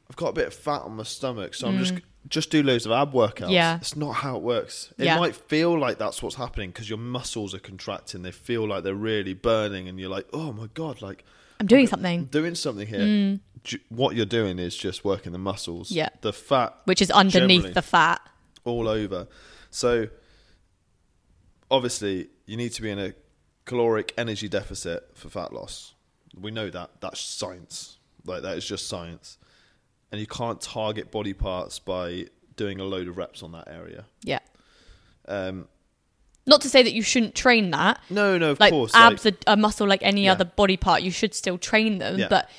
I've 0.09 0.15
got 0.15 0.29
a 0.29 0.33
bit 0.33 0.47
of 0.47 0.53
fat 0.53 0.81
on 0.83 0.95
my 0.95 1.03
stomach, 1.03 1.53
so 1.53 1.67
I'm 1.67 1.77
just 1.77 1.93
just 2.27 2.49
do 2.49 2.63
loads 2.63 2.85
of 2.85 2.91
ab 2.93 3.11
workouts." 3.13 3.49
Mm. 3.49 3.53
Yeah. 3.53 3.75
it's 3.77 3.95
not 3.95 4.13
how 4.13 4.37
it 4.37 4.41
works. 4.41 4.93
It 4.97 5.05
Yeah. 5.05 5.19
might 5.19 5.35
feel 5.35 5.77
like 5.77 5.97
that's 5.99 6.23
what's 6.23 6.35
happening 6.35 6.69
because 6.71 6.89
your 6.89 6.97
muscles 6.99 7.53
are 7.53 7.59
contracting. 7.59 8.21
They 8.21 8.31
feel 8.31 8.67
like 8.67 8.83
they're 8.83 8.93
really 8.95 9.33
burning, 9.33 9.87
and 9.89 9.99
you're 9.99 10.09
like, 10.09 10.27
"Oh 10.33 10.51
my 10.53 10.67
god!" 10.73 11.01
Like 11.01 11.25
I'm 11.59 11.67
doing 11.67 11.83
I'm 11.83 11.89
something, 11.89 12.25
doing 12.25 12.55
something 12.55 12.87
here. 12.87 13.39
Ju- 13.63 13.79
What 13.89 14.15
you're 14.15 14.25
doing 14.25 14.57
is 14.57 14.75
just 14.77 15.03
working 15.03 15.33
the 15.33 15.37
muscles. 15.37 15.89
Mm. 15.91 15.95
Yeah. 15.95 16.09
the 16.21 16.31
fat 16.33 16.75
which 16.85 17.01
is 17.01 17.11
underneath 17.11 17.73
the 17.73 17.81
fat. 17.81 18.21
all 18.63 18.87
over. 18.87 19.27
So 19.69 20.07
obviously 21.71 22.27
you 22.45 22.57
need 22.57 22.73
to 22.73 22.81
be 22.81 22.89
in 22.89 22.99
a 22.99 23.13
caloric 23.65 24.13
energy 24.17 24.47
deficit 24.49 25.09
for 25.15 25.29
fat 25.29 25.53
loss. 25.53 25.93
We 26.39 26.51
know 26.51 26.69
that. 26.69 26.89
That's 27.01 27.19
science. 27.19 27.97
Like 28.25 28.41
that 28.43 28.57
is 28.57 28.65
just 28.65 28.87
science. 28.87 29.37
And 30.11 30.19
you 30.19 30.27
can't 30.27 30.59
target 30.59 31.11
body 31.11 31.33
parts 31.33 31.79
by 31.79 32.25
doing 32.55 32.79
a 32.79 32.83
load 32.83 33.07
of 33.07 33.17
reps 33.17 33.43
on 33.43 33.51
that 33.53 33.67
area. 33.67 34.05
Yeah. 34.23 34.39
Um, 35.27 35.67
Not 36.47 36.61
to 36.61 36.69
say 36.69 36.81
that 36.83 36.93
you 36.93 37.03
shouldn't 37.03 37.35
train 37.35 37.71
that. 37.71 38.01
no, 38.09 38.37
no, 38.37 38.51
of 38.51 38.59
like 38.59 38.71
course. 38.71 38.93
abs 38.95 39.23
like, 39.25 39.35
are 39.47 39.53
a 39.53 39.57
muscle 39.57 39.87
like 39.87 40.01
any 40.03 40.25
Yeah. 40.25 40.31
other 40.31 40.45
body 40.45 40.77
part. 40.77 41.03
You 41.03 41.11
should 41.11 41.33
still 41.35 41.57
train 41.57 41.99
them, 41.99 42.17
Yeah. 42.19 42.27
but 42.27 42.49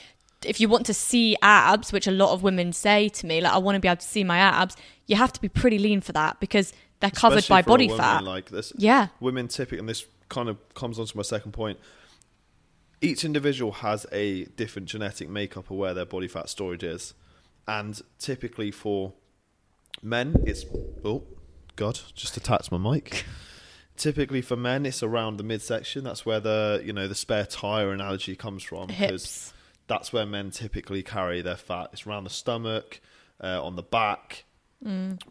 if 0.44 0.60
you 0.60 0.68
want 0.68 0.86
to 0.86 0.94
see 0.94 1.36
abs, 1.42 1.92
which 1.92 2.06
a 2.06 2.10
lot 2.12 2.32
of 2.32 2.42
women 2.42 2.72
say 2.72 3.08
to 3.10 3.26
me, 3.26 3.40
like 3.40 3.52
I 3.52 3.58
want 3.58 3.74
to 3.76 3.80
be 3.80 3.88
able 3.88 4.00
to 4.00 4.06
see 4.06 4.24
my 4.24 4.38
abs, 4.38 4.76
you 5.06 5.16
have 5.16 5.32
to 5.32 5.40
be 5.40 5.48
pretty 5.48 5.78
lean 5.78 6.00
for 6.00 6.12
that 6.12 6.38
because 6.40 6.72
they're 7.00 7.10
covered 7.10 7.38
especially 7.38 7.62
by 7.62 7.66
body 7.66 7.88
fat. 7.88 8.24
Like 8.24 8.50
this, 8.50 8.72
yeah, 8.76 9.08
women 9.20 9.48
typically, 9.48 9.78
and 9.78 9.88
this 9.88 10.04
kind 10.28 10.48
of 10.48 10.56
comes 10.74 10.98
on 10.98 11.06
to 11.06 11.16
my 11.16 11.22
second 11.22 11.52
point. 11.52 11.78
Each 13.02 13.24
individual 13.24 13.72
has 13.72 14.06
a 14.12 14.44
different 14.44 14.88
genetic 14.88 15.28
makeup 15.28 15.70
of 15.70 15.76
where 15.76 15.94
their 15.94 16.04
body 16.04 16.28
fat 16.28 16.48
storage 16.48 16.84
is, 16.84 17.14
and 17.66 18.00
typically 18.18 18.70
for 18.70 19.14
men, 20.02 20.42
it's 20.46 20.64
oh 21.04 21.24
god, 21.76 22.00
just 22.14 22.36
attached 22.36 22.70
my 22.70 22.78
mic. 22.78 23.24
typically 24.00 24.40
for 24.42 24.56
men, 24.56 24.86
it's 24.86 25.02
around 25.02 25.36
the 25.36 25.44
midsection. 25.44 26.04
That's 26.04 26.26
where 26.26 26.40
the 26.40 26.82
you 26.84 26.92
know 26.92 27.06
the 27.06 27.14
spare 27.14 27.46
tire 27.46 27.92
analogy 27.92 28.34
comes 28.34 28.62
from 28.62 28.88
because 28.88 29.24
hips. 29.24 29.52
that's 29.86 30.12
where 30.12 30.26
men 30.26 30.50
typically 30.50 31.02
carry 31.02 31.42
their 31.42 31.56
fat. 31.56 31.90
It's 31.92 32.06
around 32.06 32.24
the 32.24 32.30
stomach, 32.30 33.00
uh, 33.42 33.62
on 33.62 33.76
the 33.76 33.82
back, 33.82 34.44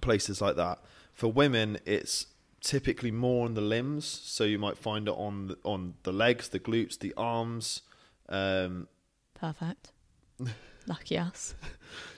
places 0.02 0.42
like 0.42 0.56
that. 0.56 0.80
For 1.20 1.28
women, 1.28 1.80
it's 1.86 2.28
typically 2.62 3.12
more 3.12 3.44
on 3.44 3.54
the 3.54 3.60
limbs, 3.60 4.06
so 4.06 4.46
you 4.46 4.58
might 4.58 4.78
find 4.78 5.06
it 5.10 5.12
on 5.12 5.48
the, 5.48 5.58
on 5.66 5.96
the 6.04 6.14
legs, 6.14 6.48
the 6.48 6.62
glutes, 6.62 6.98
the 6.98 7.14
arms. 7.18 7.82
Um, 8.30 8.88
Perfect. 9.34 9.92
Lucky 10.88 11.18
us. 11.18 11.56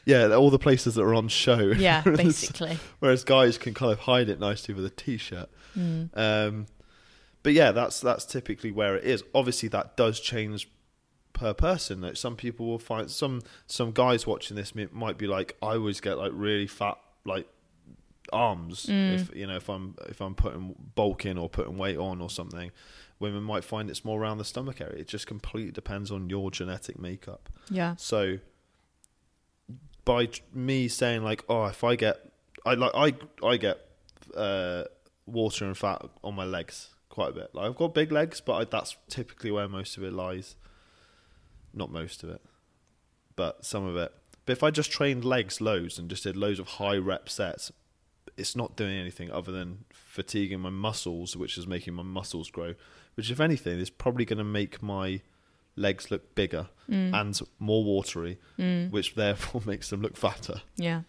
yeah, 0.05 0.31
all 0.35 0.51
the 0.51 0.59
places 0.59 0.93
that 0.93 1.01
are 1.01 1.15
on 1.15 1.29
show. 1.29 1.71
Yeah, 1.71 2.01
basically. 2.05 2.77
Whereas 2.99 3.23
guys 3.23 3.57
can 3.57 3.73
kind 3.73 3.91
of 3.91 4.01
hide 4.01 4.29
it 4.29 4.39
nicely 4.39 4.75
with 4.75 4.85
a 4.85 4.91
t-shirt. 4.91 5.49
Mm. 5.75 6.15
Um, 6.15 6.67
but 7.41 7.53
yeah, 7.53 7.71
that's 7.71 7.99
that's 7.99 8.23
typically 8.23 8.71
where 8.71 8.95
it 8.95 9.03
is. 9.03 9.23
Obviously, 9.33 9.67
that 9.69 9.97
does 9.97 10.19
change 10.19 10.69
per 11.33 11.55
person. 11.55 12.01
Like 12.01 12.17
some 12.17 12.35
people 12.35 12.67
will 12.67 12.77
find 12.77 13.09
some 13.09 13.41
some 13.65 13.93
guys 13.93 14.27
watching 14.27 14.55
this 14.55 14.75
mi- 14.75 14.89
might 14.91 15.17
be 15.17 15.25
like, 15.25 15.57
I 15.59 15.69
always 15.69 15.99
get 16.01 16.19
like 16.19 16.33
really 16.35 16.67
fat 16.67 16.99
like 17.25 17.47
arms 18.31 18.85
Mm. 18.87 19.13
if 19.15 19.35
you 19.35 19.45
know 19.47 19.55
if 19.57 19.69
I'm 19.69 19.95
if 20.07 20.21
I'm 20.21 20.35
putting 20.35 20.75
bulk 20.95 21.25
in 21.25 21.37
or 21.37 21.49
putting 21.49 21.77
weight 21.77 21.97
on 21.97 22.21
or 22.21 22.29
something. 22.29 22.71
Women 23.19 23.43
might 23.43 23.63
find 23.63 23.87
it's 23.91 24.03
more 24.03 24.19
around 24.19 24.39
the 24.39 24.45
stomach 24.45 24.81
area. 24.81 24.95
It 24.97 25.07
just 25.07 25.27
completely 25.27 25.71
depends 25.71 26.09
on 26.09 26.27
your 26.31 26.49
genetic 26.49 26.97
makeup. 26.97 27.49
Yeah. 27.69 27.95
So 27.97 28.39
by 30.05 30.29
me 30.53 30.87
saying 30.87 31.23
like, 31.23 31.43
oh, 31.47 31.65
if 31.65 31.83
I 31.83 31.95
get, 31.95 32.17
I 32.65 32.73
like 32.73 32.91
I 32.95 33.45
I 33.45 33.57
get 33.57 33.79
uh, 34.35 34.85
water 35.25 35.65
and 35.65 35.77
fat 35.77 36.01
on 36.23 36.33
my 36.35 36.45
legs 36.45 36.89
quite 37.09 37.29
a 37.29 37.33
bit. 37.33 37.53
Like 37.53 37.67
I've 37.67 37.75
got 37.75 37.93
big 37.93 38.11
legs, 38.11 38.41
but 38.41 38.53
I, 38.55 38.63
that's 38.65 38.97
typically 39.09 39.51
where 39.51 39.67
most 39.67 39.97
of 39.97 40.03
it 40.03 40.13
lies. 40.13 40.55
Not 41.73 41.91
most 41.91 42.23
of 42.23 42.29
it, 42.29 42.41
but 43.35 43.65
some 43.65 43.85
of 43.85 43.95
it. 43.95 44.11
But 44.45 44.53
if 44.53 44.63
I 44.63 44.71
just 44.71 44.91
trained 44.91 45.23
legs 45.23 45.61
loads 45.61 45.99
and 45.99 46.09
just 46.09 46.23
did 46.23 46.35
loads 46.35 46.59
of 46.59 46.67
high 46.67 46.97
rep 46.97 47.29
sets, 47.29 47.71
it's 48.37 48.55
not 48.55 48.75
doing 48.75 48.97
anything 48.97 49.31
other 49.31 49.51
than 49.51 49.85
fatiguing 49.91 50.59
my 50.59 50.69
muscles, 50.69 51.35
which 51.35 51.57
is 51.57 51.67
making 51.67 51.93
my 51.93 52.03
muscles 52.03 52.49
grow. 52.49 52.73
Which, 53.15 53.29
if 53.31 53.39
anything, 53.39 53.79
is 53.79 53.89
probably 53.89 54.25
going 54.25 54.37
to 54.37 54.43
make 54.43 54.81
my 54.81 55.21
legs 55.75 56.11
look 56.11 56.35
bigger 56.35 56.67
Mm. 56.89 57.13
and 57.13 57.39
more 57.59 57.83
watery, 57.83 58.37
Mm. 58.59 58.91
which 58.91 59.15
therefore 59.15 59.61
makes 59.65 59.89
them 59.89 60.01
look 60.01 60.17
fatter. 60.17 60.61
Yeah. 60.77 61.01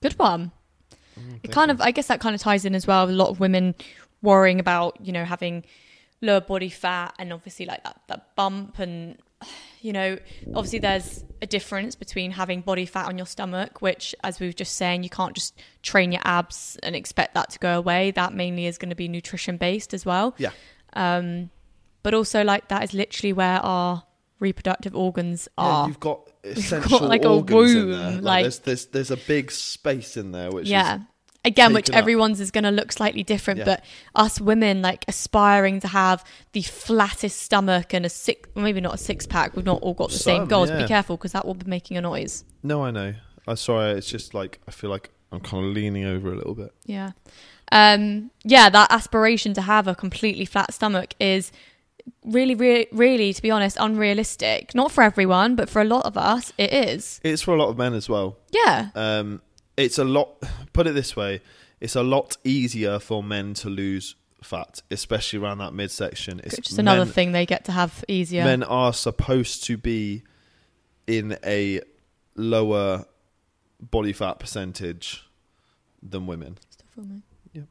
Good 0.00 0.18
one. 0.18 0.52
Mm, 1.18 1.40
It 1.42 1.50
kind 1.52 1.70
of, 1.70 1.80
I 1.80 1.90
guess 1.90 2.06
that 2.08 2.20
kind 2.20 2.34
of 2.34 2.40
ties 2.40 2.64
in 2.64 2.74
as 2.74 2.86
well. 2.86 3.08
A 3.08 3.10
lot 3.10 3.28
of 3.30 3.40
women 3.40 3.74
worrying 4.22 4.58
about 4.60 4.96
you 5.04 5.12
know 5.12 5.24
having 5.24 5.64
lower 6.22 6.40
body 6.40 6.68
fat 6.70 7.14
and 7.18 7.32
obviously 7.32 7.66
like 7.66 7.82
that 7.84 8.00
that 8.08 8.34
bump 8.34 8.78
and 8.78 9.18
you 9.80 9.92
know 9.92 10.18
obviously 10.54 10.78
there's 10.78 11.24
a 11.42 11.46
difference 11.46 11.94
between 11.94 12.30
having 12.30 12.60
body 12.62 12.86
fat 12.86 13.06
on 13.06 13.16
your 13.18 13.26
stomach 13.26 13.82
which 13.82 14.14
as 14.24 14.40
we 14.40 14.46
were 14.46 14.52
just 14.52 14.76
saying 14.76 15.02
you 15.02 15.10
can't 15.10 15.34
just 15.34 15.58
train 15.82 16.12
your 16.12 16.22
abs 16.24 16.76
and 16.82 16.96
expect 16.96 17.34
that 17.34 17.50
to 17.50 17.58
go 17.58 17.76
away 17.78 18.10
that 18.12 18.32
mainly 18.32 18.66
is 18.66 18.78
going 18.78 18.88
to 18.88 18.96
be 18.96 19.06
nutrition 19.06 19.56
based 19.56 19.92
as 19.94 20.04
well 20.06 20.34
Yeah. 20.38 20.50
um 20.94 21.50
but 22.02 22.14
also 22.14 22.42
like 22.44 22.68
that 22.68 22.82
is 22.84 22.94
literally 22.94 23.32
where 23.32 23.58
our 23.60 24.02
reproductive 24.40 24.94
organs 24.96 25.48
Yeah, 25.58 25.64
are 25.64 25.88
you've 25.88 26.00
got 26.00 26.30
essential 26.44 27.00
like, 27.00 27.24
a 27.24 27.28
organs 27.28 27.72
in 27.72 27.88
womb, 27.88 27.90
there. 27.90 28.10
Like, 28.12 28.22
like- 28.22 28.42
there's, 28.44 28.58
there's 28.60 28.86
there's 28.86 29.10
a 29.10 29.16
big 29.16 29.50
space 29.50 30.16
in 30.16 30.32
there, 30.32 30.50
which 30.50 30.68
yeah 30.68 30.96
is 30.96 31.02
again 31.46 31.72
which 31.72 31.86
taken 31.86 31.94
up. 31.98 32.02
everyone's 32.02 32.40
is 32.40 32.50
going 32.50 32.64
to 32.64 32.70
look 32.70 32.90
slightly 32.92 33.22
different 33.22 33.58
Yeah. 33.58 33.64
but 33.70 33.84
us 34.14 34.40
women 34.40 34.82
like 34.82 35.04
aspiring 35.08 35.80
to 35.80 35.88
have 35.88 36.24
the 36.52 36.62
flattest 36.62 37.38
stomach 37.40 37.94
and 37.94 38.04
a 38.04 38.08
six 38.10 38.48
maybe 38.54 38.80
not 38.80 38.94
a 38.94 38.98
six 38.98 39.26
pack 39.26 39.54
we've 39.56 39.64
not 39.64 39.80
all 39.82 39.94
got 39.94 40.10
the 40.10 40.18
same 40.18 40.46
goals 40.46 40.68
yeah. 40.70 40.82
be 40.82 40.88
careful 40.88 41.16
because 41.16 41.32
that 41.32 41.44
will 41.46 41.54
be 41.54 41.66
making 41.70 41.96
a 41.96 42.00
noise 42.00 42.44
no, 42.62 42.82
I 42.84 42.90
know. 42.90 43.14
I'm 43.46 43.54
sorry. 43.56 43.92
It's 43.92 44.10
just 44.10 44.34
like 44.34 44.60
I 44.66 44.72
feel 44.72 44.90
like 44.90 45.10
I'm 45.30 45.40
kind 45.40 45.64
of 45.66 45.72
leaning 45.72 46.04
over 46.04 46.32
a 46.32 46.36
little 46.36 46.54
bit. 46.54 46.72
yeah 46.84 47.12
um 47.72 48.30
yeah 48.44 48.68
that 48.68 48.90
aspiration 48.92 49.52
to 49.54 49.60
have 49.62 49.88
a 49.88 49.94
completely 49.94 50.44
flat 50.44 50.72
stomach 50.72 51.14
is 51.18 51.50
really 52.24 52.54
really 52.54 52.86
really 52.92 53.32
to 53.32 53.42
be 53.42 53.50
honest 53.50 53.76
unrealistic 53.80 54.72
not 54.74 54.92
for 54.92 55.02
everyone 55.02 55.56
but 55.56 55.68
for 55.68 55.80
a 55.82 55.84
lot 55.84 56.04
of 56.06 56.16
us 56.16 56.52
it 56.58 56.72
is 56.72 57.20
It's 57.24 57.42
for 57.42 57.54
a 57.54 57.58
lot 57.58 57.68
of 57.68 57.76
men 57.76 57.92
as 57.94 58.08
well. 58.08 58.36
yeah 58.52 58.90
Um, 58.94 59.42
it's 59.76 59.98
a 59.98 60.04
lot. 60.04 60.42
Put 60.72 60.86
it 60.86 60.94
this 60.94 61.16
way: 61.16 61.40
it's 61.80 61.96
a 61.96 62.02
lot 62.02 62.36
easier 62.44 62.98
for 62.98 63.22
men 63.22 63.54
to 63.54 63.68
lose 63.68 64.14
fat, 64.42 64.82
especially 64.90 65.38
around 65.38 65.58
that 65.58 65.72
midsection. 65.72 66.40
It's 66.44 66.56
just 66.56 66.78
another 66.78 67.04
men, 67.04 67.12
thing 67.12 67.32
they 67.32 67.46
get 67.46 67.64
to 67.66 67.72
have 67.72 68.04
easier 68.08 68.44
Men 68.44 68.62
are 68.62 68.92
supposed 68.92 69.64
to 69.64 69.76
be 69.76 70.22
in 71.06 71.38
a 71.44 71.80
lower 72.34 73.06
body 73.80 74.12
fat 74.12 74.38
percentage 74.38 75.24
than 76.02 76.26
women. 76.26 76.58
Yep. 77.52 77.64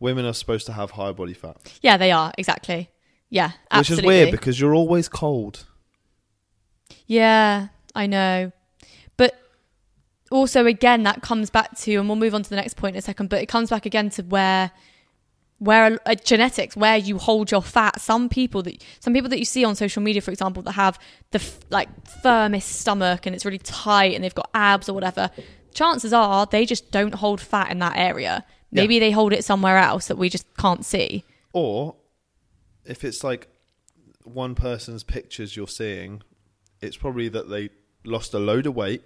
Women 0.00 0.24
are 0.24 0.32
supposed 0.32 0.66
to 0.66 0.72
have 0.72 0.92
higher 0.92 1.12
body 1.12 1.34
fat, 1.34 1.78
yeah 1.82 1.96
they 1.96 2.10
are 2.12 2.32
exactly 2.36 2.90
yeah 3.28 3.52
which 3.76 3.90
is 3.90 4.02
weird 4.02 4.30
because 4.30 4.60
you're 4.60 4.74
always 4.74 5.08
cold. 5.08 5.66
Yeah, 7.06 7.68
I 7.94 8.06
know. 8.06 8.52
Also 10.30 10.66
again 10.66 11.04
that 11.04 11.22
comes 11.22 11.50
back 11.50 11.76
to 11.78 11.94
and 11.96 12.08
we'll 12.08 12.16
move 12.16 12.34
on 12.34 12.42
to 12.42 12.50
the 12.50 12.56
next 12.56 12.74
point 12.74 12.96
in 12.96 12.98
a 12.98 13.02
second, 13.02 13.28
but 13.28 13.42
it 13.42 13.46
comes 13.46 13.70
back 13.70 13.86
again 13.86 14.10
to 14.10 14.22
where 14.22 14.70
where 15.58 15.98
uh, 16.04 16.14
genetics 16.14 16.76
where 16.76 16.96
you 16.96 17.18
hold 17.18 17.50
your 17.50 17.62
fat. 17.62 18.00
Some 18.00 18.28
people 18.28 18.62
that 18.62 18.82
some 19.00 19.12
people 19.14 19.30
that 19.30 19.38
you 19.38 19.44
see 19.44 19.64
on 19.64 19.74
social 19.74 20.02
media 20.02 20.20
for 20.20 20.30
example 20.30 20.62
that 20.64 20.72
have 20.72 20.98
the 21.30 21.38
f- 21.38 21.60
like 21.70 21.88
firmest 22.22 22.80
stomach 22.80 23.26
and 23.26 23.34
it's 23.34 23.44
really 23.44 23.58
tight 23.58 24.14
and 24.14 24.22
they've 24.24 24.34
got 24.34 24.50
abs 24.52 24.88
or 24.88 24.92
whatever 24.92 25.30
chances 25.72 26.12
are 26.12 26.46
they 26.46 26.64
just 26.64 26.90
don't 26.90 27.14
hold 27.14 27.40
fat 27.40 27.70
in 27.70 27.78
that 27.78 27.96
area. 27.96 28.44
Yeah. 28.72 28.82
maybe 28.82 28.98
they 28.98 29.12
hold 29.12 29.32
it 29.32 29.44
somewhere 29.44 29.78
else 29.78 30.08
that 30.08 30.16
we 30.18 30.28
just 30.28 30.46
can't 30.56 30.84
see. 30.84 31.24
Or 31.52 31.94
if 32.84 33.04
it's 33.04 33.22
like 33.22 33.48
one 34.24 34.54
person's 34.54 35.04
pictures 35.04 35.56
you're 35.56 35.68
seeing, 35.68 36.22
it's 36.80 36.96
probably 36.96 37.28
that 37.28 37.48
they 37.48 37.70
lost 38.04 38.34
a 38.34 38.38
load 38.38 38.66
of 38.66 38.74
weight, 38.74 39.02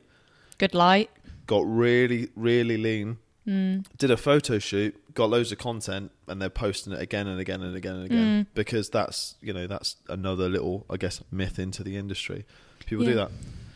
good 0.61 0.75
light 0.75 1.11
got 1.47 1.65
really, 1.67 2.29
really 2.37 2.77
lean, 2.77 3.19
Hmm. 3.45 3.79
did 3.99 4.11
a 4.13 4.17
photo 4.17 4.59
shoot, 4.61 4.95
got 5.15 5.31
loads 5.31 5.51
of 5.51 5.59
content, 5.59 6.13
and 6.29 6.41
they're 6.41 6.49
posting 6.67 6.93
it 6.93 7.01
again 7.01 7.27
and 7.27 7.41
again 7.41 7.61
and 7.63 7.75
again 7.75 7.95
and 7.97 8.05
again 8.05 8.45
Hmm. 8.45 8.51
because 8.55 8.91
that's 8.91 9.35
you 9.41 9.53
know 9.53 9.67
that's 9.67 9.97
another 10.09 10.49
little 10.49 10.85
I 10.89 10.97
guess 10.99 11.23
myth 11.33 11.59
into 11.59 11.83
the 11.83 11.97
industry. 11.97 12.45
People 12.87 13.05
do 13.07 13.15
that. 13.15 13.31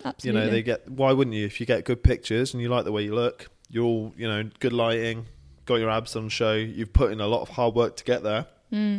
absolutely 0.04 0.40
You 0.40 0.46
know 0.46 0.52
they 0.52 0.62
get 0.62 0.88
why 1.00 1.10
wouldn't 1.12 1.34
you 1.34 1.46
if 1.46 1.58
you 1.60 1.66
get 1.66 1.84
good 1.84 2.02
pictures 2.04 2.52
and 2.54 2.62
you 2.62 2.68
like 2.68 2.84
the 2.84 2.92
way 2.92 3.02
you 3.02 3.14
look, 3.14 3.48
you're 3.70 3.84
all 3.84 4.12
you 4.16 4.28
know 4.28 4.44
good 4.60 4.72
lighting, 4.74 5.26
got 5.64 5.76
your 5.76 5.90
abs 5.90 6.14
on 6.14 6.28
show, 6.28 6.54
you've 6.54 6.92
put 6.92 7.10
in 7.10 7.20
a 7.20 7.26
lot 7.26 7.40
of 7.42 7.48
hard 7.56 7.74
work 7.74 7.96
to 7.96 8.04
get 8.04 8.22
there. 8.22 8.46
Hmm. 8.70 8.98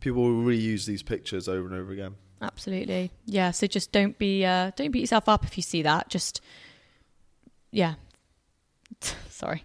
People 0.00 0.22
will 0.22 0.44
reuse 0.44 0.84
these 0.86 1.02
pictures 1.02 1.48
over 1.48 1.66
and 1.66 1.74
over 1.76 1.90
again. 1.92 2.14
Absolutely. 2.42 3.10
Yeah. 3.26 3.50
So 3.50 3.66
just 3.66 3.92
don't 3.92 4.16
be 4.18 4.44
uh 4.44 4.70
don't 4.76 4.90
beat 4.92 5.00
yourself 5.00 5.28
up 5.28 5.44
if 5.44 5.56
you 5.56 5.62
see 5.62 5.82
that. 5.82 6.08
Just 6.08 6.40
yeah. 7.72 7.94
Sorry. 9.30 9.64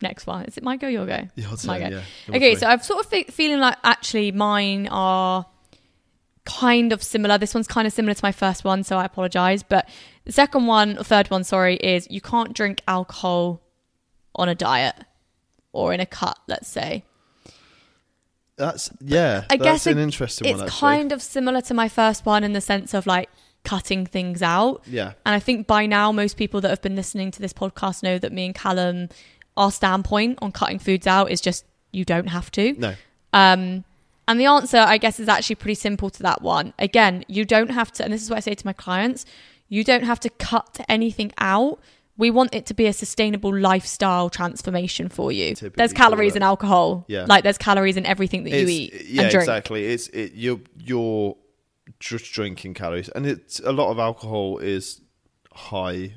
Next 0.00 0.26
one. 0.26 0.44
Is 0.46 0.56
it 0.56 0.64
my 0.64 0.76
go, 0.76 0.88
your 0.88 1.06
go? 1.06 1.28
Yeah, 1.36 1.46
I'd 1.46 1.64
My 1.64 1.78
say, 1.78 1.90
go. 1.90 1.96
yeah. 2.28 2.36
Okay, 2.36 2.54
so 2.56 2.66
I've 2.66 2.84
sort 2.84 3.04
of 3.04 3.10
fe- 3.10 3.24
feeling 3.24 3.60
like 3.60 3.76
actually 3.84 4.32
mine 4.32 4.88
are 4.90 5.46
kind 6.44 6.92
of 6.92 7.02
similar. 7.02 7.38
This 7.38 7.54
one's 7.54 7.68
kind 7.68 7.86
of 7.86 7.92
similar 7.92 8.14
to 8.14 8.24
my 8.24 8.32
first 8.32 8.64
one, 8.64 8.82
so 8.82 8.96
I 8.98 9.04
apologize. 9.04 9.62
But 9.62 9.88
the 10.24 10.32
second 10.32 10.66
one, 10.66 10.98
or 10.98 11.04
third 11.04 11.30
one, 11.30 11.44
sorry, 11.44 11.76
is 11.76 12.08
you 12.10 12.20
can't 12.20 12.52
drink 12.52 12.82
alcohol 12.88 13.60
on 14.34 14.48
a 14.48 14.54
diet 14.56 14.96
or 15.72 15.92
in 15.92 16.00
a 16.00 16.06
cut, 16.06 16.38
let's 16.48 16.68
say. 16.68 17.04
that's 18.56 18.90
yeah. 19.00 19.44
I 19.50 19.56
that's 19.56 19.62
guess 19.62 19.86
an 19.86 19.98
it- 19.98 20.02
interesting 20.02 20.48
It's 20.48 20.58
one. 20.58 20.66
Actually. 20.66 20.80
kind 20.80 21.12
of 21.12 21.22
similar 21.22 21.60
to 21.62 21.74
my 21.74 21.88
first 21.88 22.26
one 22.26 22.42
in 22.44 22.52
the 22.54 22.60
sense 22.60 22.92
of 22.92 23.06
like 23.06 23.30
cutting 23.64 24.06
things 24.06 24.42
out. 24.42 24.82
yeah. 24.86 25.12
And 25.24 25.34
I 25.34 25.38
think 25.38 25.66
by 25.66 25.86
now, 25.86 26.12
most 26.12 26.36
people 26.36 26.60
that 26.60 26.68
have 26.68 26.82
been 26.82 26.96
listening 26.96 27.30
to 27.32 27.40
this 27.40 27.52
podcast 27.52 28.02
know 28.02 28.18
that 28.18 28.32
me 28.32 28.46
and 28.46 28.54
Callum, 28.54 29.08
our 29.56 29.70
standpoint 29.70 30.38
on 30.42 30.52
cutting 30.52 30.78
foods 30.78 31.06
out 31.06 31.30
is 31.30 31.40
just 31.40 31.64
you 31.92 32.04
don't 32.04 32.28
have 32.28 32.50
to. 32.52 32.72
No. 32.78 32.94
Um, 33.32 33.84
and 34.28 34.40
the 34.40 34.46
answer, 34.46 34.78
I 34.78 34.98
guess, 34.98 35.18
is 35.20 35.28
actually 35.28 35.56
pretty 35.56 35.74
simple 35.74 36.10
to 36.10 36.22
that 36.22 36.42
one. 36.42 36.74
Again, 36.78 37.24
you 37.28 37.44
don't 37.44 37.70
have 37.70 37.92
to, 37.92 38.04
and 38.04 38.12
this 38.12 38.22
is 38.22 38.30
what 38.30 38.36
I 38.36 38.40
say 38.40 38.54
to 38.54 38.66
my 38.66 38.72
clients 38.72 39.26
you 39.72 39.84
don't 39.84 40.02
have 40.04 40.20
to 40.20 40.28
cut 40.28 40.84
anything 40.86 41.32
out. 41.38 41.80
We 42.18 42.30
want 42.30 42.54
it 42.54 42.66
to 42.66 42.74
be 42.74 42.84
a 42.88 42.92
sustainable 42.92 43.56
lifestyle 43.58 44.28
transformation 44.28 45.08
for 45.08 45.32
you. 45.32 45.54
Typically 45.54 45.80
there's 45.80 45.94
calories 45.94 46.36
in 46.36 46.42
alcohol. 46.42 47.06
Yeah. 47.08 47.24
Like 47.26 47.42
there's 47.42 47.56
calories 47.56 47.96
in 47.96 48.04
everything 48.04 48.44
that 48.44 48.50
you 48.50 48.68
eat 48.68 49.06
Yeah, 49.06 49.22
exactly. 49.22 49.86
It's 49.86 50.08
it, 50.08 50.34
you're 50.34 50.60
you're 50.76 51.38
just 52.02 52.32
drinking 52.32 52.74
calories, 52.74 53.08
and 53.10 53.26
it's 53.26 53.60
a 53.60 53.72
lot 53.72 53.90
of 53.90 53.98
alcohol 53.98 54.58
is 54.58 55.00
high 55.52 56.14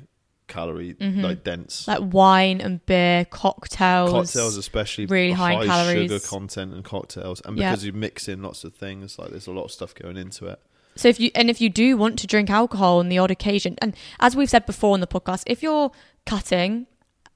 calorie, 0.48 0.94
like 1.00 1.44
dense. 1.44 1.82
Mm-hmm. 1.86 2.04
Like 2.04 2.12
wine 2.14 2.60
and 2.60 2.84
beer, 2.86 3.24
cocktails. 3.24 4.10
cocktails, 4.10 4.56
especially 4.56 5.06
really 5.06 5.32
high 5.32 5.60
in 5.62 5.66
calories. 5.68 6.10
sugar 6.10 6.20
content 6.26 6.74
and 6.74 6.84
cocktails, 6.84 7.40
and 7.44 7.56
Yeah. 7.56 7.70
because 7.70 7.84
you 7.84 7.92
mix 7.92 8.28
in 8.28 8.42
lots 8.42 8.64
of 8.64 8.74
things, 8.74 9.18
like 9.18 9.30
there's 9.30 9.46
a 9.46 9.52
lot 9.52 9.64
of 9.64 9.72
stuff 9.72 9.94
going 9.94 10.16
into 10.16 10.46
it. 10.46 10.60
So 10.96 11.08
if 11.08 11.20
you 11.20 11.30
and 11.34 11.50
if 11.50 11.60
you 11.60 11.68
do 11.68 11.96
want 11.96 12.18
to 12.20 12.26
drink 12.26 12.50
alcohol 12.50 12.98
on 12.98 13.08
the 13.08 13.18
odd 13.18 13.30
occasion, 13.30 13.76
and 13.82 13.94
as 14.18 14.34
we've 14.34 14.50
said 14.50 14.66
before 14.66 14.94
on 14.94 15.00
the 15.00 15.06
podcast, 15.06 15.44
if 15.46 15.62
you're 15.62 15.90
cutting 16.24 16.86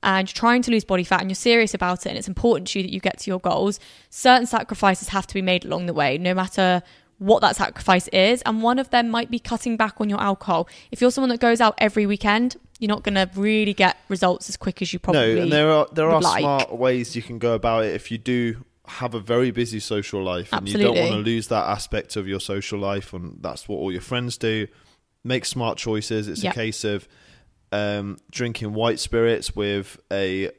and 0.02 0.26
you're 0.28 0.34
trying 0.34 0.62
to 0.62 0.70
lose 0.70 0.84
body 0.84 1.04
fat 1.04 1.20
and 1.20 1.30
you're 1.30 1.34
serious 1.34 1.74
about 1.74 2.06
it 2.06 2.08
and 2.08 2.18
it's 2.18 2.26
important 2.28 2.68
to 2.68 2.78
you 2.78 2.82
that 2.84 2.92
you 2.92 3.00
get 3.00 3.18
to 3.18 3.30
your 3.30 3.38
goals, 3.38 3.78
certain 4.08 4.46
sacrifices 4.46 5.08
have 5.08 5.26
to 5.26 5.34
be 5.34 5.42
made 5.42 5.64
along 5.64 5.86
the 5.86 5.92
way, 5.92 6.16
no 6.16 6.32
matter 6.32 6.82
what 7.20 7.40
that 7.42 7.54
sacrifice 7.54 8.09
is. 8.09 8.42
And 8.42 8.62
one 8.62 8.78
of 8.78 8.90
them 8.90 9.09
might 9.11 9.30
be 9.30 9.38
cutting 9.38 9.76
back 9.76 10.00
on 10.00 10.09
your 10.09 10.20
alcohol. 10.20 10.68
If 10.90 11.00
you're 11.00 11.11
someone 11.11 11.28
that 11.28 11.38
goes 11.38 11.61
out 11.61 11.74
every 11.78 12.06
weekend, 12.06 12.56
you're 12.80 12.88
not 12.88 13.04
going 13.04 13.14
to 13.14 13.30
really 13.37 13.74
get 13.74 13.98
results 14.09 14.48
as 14.48 14.56
quick 14.56 14.80
as 14.80 14.92
you 14.92 14.98
probably. 14.98 15.35
no, 15.37 15.42
and 15.42 15.52
there 15.52 15.70
are 15.70 15.87
there 15.92 16.11
are 16.11 16.20
like. 16.20 16.40
smart 16.40 16.72
ways 16.76 17.14
you 17.14 17.22
can 17.22 17.38
go 17.38 17.54
about 17.54 17.85
it 17.85 17.94
if 17.94 18.11
you 18.11 18.16
do 18.18 18.64
have 18.87 19.14
a 19.14 19.20
very 19.20 19.50
busy 19.50 19.78
social 19.78 20.22
life 20.24 20.52
and 20.52 20.68
you 20.68 20.76
don't 20.76 20.96
want 20.96 21.11
to 21.11 21.18
lose 21.18 21.46
that 21.48 21.64
aspect 21.68 22.16
of 22.16 22.26
your 22.26 22.40
social 22.40 22.78
life, 22.78 23.12
and 23.12 23.37
that's 23.40 23.68
what 23.68 23.76
all 23.76 23.92
your 23.92 24.00
friends 24.00 24.37
do. 24.38 24.66
Make 25.22 25.44
smart 25.44 25.76
choices. 25.76 26.26
It's 26.26 26.42
Yep. 26.42 26.52
a 26.52 26.56
case 26.56 26.85
of 26.85 27.06
um, 27.70 28.16
drinking 28.30 28.72
white 28.72 28.98
spirits 28.98 29.54
with 29.54 30.00
a 30.11 30.50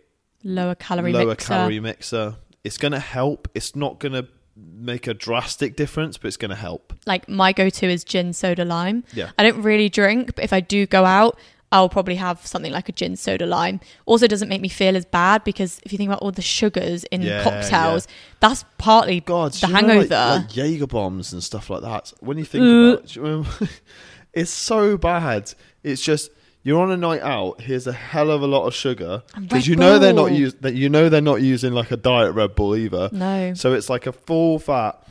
lower 0.44 0.76
calorie 0.76 1.12
lower 1.12 1.26
mixer. 1.26 1.48
calorie 1.48 1.80
mixer. 1.80 2.36
It's 2.64 2.78
going 2.78 2.92
to 2.94 3.00
help. 3.00 3.48
It's 3.56 3.76
not 3.76 4.00
going 4.00 4.14
to 4.14 4.28
make 4.74 5.08
a 5.08 5.14
drastic 5.14 5.76
difference, 5.76 6.18
but 6.18 6.28
it's 6.28 6.38
going 6.38 6.50
to 6.50 6.56
help. 6.56 6.94
like 7.06 7.28
my 7.30 7.52
go-to 7.54 7.88
is 7.88 8.04
gin 8.04 8.34
soda 8.34 8.66
lime 8.66 9.04
Yeah. 9.14 9.30
i 9.38 9.44
don't 9.44 9.62
really 9.62 9.90
drink 9.90 10.36
but 10.36 10.44
if 10.44 10.54
i 10.54 10.60
do 10.60 10.86
go 10.86 11.06
out 11.06 11.38
i'll 11.72 11.88
probably 11.90 12.16
have 12.16 12.46
something 12.46 12.72
like 12.72 12.90
a 12.90 12.92
gin 12.92 13.16
soda 13.16 13.46
lime 13.46 13.80
also 14.06 14.28
doesn't 14.28 14.50
make 14.50 14.62
me 14.62 14.68
feel 14.70 14.96
as 14.98 15.06
bad 15.06 15.44
because 15.44 15.80
if 15.84 15.92
you 15.92 15.98
think 15.98 16.10
about 16.10 16.22
all 16.22 16.32
the 16.32 16.42
sugars 16.42 17.04
in 17.06 17.22
Yeah, 17.22 17.44
cocktails 17.44 18.08
that's 18.40 18.66
partly 18.78 19.20
God, 19.22 19.54
the 19.54 19.68
you 19.68 19.74
know, 19.74 19.80
hangover 19.80 20.16
like, 20.16 20.42
like 20.48 20.56
Jaeger 20.56 20.88
bombs 20.88 21.32
and 21.34 21.44
stuff 21.44 21.70
like 21.70 21.82
that. 21.84 22.12
When 22.20 22.38
you 22.38 22.46
think 22.46 22.64
Uh. 22.64 22.68
about 22.68 23.04
it, 23.04 23.08
do 23.08 23.20
you 23.20 23.26
remember- 23.26 23.50
it's 24.34 24.52
so 24.52 24.98
bad. 24.98 25.54
It's 25.84 26.02
just 26.02 26.30
you're 26.64 26.82
on 26.82 26.92
a 26.92 26.98
night 26.98 27.22
out. 27.22 27.62
Here's 27.62 27.88
a 27.88 27.94
hell 27.94 28.30
of 28.32 28.42
a 28.42 28.48
lot 28.48 28.66
of 28.66 28.74
sugar 28.74 29.24
because 29.40 29.68
you 29.68 29.76
know 29.76 30.00
they're 30.00 30.14
not 30.14 30.32
that 30.62 30.74
you 30.74 30.90
know 30.90 31.10
they're 31.10 31.22
not 31.22 31.42
using 31.42 31.74
like 31.74 31.92
a 31.92 31.98
diet 31.98 32.34
Red 32.34 32.56
Bull 32.56 32.76
either. 32.76 33.10
no 33.12 33.54
So 33.54 33.74
it's 33.74 33.90
like 33.90 34.08
a 34.08 34.12
full 34.12 34.60
fat 34.60 35.02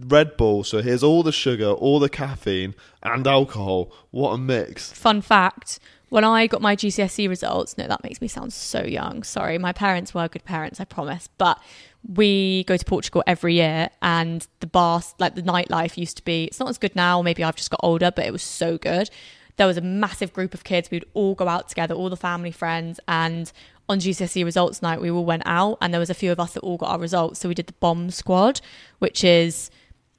Red 0.00 0.36
Bull. 0.36 0.64
So 0.64 0.82
here's 0.82 1.02
all 1.02 1.22
the 1.22 1.32
sugar, 1.32 1.68
all 1.68 1.98
the 1.98 2.08
caffeine, 2.08 2.74
and 3.02 3.26
alcohol. 3.26 3.92
What 4.10 4.32
a 4.32 4.38
mix! 4.38 4.92
fun 4.92 5.20
fact 5.20 5.78
when 6.08 6.22
i 6.22 6.46
got 6.46 6.62
my 6.62 6.76
gcse 6.76 7.28
results 7.28 7.76
no 7.76 7.84
that 7.88 8.00
makes 8.04 8.20
me 8.20 8.28
sound 8.28 8.52
so 8.52 8.80
young 8.80 9.24
sorry 9.24 9.58
my 9.58 9.72
parents 9.72 10.14
were 10.14 10.28
good 10.28 10.44
parents 10.44 10.78
i 10.78 10.84
promise 10.84 11.28
but 11.36 11.60
we 12.08 12.64
go 12.64 12.76
to 12.76 12.84
Portugal 12.84 13.22
every 13.26 13.54
year, 13.54 13.88
and 14.02 14.46
the 14.60 14.66
bar, 14.66 15.02
like 15.18 15.34
the 15.34 15.42
nightlife, 15.42 15.96
used 15.96 16.16
to 16.18 16.24
be. 16.24 16.44
It's 16.44 16.60
not 16.60 16.68
as 16.68 16.78
good 16.78 16.94
now. 16.94 17.22
Maybe 17.22 17.42
I've 17.42 17.56
just 17.56 17.70
got 17.70 17.80
older, 17.82 18.10
but 18.14 18.26
it 18.26 18.32
was 18.32 18.42
so 18.42 18.78
good. 18.78 19.10
There 19.56 19.66
was 19.66 19.76
a 19.76 19.82
massive 19.82 20.32
group 20.32 20.54
of 20.54 20.64
kids. 20.64 20.90
We'd 20.90 21.04
all 21.14 21.34
go 21.34 21.48
out 21.48 21.68
together, 21.68 21.94
all 21.94 22.10
the 22.10 22.16
family 22.16 22.50
friends, 22.50 23.00
and 23.08 23.50
on 23.88 24.00
GCSE 24.00 24.44
results 24.44 24.82
night, 24.82 25.00
we 25.00 25.10
all 25.10 25.24
went 25.24 25.44
out, 25.46 25.78
and 25.80 25.92
there 25.92 26.00
was 26.00 26.10
a 26.10 26.14
few 26.14 26.32
of 26.32 26.40
us 26.40 26.54
that 26.54 26.60
all 26.60 26.76
got 26.76 26.90
our 26.90 26.98
results. 26.98 27.40
So 27.40 27.48
we 27.48 27.54
did 27.54 27.66
the 27.66 27.72
bomb 27.74 28.10
squad, 28.10 28.60
which 28.98 29.22
is, 29.24 29.70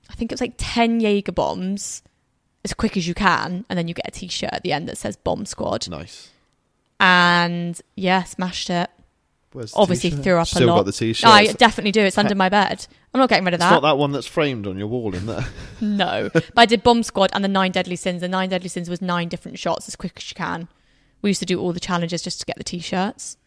I 0.09 0.15
think 0.15 0.31
it 0.31 0.35
was 0.35 0.41
like 0.41 0.53
ten 0.57 0.99
Jaeger 0.99 1.33
bombs, 1.33 2.01
as 2.63 2.73
quick 2.73 2.97
as 2.97 3.07
you 3.07 3.13
can, 3.13 3.65
and 3.69 3.77
then 3.77 3.87
you 3.87 3.93
get 3.93 4.07
a 4.07 4.11
T-shirt 4.11 4.49
at 4.53 4.63
the 4.63 4.73
end 4.73 4.87
that 4.89 4.97
says 4.97 5.15
bomb 5.17 5.45
squad. 5.45 5.87
Nice. 5.89 6.29
And 6.99 7.79
yeah, 7.95 8.23
smashed 8.23 8.69
it. 8.69 8.89
Where's 9.53 9.71
the 9.71 9.77
Obviously 9.79 10.09
t-shirt? 10.09 10.23
threw 10.23 10.37
up 10.37 10.47
Still 10.47 10.67
a 10.67 10.69
lot. 10.69 10.75
got 10.77 10.85
the 10.87 10.91
t-shirt. 10.91 11.29
I 11.29 11.47
definitely 11.53 11.91
do. 11.91 12.01
It's 12.01 12.17
under 12.17 12.35
my 12.35 12.49
bed. 12.49 12.85
I'm 13.13 13.19
not 13.19 13.29
getting 13.29 13.45
rid 13.45 13.53
of 13.53 13.59
that. 13.61 13.65
it's 13.67 13.69
that. 13.71 13.75
not 13.81 13.89
that 13.89 13.97
one 13.97 14.11
that's 14.11 14.27
framed 14.27 14.67
on 14.67 14.77
your 14.77 14.87
wall, 14.87 15.15
in 15.15 15.25
there. 15.25 15.45
No. 15.81 16.29
but 16.33 16.43
I 16.57 16.65
did 16.65 16.83
Bomb 16.83 17.03
Squad 17.03 17.31
and 17.33 17.43
the 17.43 17.47
Nine 17.49 17.71
Deadly 17.71 17.95
Sins. 17.95 18.21
The 18.21 18.27
Nine 18.27 18.49
Deadly 18.49 18.69
Sins 18.69 18.89
was 18.89 19.01
nine 19.01 19.29
different 19.29 19.57
shots 19.57 19.87
as 19.87 19.95
quick 19.95 20.13
as 20.17 20.29
you 20.29 20.35
can. 20.35 20.67
We 21.21 21.29
used 21.29 21.39
to 21.39 21.45
do 21.45 21.59
all 21.59 21.73
the 21.73 21.79
challenges 21.79 22.21
just 22.21 22.39
to 22.41 22.45
get 22.45 22.57
the 22.57 22.63
t 22.63 22.79
shirts. 22.79 23.37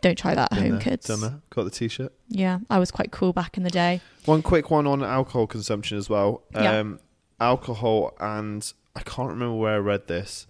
Don't 0.00 0.18
try 0.18 0.34
that 0.34 0.52
at 0.52 0.58
home, 0.58 0.70
there, 0.72 0.80
kids. 0.80 1.06
Done 1.06 1.20
that. 1.20 1.48
Got 1.50 1.62
the 1.64 1.70
t-shirt. 1.70 2.12
Yeah, 2.28 2.58
I 2.68 2.80
was 2.80 2.90
quite 2.90 3.12
cool 3.12 3.32
back 3.32 3.56
in 3.56 3.62
the 3.62 3.70
day. 3.70 4.00
One 4.24 4.42
quick 4.42 4.68
one 4.68 4.84
on 4.88 5.04
alcohol 5.04 5.46
consumption 5.46 5.96
as 5.96 6.10
well. 6.10 6.42
Yeah. 6.52 6.78
Um, 6.78 6.98
alcohol 7.40 8.12
and 8.18 8.72
I 8.96 9.02
can't 9.02 9.28
remember 9.30 9.54
where 9.54 9.74
I 9.74 9.78
read 9.78 10.08
this, 10.08 10.48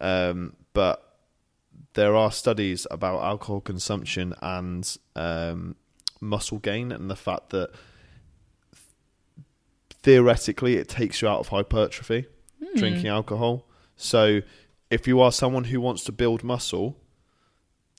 um, 0.00 0.54
but 0.72 1.11
there 1.94 2.14
are 2.16 2.30
studies 2.32 2.86
about 2.90 3.22
alcohol 3.22 3.60
consumption 3.60 4.34
and 4.40 4.96
um, 5.16 5.76
muscle 6.20 6.58
gain 6.58 6.90
and 6.92 7.10
the 7.10 7.16
fact 7.16 7.50
that 7.50 7.70
theoretically 10.02 10.76
it 10.76 10.88
takes 10.88 11.22
you 11.22 11.28
out 11.28 11.40
of 11.40 11.48
hypertrophy 11.48 12.26
Hmm. 12.62 12.78
drinking 12.78 13.08
alcohol. 13.08 13.66
So 13.96 14.40
if 14.90 15.06
you 15.08 15.20
are 15.20 15.32
someone 15.32 15.64
who 15.64 15.80
wants 15.80 16.04
to 16.04 16.12
build 16.12 16.44
muscle, 16.44 16.96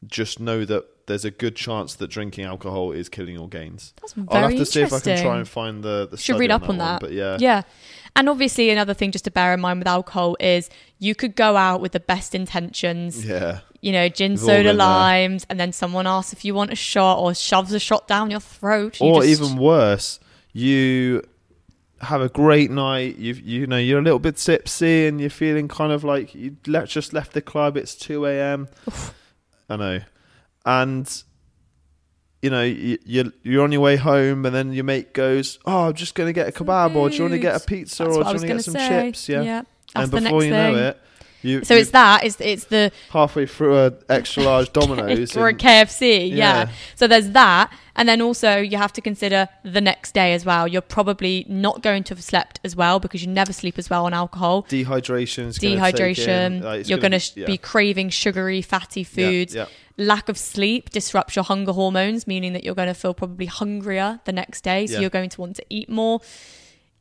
just 0.08 0.40
know 0.40 0.64
that 0.66 0.86
there's 1.06 1.26
a 1.26 1.32
good 1.32 1.56
chance 1.56 1.96
that 1.96 2.08
drinking 2.10 2.46
alcohol 2.46 2.92
is 2.94 3.10
killing 3.10 3.36
your 3.36 3.50
gains. 3.50 3.94
That's 4.00 4.14
very 4.14 4.28
I'll 4.30 4.50
have 4.50 4.58
to 4.58 4.66
see 4.66 4.82
if 4.82 4.94
I 4.94 5.00
can 5.02 5.22
try 5.22 5.38
and 5.38 5.48
find 5.48 5.84
the. 5.84 6.08
the 6.10 6.18
Should 6.18 6.40
read 6.40 6.50
on 6.52 6.64
up 6.64 6.70
on 6.70 6.78
one, 6.78 6.78
that. 6.78 7.02
But 7.02 7.12
yeah, 7.12 7.38
Yeah. 7.40 7.64
And 8.16 8.30
obviously, 8.30 8.70
another 8.70 8.94
thing 8.94 9.12
just 9.12 9.26
to 9.26 9.32
bear 9.32 9.54
in 9.54 9.60
mind 9.60 9.80
with 9.80 9.88
alcohol 9.88 10.38
is 10.40 10.70
you 11.00 11.14
could 11.16 11.36
go 11.36 11.58
out 11.58 11.82
with 11.82 11.92
the 11.94 12.00
best 12.00 12.36
intentions, 12.36 13.26
yeah, 13.26 13.60
you 13.84 13.92
know, 13.92 14.08
gin, 14.10 14.38
soda, 14.38 14.58
been 14.70 14.78
there. 14.78 14.88
limes, 14.88 15.46
and 15.50 15.60
then 15.60 15.72
someone 15.74 16.08
asks 16.08 16.32
if 16.34 16.44
you 16.46 16.56
want 16.56 16.72
a 16.72 16.76
shot 16.76 17.20
or 17.20 17.34
shoves 17.36 17.72
a 17.74 17.80
shot 17.80 18.08
down 18.08 18.32
your 18.32 18.40
throat. 18.40 19.00
You 19.02 19.08
or 19.08 19.22
just- 19.24 19.42
even 19.42 19.58
worse, 19.58 20.20
you 20.54 21.22
have 22.02 22.22
a 22.22 22.30
great 22.30 22.72
night. 22.72 23.18
You 23.18 23.34
you 23.34 23.68
know 23.68 23.78
you're 23.78 24.00
a 24.00 24.02
little 24.02 24.20
bit 24.20 24.38
tipsy 24.38 25.08
and 25.08 25.20
you're 25.22 25.30
feeling 25.30 25.68
kind 25.68 25.92
of 25.92 26.04
like 26.04 26.34
you 26.34 26.56
le- 26.66 26.88
just 26.88 27.14
left 27.14 27.34
the 27.34 27.42
club. 27.42 27.76
It's 27.78 27.94
two 27.96 28.26
a.m. 28.26 28.68
I 29.70 29.76
know, 29.76 30.00
and 30.66 31.24
you 32.42 32.50
know 32.50 32.64
you, 32.64 32.98
you're 33.06 33.32
you're 33.44 33.64
on 33.64 33.72
your 33.72 33.82
way 33.82 33.96
home, 33.96 34.46
and 34.46 34.54
then 34.56 34.74
your 34.74 34.84
mate 34.84 35.14
goes, 35.14 35.60
"Oh, 35.66 35.88
I'm 35.88 35.94
just 35.94 36.16
going 36.16 36.28
to 36.28 36.34
get 36.34 36.48
a 36.48 36.52
kebab, 36.52 36.96
or 36.96 37.10
do 37.10 37.16
you 37.16 37.22
want 37.24 37.34
to 37.34 37.40
get 37.40 37.56
a 37.62 37.66
pizza, 37.66 38.04
That's 38.04 38.18
or 38.18 38.24
do 38.24 38.30
you 38.30 38.36
want 38.36 38.40
to 38.42 38.48
get 38.48 38.64
some 38.64 38.74
say. 38.76 38.88
chips?" 38.90 39.30
Yeah, 39.30 39.64
That's 39.94 40.12
and 40.12 40.24
before 40.24 40.44
you 40.44 40.52
thing. 40.52 40.74
know 40.74 40.88
it, 40.90 41.00
you 41.44 41.64
So 41.64 41.76
you 41.76 41.82
it's 41.82 41.92
that. 41.92 42.24
It's 42.24 42.40
it's 42.40 42.66
the 42.66 42.92
halfway 43.12 43.46
through 43.46 43.78
a 43.78 43.94
extra 44.10 44.44
large 44.44 44.74
Domino's. 44.74 45.38
or 45.38 45.50
a 45.50 45.54
KFC. 45.54 46.30
Yeah. 46.30 46.36
Yeah. 46.36 46.72
So 46.96 47.08
there's 47.08 47.32
that, 47.32 47.72
and 47.96 48.08
then 48.10 48.22
also 48.22 48.58
you 48.58 48.78
have 48.78 48.94
to 48.94 49.02
consider 49.02 49.48
the 49.64 49.82
next 49.82 50.14
day 50.14 50.34
as 50.34 50.46
well. 50.46 50.68
You're 50.68 50.82
probably 50.82 51.46
not 51.48 51.82
going 51.82 52.04
to 52.06 52.16
have 52.16 52.24
slept 52.24 52.60
as 52.64 52.76
well 52.76 53.00
because 53.00 53.24
you 53.24 53.30
never 53.30 53.54
sleep 53.54 53.78
as 53.78 53.90
well 53.90 54.06
on 54.06 54.14
alcohol. 54.14 54.64
Dehydration's 54.64 55.60
Dehydration. 55.60 55.84
Gonna 55.88 56.14
take 56.16 56.28
in, 56.28 56.62
like, 56.62 56.90
you're 56.90 57.00
going 57.00 57.20
to 57.20 57.40
yeah. 57.40 57.46
be 57.46 57.58
craving 57.58 58.10
sugary, 58.10 58.62
fatty 58.62 59.04
foods. 59.04 59.54
yeah. 59.54 59.66
Lack 59.96 60.28
of 60.28 60.40
sleep 60.40 60.90
disrupts 60.90 61.36
your 61.36 61.46
hunger 61.46 61.72
hormones, 61.72 62.26
meaning 62.26 62.54
that 62.54 62.64
you're 62.64 62.74
going 62.74 62.88
to 62.88 62.96
feel 62.96 63.14
probably 63.14 63.46
hungrier 63.46 64.22
the 64.26 64.32
next 64.32 64.64
day. 64.64 64.88
So 64.88 65.00
you're 65.00 65.12
going 65.12 65.30
to 65.30 65.42
want 65.42 65.56
to 65.58 65.66
eat 65.70 65.88
more. 65.88 66.20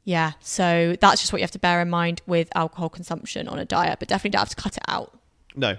Yeah. 0.04 0.32
So 0.40 0.96
that's 1.00 1.20
just 1.20 1.32
what 1.32 1.38
you 1.38 1.44
have 1.44 1.52
to 1.52 1.58
bear 1.58 1.80
in 1.80 1.90
mind 1.90 2.22
with 2.26 2.48
alcohol 2.54 2.88
consumption 2.88 3.48
on 3.48 3.58
a 3.58 3.64
diet, 3.64 3.98
but 3.98 4.08
definitely 4.08 4.30
don't 4.30 4.40
have 4.40 4.48
to 4.50 4.56
cut 4.56 4.76
it 4.76 4.84
out. 4.88 5.16
No, 5.54 5.76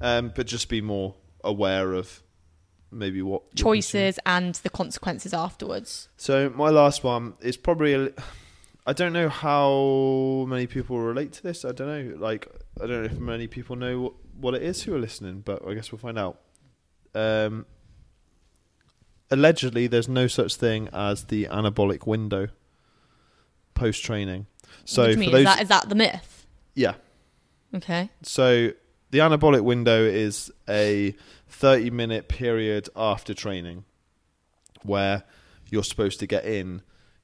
um, 0.00 0.32
but 0.34 0.46
just 0.46 0.68
be 0.68 0.80
more 0.80 1.14
aware 1.42 1.92
of 1.92 2.22
maybe 2.90 3.22
what. 3.22 3.54
Choices 3.54 4.18
and 4.24 4.54
the 4.56 4.70
consequences 4.70 5.34
afterwards. 5.34 6.08
So 6.16 6.50
my 6.50 6.70
last 6.70 7.04
one 7.04 7.34
is 7.40 7.56
probably 7.56 7.94
a, 7.94 8.10
I 8.86 8.92
don't 8.92 9.12
know 9.12 9.28
how 9.28 10.46
many 10.48 10.66
people 10.66 10.98
relate 10.98 11.32
to 11.34 11.42
this. 11.42 11.64
I 11.64 11.72
don't 11.72 11.88
know. 11.88 12.16
Like 12.16 12.48
I 12.82 12.86
don't 12.86 13.02
know 13.02 13.10
if 13.10 13.18
many 13.18 13.46
people 13.46 13.76
know 13.76 14.00
what, 14.00 14.12
what 14.36 14.54
it 14.54 14.62
is 14.62 14.82
who 14.82 14.94
are 14.94 14.98
listening, 14.98 15.40
but 15.44 15.66
I 15.66 15.74
guess 15.74 15.92
we'll 15.92 15.98
find 15.98 16.18
out. 16.18 16.40
Um, 17.14 17.66
allegedly, 19.30 19.86
there's 19.86 20.08
no 20.08 20.26
such 20.26 20.56
thing 20.56 20.88
as 20.92 21.24
the 21.24 21.44
anabolic 21.44 22.06
window 22.06 22.48
post 23.84 24.02
training. 24.02 24.46
So 24.86 25.02
what 25.02 25.06
do 25.06 25.10
you 25.10 25.14
for 25.14 25.20
mean? 25.20 25.30
those, 25.32 25.40
is, 25.40 25.44
that, 25.44 25.62
is 25.62 25.68
that 25.68 25.88
the 25.90 25.94
myth? 25.94 26.46
yeah. 26.74 26.94
Okay. 27.74 28.08
So 28.22 28.70
the 29.10 29.18
anabolic 29.18 29.62
window 29.62 30.04
is 30.04 30.50
a 30.68 31.14
30 31.48 31.90
minute 31.90 32.28
period 32.28 32.88
after 32.96 33.34
training 33.34 33.84
where 34.82 35.24
you're 35.70 35.84
supposed 35.84 36.20
to 36.20 36.26
get 36.26 36.44
in 36.44 36.82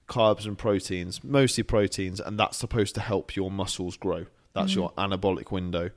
carbs 0.09 0.44
and 0.44 0.59
proteins, 0.59 1.23
mostly 1.23 1.62
proteins, 1.62 2.20
and 2.20 2.38
that's 2.38 2.59
supposed 2.59 2.94
to 2.96 3.01
help 3.01 3.37
your 3.37 3.51
muscles 3.51 3.96
grow. 3.96 4.27
That's 4.53 4.75
your 4.75 4.92
anabolic 4.94 5.53
window. 5.53 5.90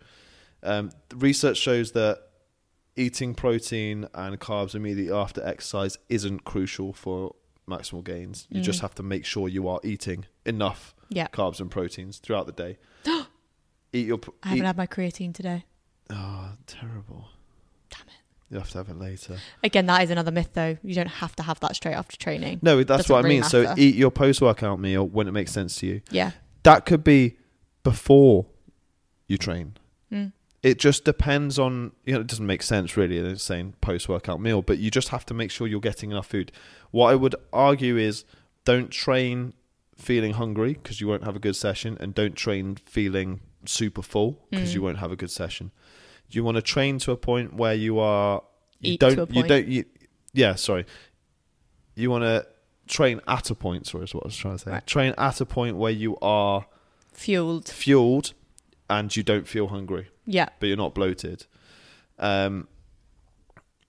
Um, 0.62 0.92
the 1.10 1.16
research 1.16 1.58
shows 1.58 1.92
that 1.94 2.20
eating 2.96 3.34
protein 3.34 4.08
and 4.14 4.40
carbs 4.40 4.76
immediately 4.76 5.12
after 5.12 5.44
exercise 5.44 5.98
isn't 6.10 6.44
crucial 6.44 6.94
for 6.94 7.34
maximal 7.68 8.04
gains. 8.04 8.48
You 8.50 8.62
just 8.62 8.82
have 8.82 8.96
to 8.96 9.04
make 9.04 9.26
sure 9.26 9.48
you 9.48 9.68
are 9.68 9.80
eating 9.84 10.26
enough 10.46 10.94
Yeah. 11.10 11.28
carbs 11.28 11.60
and 11.60 11.70
proteins 11.72 12.18
throughout 12.18 12.46
the 12.46 12.52
day. 12.52 12.78
eat 13.94 14.08
your 14.08 14.20
I 14.44 14.50
haven't 14.50 14.64
eat, 14.64 14.66
had 14.66 14.78
my 14.78 14.88
creatine 14.88 15.34
today. 15.34 15.66
Oh, 16.10 16.52
terrible. 16.68 17.30
Damn 17.90 18.08
it. 18.08 18.14
You 18.52 18.58
have 18.60 18.70
to 18.72 18.78
have 18.80 18.90
it 18.90 18.98
later. 19.00 19.38
Again, 19.64 19.86
that 19.88 20.04
is 20.04 20.10
another 20.10 20.32
myth, 20.32 20.50
though. 20.54 20.78
You 20.84 20.94
don't 20.96 21.08
have 21.08 21.36
to 21.38 21.44
have 21.44 21.60
that 21.62 21.76
straight 21.76 21.96
after 21.96 22.18
training. 22.18 22.60
No, 22.62 22.78
that's 22.84 23.08
Doesn't 23.08 23.14
what 23.14 23.20
I 23.20 23.22
really 23.28 23.36
mean. 23.42 23.44
So 23.50 23.74
eat 23.78 23.96
your 23.96 24.12
post 24.12 24.42
workout 24.42 24.80
meal 24.80 25.08
when 25.08 25.28
it 25.28 25.32
makes 25.32 25.52
sense 25.52 25.78
to 25.78 25.88
you. 25.88 26.02
Yeah. 26.12 26.32
That 26.64 26.86
could 26.86 27.04
be 27.04 27.38
before 27.84 28.46
you 29.28 29.38
train. 29.38 29.78
Mm. 30.12 30.34
It 30.64 30.80
just 30.80 31.04
depends 31.04 31.60
on, 31.60 31.92
you 32.06 32.14
know, 32.14 32.22
it 32.22 32.28
doesn't 32.28 32.46
make 32.48 32.64
sense 32.64 32.96
really 32.96 33.18
in 33.18 33.38
saying 33.38 33.74
post 33.82 34.08
workout 34.08 34.40
meal, 34.40 34.62
but 34.62 34.78
you 34.80 34.90
just 34.90 35.10
have 35.10 35.26
to 35.28 35.34
make 35.34 35.52
sure 35.52 35.68
you're 35.68 35.82
getting 35.82 36.10
enough 36.12 36.28
food. 36.28 36.52
What 36.92 37.12
I 37.12 37.16
would 37.16 37.36
argue 37.52 37.98
is 37.98 38.24
don't 38.64 38.90
train 38.90 39.54
feeling 39.98 40.34
hungry 40.34 40.74
because 40.74 41.02
you 41.02 41.08
won't 41.08 41.26
have 41.26 41.36
a 41.36 41.40
good 41.40 41.56
session, 41.58 41.98
and 42.00 42.16
don't 42.16 42.36
train 42.36 42.78
feeling 42.86 43.42
super 43.66 44.02
full 44.02 44.40
because 44.50 44.72
Mm. 44.72 44.76
you 44.76 44.82
won't 44.82 44.98
have 45.00 45.12
a 45.12 45.16
good 45.18 45.32
session. 45.32 45.72
You 46.30 46.44
want 46.44 46.56
to 46.56 46.62
train 46.62 46.98
to 47.00 47.12
a 47.12 47.18
point 47.18 47.54
where 47.54 47.74
you 47.76 48.00
are 48.00 48.42
you 48.80 48.94
Eat 48.94 49.00
don't 49.02 49.32
you 49.36 49.44
don't 49.44 49.68
you 49.68 49.86
yeah 50.34 50.56
sorry 50.56 50.86
you 51.96 52.10
want 52.10 52.24
to 52.24 52.46
train 52.88 53.22
at 53.28 53.50
a 53.52 53.56
point 53.56 53.86
sorry 53.88 54.04
is 54.06 54.14
what 54.16 54.24
I 54.24 54.28
was 54.28 54.36
trying 54.36 54.56
to 54.58 54.64
say 54.64 54.72
Right. 54.72 54.88
train 54.88 55.14
at 55.18 55.40
a 55.40 55.46
point 55.46 55.78
where 55.78 55.92
you 55.92 56.18
are 56.22 56.66
Fueled. 57.14 57.70
fueled 57.70 58.34
and 58.90 59.16
you 59.16 59.22
don't 59.24 59.48
feel 59.48 59.68
hungry 59.68 60.08
Yeah. 60.26 60.50
but 60.60 60.68
you're 60.68 60.78
not 60.78 60.94
bloated 60.96 61.46
um 62.20 62.68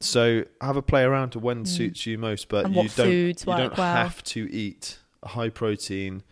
so 0.00 0.44
have 0.60 0.76
a 0.76 0.82
play 0.82 1.02
around 1.02 1.30
to 1.30 1.38
when 1.38 1.64
Mm. 1.64 1.68
suits 1.68 2.06
you 2.06 2.18
most 2.18 2.48
but 2.48 2.70
you 2.70 2.88
don't 2.96 3.10
you 3.12 3.32
don't 3.34 3.76
well. 3.76 3.96
have 3.96 4.22
to 4.24 4.52
eat 4.52 4.98
a 5.22 5.28
high 5.28 5.48
protein 5.48 6.22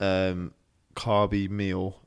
um 0.00 0.52
carby 0.94 1.48
meal 1.48 2.00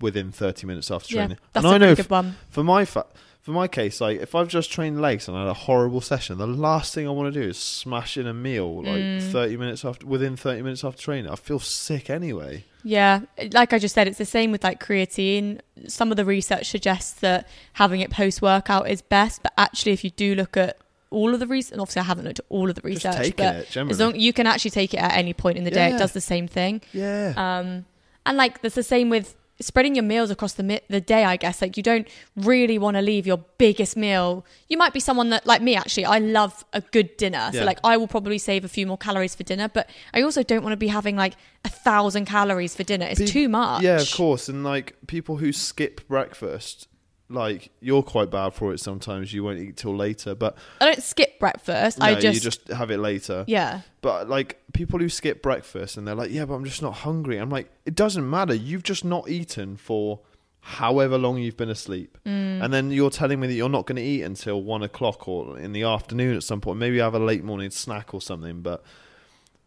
within 0.00 0.30
30 0.32 0.66
minutes 0.66 0.90
after 0.90 1.14
Yeah. 1.14 1.22
training 1.22 1.38
That's 1.52 1.64
and 1.64 1.72
a 1.72 1.74
I 1.74 1.78
know 1.78 1.90
f- 1.92 1.96
good 1.98 2.10
one. 2.10 2.36
for 2.50 2.62
my 2.64 2.84
fa- 2.84 3.06
for 3.46 3.52
my 3.52 3.68
case, 3.68 4.00
like 4.00 4.20
if 4.20 4.34
I've 4.34 4.48
just 4.48 4.72
trained 4.72 5.00
legs 5.00 5.28
and 5.28 5.36
I 5.36 5.42
had 5.42 5.48
a 5.48 5.54
horrible 5.54 6.00
session, 6.00 6.36
the 6.38 6.48
last 6.48 6.92
thing 6.92 7.06
I 7.06 7.12
want 7.12 7.32
to 7.32 7.40
do 7.40 7.48
is 7.48 7.56
smash 7.56 8.16
in 8.18 8.26
a 8.26 8.34
meal 8.34 8.82
like 8.82 8.96
Mm. 9.00 9.30
thirty 9.30 9.56
minutes 9.56 9.84
after 9.84 10.04
within 10.04 10.34
thirty 10.36 10.62
minutes 10.62 10.82
after 10.82 11.00
training. 11.00 11.30
I 11.30 11.36
feel 11.36 11.60
sick 11.60 12.10
anyway. 12.10 12.64
Yeah, 12.82 13.20
like 13.52 13.72
I 13.72 13.78
just 13.78 13.94
said, 13.94 14.08
it's 14.08 14.18
the 14.18 14.24
same 14.24 14.50
with 14.50 14.64
like 14.64 14.84
creatine. 14.84 15.60
Some 15.86 16.10
of 16.10 16.16
the 16.16 16.24
research 16.24 16.66
suggests 16.68 17.12
that 17.20 17.46
having 17.74 18.00
it 18.00 18.10
post 18.10 18.42
workout 18.42 18.90
is 18.90 19.00
best, 19.00 19.44
but 19.44 19.52
actually, 19.56 19.92
if 19.92 20.02
you 20.02 20.10
do 20.10 20.34
look 20.34 20.56
at 20.56 20.76
all 21.10 21.32
of 21.32 21.38
the 21.38 21.46
research, 21.46 21.70
and 21.72 21.80
obviously 21.80 22.00
I 22.00 22.04
haven't 22.06 22.24
looked 22.24 22.40
at 22.40 22.46
all 22.48 22.68
of 22.68 22.74
the 22.74 22.82
research, 22.82 23.36
but 23.36 23.54
it 23.56 23.70
generally. 23.70 23.92
as 23.92 24.00
long 24.00 24.16
you 24.16 24.32
can 24.32 24.48
actually 24.48 24.72
take 24.72 24.92
it 24.92 24.98
at 24.98 25.12
any 25.12 25.32
point 25.34 25.56
in 25.56 25.62
the 25.62 25.70
day, 25.70 25.94
it 25.94 25.98
does 25.98 26.10
the 26.12 26.20
same 26.20 26.48
thing. 26.48 26.82
yeah, 26.92 27.32
Um, 27.36 27.84
and 28.26 28.36
like 28.36 28.60
that's 28.60 28.74
the 28.74 28.82
same 28.82 29.08
with 29.08 29.36
spreading 29.60 29.94
your 29.94 30.04
meals 30.04 30.30
across 30.30 30.54
the 30.54 30.62
mi- 30.62 30.80
the 30.88 31.00
day. 31.00 31.24
I 31.24 31.36
guess 31.36 31.62
like 31.62 31.76
you 31.76 31.82
don't 31.82 32.08
really 32.36 32.78
want 32.78 32.96
to 32.96 33.02
leave 33.02 33.26
your 33.26 33.38
biggest 33.58 33.96
meal. 33.96 34.44
You 34.68 34.76
might 34.76 34.92
be 34.92 35.00
someone 35.00 35.30
that 35.30 35.46
like 35.46 35.62
me. 35.62 35.76
Actually, 35.76 36.06
I 36.06 36.18
love 36.18 36.64
a 36.72 36.80
good 36.80 37.16
dinner, 37.16 37.50
so 37.52 37.64
like 37.64 37.78
I 37.84 37.96
will 37.96 38.08
probably 38.08 38.38
save 38.38 38.64
a 38.64 38.68
few 38.68 38.86
more 38.86 38.98
calories 38.98 39.34
for 39.34 39.42
dinner. 39.42 39.68
But 39.68 39.88
I 40.12 40.22
also 40.22 40.42
don't 40.42 40.62
want 40.62 40.72
to 40.72 40.76
be 40.76 40.88
having 40.88 41.16
like 41.16 41.34
a 41.64 41.68
thousand 41.68 42.26
calories 42.26 42.74
for 42.74 42.82
dinner. 42.82 43.06
It's 43.06 43.20
Pe- 43.20 43.26
too 43.26 43.48
much. 43.48 43.82
Yeah, 43.82 44.00
of 44.00 44.10
course. 44.12 44.48
And 44.48 44.64
like 44.64 44.96
people 45.06 45.36
who 45.38 45.52
skip 45.52 46.06
breakfast, 46.08 46.88
like 47.28 47.70
you're 47.80 48.02
quite 48.02 48.30
bad 48.30 48.54
for 48.54 48.72
it 48.72 48.78
sometimes. 48.78 49.32
You 49.32 49.42
won't 49.44 49.58
eat 49.58 49.76
till 49.76 49.96
later, 49.96 50.34
but 50.34 50.56
I 50.80 50.86
don't 50.86 51.02
skip 51.02 51.38
breakfast. 51.40 51.98
I 52.00 52.14
no, 52.14 52.20
just, 52.20 52.34
you 52.34 52.40
just 52.40 52.68
have 52.68 52.90
it 52.90 52.98
later. 52.98 53.44
yeah. 53.48 53.80
But 54.00 54.28
like 54.28 54.60
people 54.72 54.98
who 55.00 55.08
skip 55.08 55.42
breakfast 55.42 55.96
and 55.96 56.06
they're 56.06 56.14
like, 56.14 56.30
yeah, 56.30 56.44
but 56.44 56.54
I'm 56.54 56.64
just 56.64 56.82
not 56.82 56.94
hungry. 56.94 57.38
I'm 57.38 57.50
like, 57.50 57.70
it 57.84 57.94
doesn't 57.96 58.28
matter. 58.28 58.54
You've 58.54 58.84
just 58.84 59.04
not 59.04 59.28
eaten 59.28 59.76
for 59.76 60.20
however 60.60 61.16
long 61.18 61.38
you've 61.38 61.56
been 61.56 61.70
asleep, 61.70 62.18
Mm. 62.26 62.62
and 62.64 62.72
then 62.74 62.90
you're 62.90 63.10
telling 63.10 63.38
me 63.40 63.46
that 63.46 63.54
you're 63.54 63.68
not 63.68 63.86
going 63.86 63.96
to 63.96 64.02
eat 64.02 64.22
until 64.22 64.62
one 64.62 64.82
o'clock 64.82 65.28
or 65.28 65.58
in 65.58 65.72
the 65.72 65.84
afternoon 65.84 66.36
at 66.36 66.42
some 66.42 66.60
point. 66.60 66.78
Maybe 66.78 66.98
have 66.98 67.14
a 67.14 67.18
late 67.20 67.44
morning 67.44 67.70
snack 67.70 68.14
or 68.14 68.20
something, 68.20 68.62
but. 68.62 68.82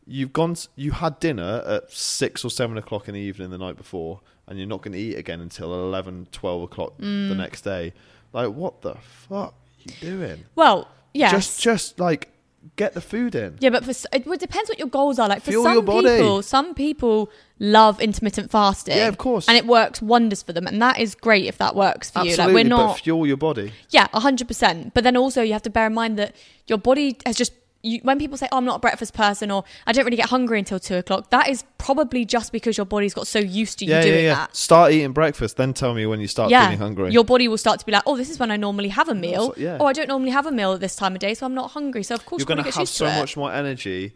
You've 0.10 0.34
gone. 0.34 0.56
You 0.76 0.91
had 0.91 1.19
dinner 1.19 1.63
at 1.67 1.91
six 1.91 2.43
or 2.43 2.50
seven 2.50 2.78
o'clock 2.78 3.08
in 3.08 3.13
the 3.13 3.19
evening 3.19 3.52
the 3.52 3.58
night 3.58 3.78
before, 3.78 4.22
and 4.48 4.58
you're 4.58 4.67
not 4.67 4.82
going 4.82 4.93
to 4.93 5.00
eat 5.00 5.15
again 5.15 5.39
until 5.39 5.74
11, 5.74 6.28
12 6.32 6.63
o'clock 6.63 6.98
Mm. 6.98 7.30
the 7.30 7.36
next 7.36 7.62
day. 7.62 7.93
Like, 8.34 8.54
what 8.54 8.82
the 8.82 8.95
fuck 8.95 9.54
are 9.54 9.54
you 9.84 9.93
doing? 10.17 10.45
Well, 10.56 10.88
yeah, 11.13 11.32
Just, 11.32 11.62
just 11.62 12.00
like 12.00 12.30
get 12.76 12.93
the 12.93 13.02
food 13.02 13.36
in. 13.36 13.58
Yeah, 13.60 13.69
but 13.69 13.86
for 13.86 13.91
it, 14.12 14.39
depends 14.39 14.69
what 14.69 14.78
your 14.80 14.88
goals 14.88 15.17
are. 15.19 15.28
Like 15.30 15.41
for 15.43 15.52
Fuel 15.52 15.63
some 15.63 15.74
your 15.74 15.82
body. 15.82 16.10
people, 16.17 16.41
some 16.41 16.74
people 16.74 17.30
love 17.60 18.02
intermittent 18.02 18.52
fasting. 18.52 18.98
Yeah, 18.98 19.08
of 19.08 19.17
course. 19.17 19.48
and 19.48 19.56
it 19.58 19.65
works 19.65 20.02
wonders 20.02 20.41
for 20.43 20.54
them, 20.54 20.67
and 20.67 20.82
that 20.82 21.00
is 21.00 21.15
great 21.15 21.45
if 21.45 21.58
that 21.60 21.76
works 21.76 22.10
for 22.10 22.24
you. 22.24 22.32
Absolutely, 22.32 22.54
Like 22.54 22.63
we're 22.65 22.69
not, 22.69 22.88
but 22.95 23.02
fuel 23.04 23.26
your 23.28 23.38
body. 23.38 23.74
yeah, 23.91 24.08
hundred 24.13 24.48
percent. 24.48 24.93
But 24.93 25.04
then 25.04 25.15
also 25.15 25.41
you 25.41 25.54
have 25.54 25.62
to 25.63 25.69
bear 25.69 25.88
in 25.88 25.93
mind 25.93 26.17
that 26.19 26.36
your 26.67 26.78
body 26.80 27.17
has 27.26 27.36
just. 27.38 27.54
You, 27.82 28.00
when 28.04 28.20
people 28.20 28.38
say, 28.38 28.48
"Oh, 28.52 28.58
I'm 28.58 28.65
not 28.65 28.78
a 28.78 28.80
breakfast 28.80 29.13
person," 29.13 29.52
or 29.52 29.63
"I 29.88 29.94
don't 29.94 30.04
really 30.04 30.18
get 30.18 30.30
hungry 30.30 30.60
until 30.60 30.80
two 30.80 30.96
o'clock," 30.96 31.30
that 31.30 31.48
is 31.48 31.63
probably 31.78 32.26
just 32.26 32.52
because 32.52 32.78
your 32.78 32.86
body's 32.86 33.13
got 33.13 33.26
so 33.26 33.39
used 33.39 33.80
to 33.80 33.86
you 33.86 33.92
yeah, 33.92 34.02
doing 34.02 34.15
yeah, 34.15 34.22
yeah. 34.22 34.36
that. 34.36 34.56
Start 34.56 34.92
eating 34.92 35.13
breakfast, 35.13 35.56
then 35.56 35.74
tell 35.74 35.94
me 35.94 36.06
when 36.06 36.20
you 36.20 36.28
start 36.28 36.50
feeling 36.52 36.78
hungry. 36.78 37.12
your 37.12 37.24
body 37.24 37.48
will 37.48 37.58
start 37.58 37.80
to 37.80 37.86
be 37.86 37.94
like, 37.94 38.04
"Oh, 38.06 38.18
this 38.18 38.30
is 38.30 38.38
when 38.38 38.52
I 38.52 38.58
normally 38.58 38.89
have 38.89 39.08
a 39.08 39.15
meal." 39.15 39.54
Or 39.80 39.88
I 39.88 39.94
don't 39.94 40.10
normally 40.10 40.32
have 40.32 40.46
a 40.46 40.52
meal 40.52 40.74
at 40.74 40.82
this 40.82 40.96
time 40.96 41.13
of 41.13 41.20
day, 41.20 41.34
so 41.34 41.46
I'm 41.46 41.56
not 41.56 41.72
hungry. 41.72 42.04
So 42.04 42.15
of 42.15 42.26
course, 42.26 42.42
You're 42.42 42.48
going 42.48 42.58
to 42.58 42.63
have 42.63 42.76
used 42.76 42.94
so 42.94 43.06
to 43.06 43.15
it. 43.15 43.20
much 43.20 43.38
more 43.38 43.54
energy 43.54 44.13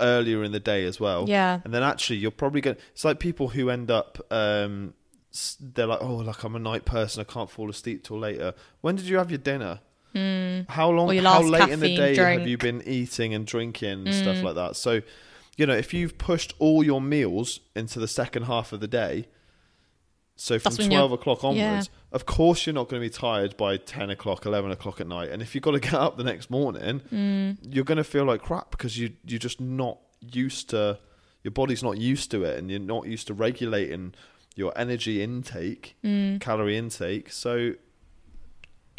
earlier 0.00 0.44
in 0.44 0.52
the 0.52 0.60
day 0.60 0.84
as 0.84 1.00
well. 1.00 1.26
Yeah. 1.28 1.60
And 1.64 1.72
then 1.72 1.82
actually, 1.82 2.18
you're 2.18 2.30
probably 2.30 2.60
going. 2.60 2.76
to 2.76 2.82
It's 2.92 3.04
like 3.04 3.18
people 3.18 3.48
who 3.48 3.70
end 3.70 3.90
up. 3.90 4.18
Um, 4.30 4.94
they're 5.58 5.86
like, 5.86 6.00
oh, 6.00 6.16
like 6.16 6.44
I'm 6.44 6.54
a 6.54 6.60
night 6.60 6.84
person. 6.84 7.20
I 7.20 7.24
can't 7.24 7.50
fall 7.50 7.68
asleep 7.68 8.04
till 8.04 8.18
later. 8.18 8.54
When 8.82 8.94
did 8.96 9.06
you 9.06 9.16
have 9.16 9.30
your 9.30 9.38
dinner? 9.38 9.80
How 10.14 10.90
long? 10.90 11.16
How 11.18 11.42
late 11.42 11.68
in 11.70 11.80
the 11.80 11.96
day 11.96 12.14
drink. 12.14 12.40
have 12.40 12.48
you 12.48 12.56
been 12.58 12.82
eating 12.86 13.34
and 13.34 13.46
drinking 13.46 13.90
and 14.06 14.08
Hmm. 14.08 14.12
stuff 14.22 14.42
like 14.42 14.54
that? 14.54 14.76
So, 14.76 15.02
you 15.56 15.66
know, 15.66 15.74
if 15.76 15.92
you've 15.94 16.18
pushed 16.18 16.54
all 16.58 16.82
your 16.84 17.00
meals 17.00 17.60
into 17.74 17.98
the 17.98 18.08
second 18.08 18.44
half 18.44 18.72
of 18.72 18.80
the 18.80 18.88
day, 18.88 19.26
so 20.36 20.58
from 20.58 20.70
That's 20.70 20.78
when 20.78 20.90
you're- 20.90 21.00
twelve 21.00 21.12
o'clock 21.12 21.44
onwards, 21.44 21.60
yeah. 21.92 22.06
of 22.12 22.26
course 22.26 22.66
you're 22.66 22.74
not 22.74 22.88
going 22.88 23.00
to 23.00 23.08
be 23.08 23.12
tired 23.12 23.56
by 23.56 23.76
ten 23.76 24.10
o'clock, 24.10 24.44
eleven 24.46 24.70
o'clock 24.70 25.00
at 25.00 25.06
night. 25.06 25.30
And 25.30 25.40
if 25.42 25.54
you've 25.54 25.62
got 25.62 25.72
to 25.72 25.80
get 25.90 25.94
up 25.94 26.16
the 26.16 26.24
next 26.24 26.50
morning, 26.50 27.00
Mm. 27.12 27.58
you're 27.62 27.84
going 27.84 27.98
to 27.98 28.04
feel 28.04 28.24
like 28.24 28.42
crap 28.42 28.70
because 28.72 28.98
you 28.98 29.12
you're 29.24 29.38
just 29.38 29.60
not 29.60 29.98
used 30.20 30.70
to 30.70 30.98
your 31.44 31.52
body's 31.52 31.82
not 31.82 31.98
used 31.98 32.30
to 32.30 32.42
it, 32.42 32.58
and 32.58 32.70
you're 32.70 32.80
not 32.80 33.06
used 33.06 33.26
to 33.26 33.34
regulating 33.34 34.14
your 34.56 34.72
energy 34.76 35.22
intake, 35.22 35.94
Mm. 36.02 36.40
calorie 36.40 36.76
intake. 36.78 37.30
So 37.30 37.74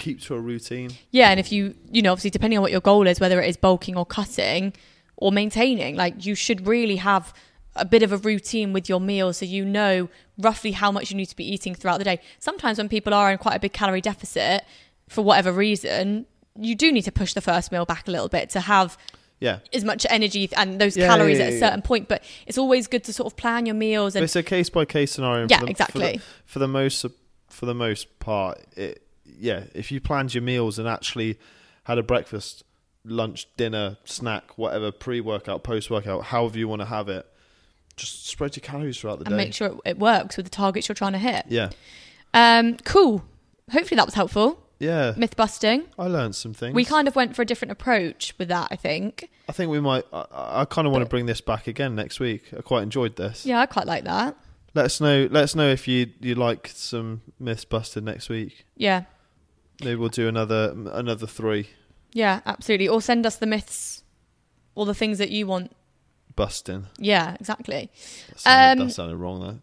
keep 0.06 0.22
to 0.22 0.36
a 0.36 0.40
routine. 0.40 0.90
Yeah, 1.12 1.30
and 1.32 1.40
if 1.40 1.52
you, 1.52 1.76
you 1.92 2.02
know, 2.04 2.12
obviously 2.12 2.30
depending 2.30 2.58
on 2.60 2.62
what 2.62 2.72
your 2.72 2.82
goal 2.92 3.08
is, 3.08 3.20
whether 3.20 3.42
it 3.42 3.50
is 3.50 3.58
bulking 3.58 3.96
or 3.98 4.06
cutting 4.06 4.74
or 5.18 5.32
maintaining, 5.32 5.96
like 5.96 6.26
you 6.26 6.36
should 6.36 6.68
really 6.68 6.98
have 6.98 7.34
a 7.76 7.86
bit 7.86 8.04
of 8.04 8.12
a 8.14 8.18
routine 8.18 8.72
with 8.72 8.88
your 8.88 9.02
meals 9.02 9.38
so 9.38 9.46
you 9.46 9.66
know 9.66 10.08
roughly 10.38 10.72
how 10.72 10.90
much 10.92 11.12
you 11.12 11.18
need 11.18 11.26
to 11.26 11.36
be 11.36 11.44
eating 11.54 11.74
throughout 11.76 11.98
the 11.98 12.04
day. 12.06 12.20
Sometimes 12.40 12.78
when 12.78 12.88
people 12.88 13.14
are 13.14 13.32
in 13.32 13.38
quite 13.38 13.56
a 13.56 13.60
big 13.60 13.74
calorie 13.74 14.02
deficit 14.02 14.64
for 15.10 15.24
whatever 15.24 15.52
reason, 15.52 16.26
you 16.58 16.76
do 16.76 16.92
need 16.92 17.02
to 17.04 17.12
push 17.12 17.34
the 17.34 17.42
first 17.42 17.72
meal 17.72 17.86
back 17.86 18.08
a 18.08 18.12
little 18.12 18.30
bit 18.30 18.50
to 18.52 18.62
have 18.62 18.98
Yeah. 19.42 19.60
as 19.74 19.84
much 19.84 20.06
energy 20.10 20.50
and 20.56 20.80
those 20.80 20.96
Yeah, 20.96 21.08
calories 21.08 21.38
yeah, 21.40 21.46
at 21.46 21.50
a 21.50 21.54
yeah, 21.56 21.60
certain 21.60 21.82
point. 21.82 22.08
But 22.08 22.24
it's 22.48 22.58
always 22.58 22.88
good 22.88 23.04
to 23.06 23.12
sort 23.14 23.28
of 23.32 23.36
plan 23.36 23.66
your 23.66 23.76
meals 23.76 24.14
But 24.14 24.24
it's 24.24 24.36
a 24.38 24.44
case 24.44 24.70
by 24.70 24.86
case 24.86 25.12
scenario. 25.12 25.48
Yeah, 25.50 25.60
for 25.60 25.66
the, 25.66 25.72
exactly. 25.72 26.18
For 26.18 26.20
the, 26.20 26.24
for 26.46 26.60
the 26.60 26.68
most 26.68 27.06
for 27.50 27.66
the 27.66 27.76
most 27.76 28.20
part, 28.20 28.60
it 28.76 29.05
yeah. 29.40 29.64
If 29.74 29.92
you 29.92 30.00
planned 30.02 30.34
your 30.34 30.44
meals 30.44 30.80
and 30.80 30.88
actually 30.88 31.38
had 31.84 31.98
a 31.98 32.04
breakfast, 32.04 32.64
lunch, 33.04 33.48
dinner, 33.58 33.98
snack, 34.06 34.58
whatever, 34.58 34.92
pre 34.92 35.22
workout, 35.22 35.64
post 35.64 35.90
workout, 35.90 36.26
however 36.26 36.58
you 36.58 36.68
want 36.68 36.82
to 36.82 36.88
have 36.88 37.10
it, 37.10 37.26
just 37.96 38.28
spread 38.28 38.56
your 38.56 38.62
calories 38.62 38.98
throughout 39.00 39.20
the 39.20 39.26
day. 39.26 39.32
and 39.32 39.38
day. 39.40 39.46
make 39.46 39.54
sure 39.54 39.68
it, 39.68 39.76
it 39.92 40.00
works 40.00 40.38
with 40.38 40.46
the 40.46 40.50
targets 40.50 40.88
you're 40.90 40.96
trying 40.96 41.14
to 41.14 41.18
hit. 41.20 41.46
yeah, 41.48 41.70
Um, 42.34 42.78
cool. 42.84 43.24
Hopefully 43.72 43.96
that 43.98 44.06
was 44.06 44.14
helpful. 44.16 44.62
yeah. 44.80 45.14
Myth 45.16 45.36
busting. 45.36 45.86
I 45.98 46.08
learned 46.08 46.36
some 46.36 46.54
things. 46.54 46.76
We 46.76 46.84
kind 46.86 47.08
of 47.08 47.16
went 47.16 47.36
for 47.36 47.42
a 47.42 47.46
different 47.46 47.72
approach 47.72 48.34
with 48.38 48.50
that, 48.50 48.68
I 48.72 48.76
think. 48.76 49.30
I 49.48 49.52
think 49.54 49.72
we 49.72 49.80
might. 49.80 50.04
I, 50.12 50.26
I 50.32 50.66
kind 50.66 50.86
of 50.88 50.92
want 50.92 51.04
to 51.06 51.10
bring 51.10 51.26
this 51.28 51.40
back 51.42 51.68
again 51.68 51.96
next 51.96 52.20
week. 52.20 52.44
I 52.58 52.62
quite 52.62 52.84
enjoyed 52.84 53.16
this. 53.16 53.46
Yeah, 53.46 53.60
I 53.60 53.66
quite 53.66 53.86
like 53.88 54.04
that. 54.04 54.36
Let 54.74 54.86
us 54.86 55.00
know. 55.00 55.30
Let 55.32 55.44
us 55.46 55.56
know 55.56 55.70
if 55.70 55.88
you 55.88 56.08
you 56.20 56.36
like 56.36 56.70
some 56.74 57.22
myths 57.40 57.64
busted 57.64 58.04
next 58.04 58.28
week. 58.28 58.66
Yeah. 58.76 59.04
Maybe 59.84 59.96
we'll 59.96 60.10
do 60.10 60.28
another 60.28 60.74
another 60.94 61.28
three 61.28 61.70
Yeah, 62.14 62.42
absolutely. 62.46 62.88
Or 62.88 63.02
send 63.02 63.26
us 63.26 63.36
the 63.36 63.46
myths 63.46 64.04
or 64.74 64.86
the 64.86 64.94
things 64.94 65.18
that 65.18 65.30
you 65.32 65.48
want. 65.48 65.72
busting. 66.36 66.88
Yeah, 66.98 67.36
exactly. 67.40 67.90
That 68.30 68.40
sounded, 68.40 68.82
Um, 68.82 68.88
that 68.88 68.94
sounded 68.94 69.18
wrong 69.18 69.40
though. 69.42 69.60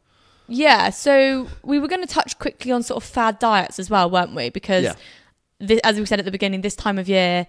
Yeah, 0.48 0.90
so 0.90 1.48
we 1.62 1.78
were 1.78 1.88
going 1.88 2.00
to 2.06 2.06
touch 2.12 2.38
quickly 2.38 2.72
on 2.72 2.82
sort 2.82 3.02
of 3.02 3.08
fad 3.08 3.38
diets 3.38 3.78
as 3.78 3.88
well, 3.88 4.10
weren't 4.10 4.34
we? 4.34 4.50
Because, 4.50 4.84
Yeah. 4.84 4.94
thi- 5.66 5.82
as 5.84 5.98
we 5.98 6.04
said 6.04 6.18
at 6.18 6.24
the 6.24 6.30
beginning, 6.30 6.60
this 6.62 6.74
time 6.74 6.98
of 6.98 7.08
year, 7.08 7.46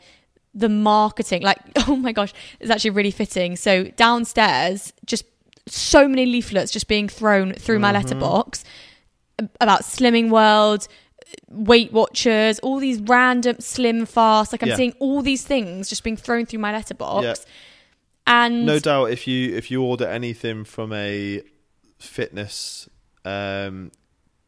the 0.54 0.70
marketing, 0.70 1.42
like, 1.42 1.60
oh 1.88 1.96
my 1.96 2.12
gosh, 2.12 2.34
it's 2.60 2.70
actually 2.70 2.92
really 2.92 3.12
fitting. 3.12 3.56
So 3.56 3.86
downstairs, 3.96 4.94
just 5.06 5.26
so 5.68 6.08
many 6.08 6.26
leaflets 6.26 6.72
just 6.72 6.88
being 6.88 7.10
thrown 7.10 7.54
through 7.54 7.80
my 7.80 7.92
Mm-hmm. 7.92 8.04
letterbox 8.08 8.64
about 9.60 9.82
Slimming 9.82 10.30
World, 10.30 10.88
Weight 11.50 11.92
Watchers, 11.94 12.60
all 12.60 12.80
these 12.80 13.00
random 13.02 13.58
slim 13.60 14.06
fast. 14.06 14.52
Like 14.52 14.64
I'm 14.64 14.70
Yeah. 14.70 14.76
seeing 14.76 14.94
all 15.00 15.22
these 15.22 15.44
things 15.44 15.90
just 15.90 16.04
being 16.04 16.18
thrown 16.18 16.46
through 16.46 16.60
my 16.60 16.72
letterbox. 16.72 17.24
Yeah. 17.24 17.34
And 18.26 18.66
No 18.66 18.80
doubt, 18.80 19.12
if 19.12 19.28
you 19.28 19.56
if 19.56 19.70
you 19.70 19.84
order 19.84 20.08
anything 20.08 20.64
from 20.64 20.94
a 20.94 21.42
fitness 22.00 22.88
um, 23.26 23.92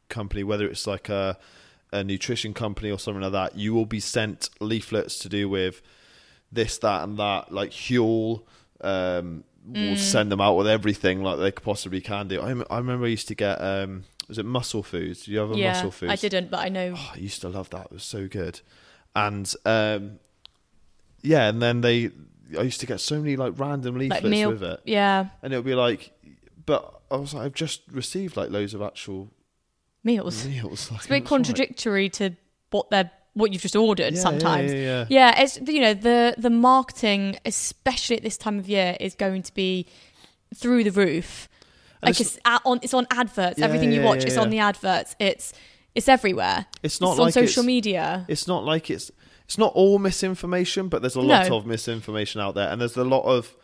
company, 0.10 0.44
whether 0.44 0.68
it's 0.68 0.88
like 0.88 1.10
a 1.10 1.38
a 1.92 2.04
nutrition 2.04 2.54
company 2.54 2.92
or 2.92 3.00
something 3.00 3.22
like 3.22 3.32
that, 3.32 3.58
you 3.58 3.74
will 3.74 3.86
be 3.86 4.00
sent 4.00 4.50
leaflets 4.60 5.18
to 5.20 5.30
do 5.30 5.48
with 5.48 5.82
this, 6.52 6.78
that, 6.80 7.04
and 7.04 7.18
that. 7.18 7.52
Like 7.52 7.72
Huel 7.72 8.44
um, 8.82 9.44
Mm. 9.68 9.90
will 9.90 9.96
send 9.96 10.32
them 10.32 10.40
out 10.40 10.56
with 10.58 10.68
everything 10.68 11.24
like 11.24 11.40
they 11.40 11.52
possibly 11.52 12.00
can 12.00 12.28
do. 12.28 12.40
I, 12.40 12.52
I 12.70 12.78
remember 12.78 13.06
I 13.08 13.10
used 13.10 13.28
to 13.30 13.34
get 13.36 13.56
um, 13.56 14.04
was 14.28 14.38
it 14.38 14.46
Muscle 14.46 14.84
Foods? 14.84 15.26
Did 15.26 15.32
you 15.32 15.40
have 15.40 15.52
a 15.52 15.58
yeah, 15.58 15.74
Muscle 15.74 15.92
Foods? 15.92 16.12
I 16.12 16.16
didn't, 16.16 16.50
but 16.50 16.60
I 16.60 16.70
know. 16.70 16.94
Oh, 16.98 17.12
I 17.14 17.18
used 17.18 17.42
to 17.42 17.50
love 17.50 17.70
that. 17.72 17.86
It 17.86 17.92
was 17.92 18.04
so 18.04 18.28
good. 18.28 18.62
And 19.16 19.52
um, 19.66 20.20
yeah, 21.22 21.48
and 21.48 21.62
then 21.62 21.82
they, 21.82 22.12
I 22.58 22.62
used 22.64 22.80
to 22.82 22.86
get 22.86 23.00
so 23.00 23.20
many 23.20 23.36
like 23.36 23.54
random 23.58 23.98
leaflets 23.98 24.24
like 24.24 24.30
meal, 24.32 24.50
with 24.52 24.64
it, 24.64 24.82
yeah, 24.86 25.28
and 25.42 25.54
it 25.54 25.56
would 25.58 25.66
be 25.66 25.76
like, 25.76 26.12
but 26.66 27.02
I 27.10 27.16
was 27.16 27.34
like, 27.34 27.46
I've 27.46 27.54
just 27.54 27.82
received 27.92 28.36
like 28.36 28.50
loads 28.50 28.74
of 28.74 28.82
actual 28.82 29.30
meals. 30.04 30.46
meals. 30.48 30.92
Like, 30.92 31.00
It's 31.00 31.06
a 31.06 31.10
bit 31.10 31.16
it 31.18 31.22
was 31.22 31.22
like- 31.22 31.26
contradictory 31.26 32.10
to 32.10 32.32
what 32.72 32.90
they're 32.90 33.12
what 33.34 33.52
you've 33.52 33.62
just 33.62 33.76
ordered 33.76 34.16
Yeah, 34.16 34.20
sometimes. 34.22 34.72
Yeah, 34.72 34.80
yeah, 34.80 35.06
yeah. 35.10 35.32
Yeah, 35.36 35.42
it's 35.42 35.60
you 35.66 35.82
know 35.82 35.94
the 35.94 36.36
the 36.38 36.50
marketing, 36.50 37.38
especially 37.46 38.18
at 38.18 38.24
this 38.24 38.38
time 38.38 38.60
of 38.60 38.68
year, 38.68 38.96
is 39.00 39.14
going 39.16 39.44
to 39.44 39.54
be 39.54 39.88
through 40.54 40.84
the 40.86 40.92
roof. 40.92 41.50
Like 42.04 42.20
it's- 42.20 42.38
on 42.66 42.80
it's 42.84 42.94
on 42.94 43.08
adverts. 43.12 43.60
Yeah, 43.60 43.66
Everything 43.66 43.92
you 43.92 44.00
yeah, 44.02 44.06
watch 44.06 44.22
yeah, 44.22 44.28
is 44.28 44.38
on 44.38 44.50
the 44.50 44.60
adverts. 44.60 45.16
It's 45.20 45.54
it's 45.96 46.08
everywhere. 46.10 46.66
It's 46.84 47.00
not 47.02 47.12
it's 47.12 47.20
like 47.20 47.26
on 47.28 47.32
social 47.48 47.64
media. 47.64 48.26
It's 48.28 48.48
not 48.48 48.64
like 48.64 48.90
it's 48.90 49.12
it's 49.46 49.58
not 49.58 49.74
all 49.74 50.00
misinformation, 50.00 50.88
but 50.90 51.02
there's 51.02 51.16
a 51.16 51.22
lot 51.22 51.50
No. 51.50 51.58
of 51.58 51.66
misinformation 51.66 52.42
out 52.42 52.56
there, 52.56 52.70
and 52.70 52.82
there's 52.82 52.98
a 52.98 53.04
lot 53.04 53.24
of, 53.26 53.56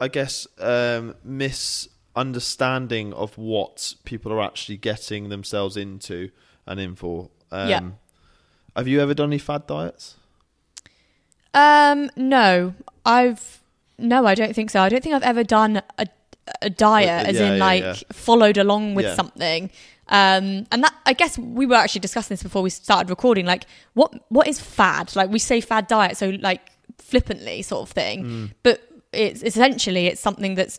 I 0.00 0.08
guess, 0.08 0.46
um, 0.58 1.14
misunderstanding 1.22 3.12
of 3.12 3.38
what 3.38 3.94
people 4.04 4.32
are 4.32 4.42
actually 4.42 4.76
getting 4.76 5.28
themselves 5.28 5.76
into 5.76 6.30
and 6.66 6.80
in 6.80 6.96
for. 6.96 7.30
Um, 7.50 7.68
Yeah. 7.68 7.80
Have 8.76 8.88
you 8.88 9.00
ever 9.00 9.14
done 9.14 9.28
any 9.30 9.38
fad 9.38 9.66
diets? 9.66 10.16
Um, 11.54 12.10
no, 12.16 12.74
I've 13.04 13.60
no, 13.98 14.26
I 14.26 14.34
don't 14.34 14.54
think 14.54 14.70
so. 14.70 14.80
I 14.80 14.88
don't 14.88 15.02
think 15.02 15.14
I've 15.14 15.22
ever 15.22 15.44
done 15.44 15.82
a 15.98 16.06
a 16.60 16.70
diet, 16.70 17.26
Uh, 17.26 17.30
as 17.30 17.36
yeah, 17.38 17.52
in 17.52 17.58
like 17.58 17.82
yeah. 17.82 17.94
followed 18.12 18.58
along 18.58 18.94
with 18.94 19.14
something. 19.14 19.70
Um, 20.08 20.66
and 20.72 20.82
that 20.84 20.94
I 21.06 21.12
guess 21.14 21.38
we 21.38 21.64
were 21.66 21.76
actually 21.76 22.00
discussing 22.00 22.34
this 22.34 22.42
before 22.42 22.62
we 22.62 22.70
started 22.70 23.08
recording. 23.08 23.46
Like, 23.46 23.64
what 23.94 24.12
what 24.30 24.46
is 24.48 24.60
fad? 24.60 25.14
Like 25.16 25.30
we 25.30 25.38
say 25.38 25.60
fad 25.60 25.86
diet, 25.86 26.16
so 26.16 26.30
like 26.40 26.60
flippantly 26.98 27.62
sort 27.62 27.82
of 27.88 27.90
thing, 27.94 28.24
Mm. 28.24 28.50
but 28.62 28.82
it's 29.12 29.42
essentially 29.42 30.06
it's 30.08 30.20
something 30.20 30.54
that's 30.54 30.78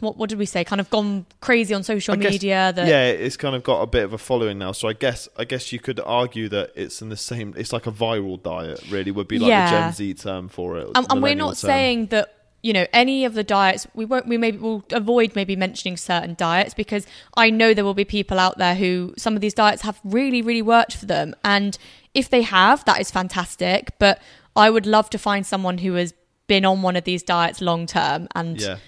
what 0.00 0.16
what 0.16 0.28
did 0.30 0.38
we 0.38 0.46
say? 0.46 0.64
Kind 0.64 0.80
of 0.80 0.88
gone 0.90 1.26
crazy 1.40 1.74
on 1.74 1.82
social 1.84 2.16
guess- 2.16 2.32
media. 2.32 2.72
That 2.74 2.88
yeah, 2.88 3.06
it's 3.08 3.36
kind 3.36 3.54
of 3.54 3.62
got 3.62 3.80
a 3.82 3.86
bit 3.86 4.02
of 4.04 4.12
a 4.12 4.18
following 4.18 4.58
now. 4.58 4.72
So 4.72 4.88
I 4.88 4.94
guess 4.94 5.28
I 5.38 5.44
guess 5.44 5.72
you 5.72 5.78
could 5.78 6.00
argue 6.00 6.48
that 6.50 6.70
it's 6.74 7.00
in 7.02 7.10
the 7.10 7.16
same. 7.16 7.54
It's 7.56 7.72
like 7.72 7.86
a 7.86 7.92
viral 7.92 8.42
diet, 8.42 8.82
really. 8.90 9.10
Would 9.10 9.28
be 9.28 9.38
like 9.38 9.48
Yeah. 9.50 9.70
the 9.70 9.76
Gen 9.76 9.92
Z 9.92 10.14
term 10.14 10.48
for 10.48 10.78
it. 10.78 10.88
and, 10.94 11.06
and 11.10 11.22
we're 11.22 11.34
not 11.34 11.50
term. 11.56 11.68
saying 11.68 12.06
that 12.06 12.34
you 12.64 12.72
know 12.72 12.86
any 12.92 13.24
of 13.26 13.34
the 13.34 13.44
diets 13.44 13.86
we 13.94 14.04
won't 14.04 14.26
we 14.26 14.36
maybe 14.38 14.56
will 14.58 14.82
avoid 14.90 15.36
maybe 15.36 15.54
mentioning 15.54 15.96
certain 15.96 16.34
diets 16.38 16.72
because 16.74 17.06
i 17.36 17.50
know 17.50 17.74
there 17.74 17.84
will 17.84 17.92
be 17.94 18.04
people 18.06 18.38
out 18.40 18.56
there 18.58 18.74
who 18.74 19.12
some 19.18 19.34
of 19.36 19.40
these 19.42 19.52
diets 19.54 19.82
have 19.82 20.00
really 20.02 20.40
really 20.40 20.62
worked 20.62 20.96
for 20.96 21.06
them 21.06 21.34
and 21.44 21.76
if 22.14 22.30
they 22.30 22.42
have 22.42 22.82
that 22.86 22.98
is 23.00 23.10
fantastic 23.10 23.90
but 23.98 24.20
i 24.56 24.70
would 24.70 24.86
love 24.86 25.10
to 25.10 25.18
find 25.18 25.46
someone 25.46 25.78
who 25.78 25.92
has 25.94 26.14
been 26.46 26.64
on 26.64 26.80
one 26.80 26.96
of 26.96 27.04
these 27.04 27.22
diets 27.22 27.60
long 27.60 27.86
term 27.86 28.26
and 28.34 28.60
Yeah. 28.60 28.78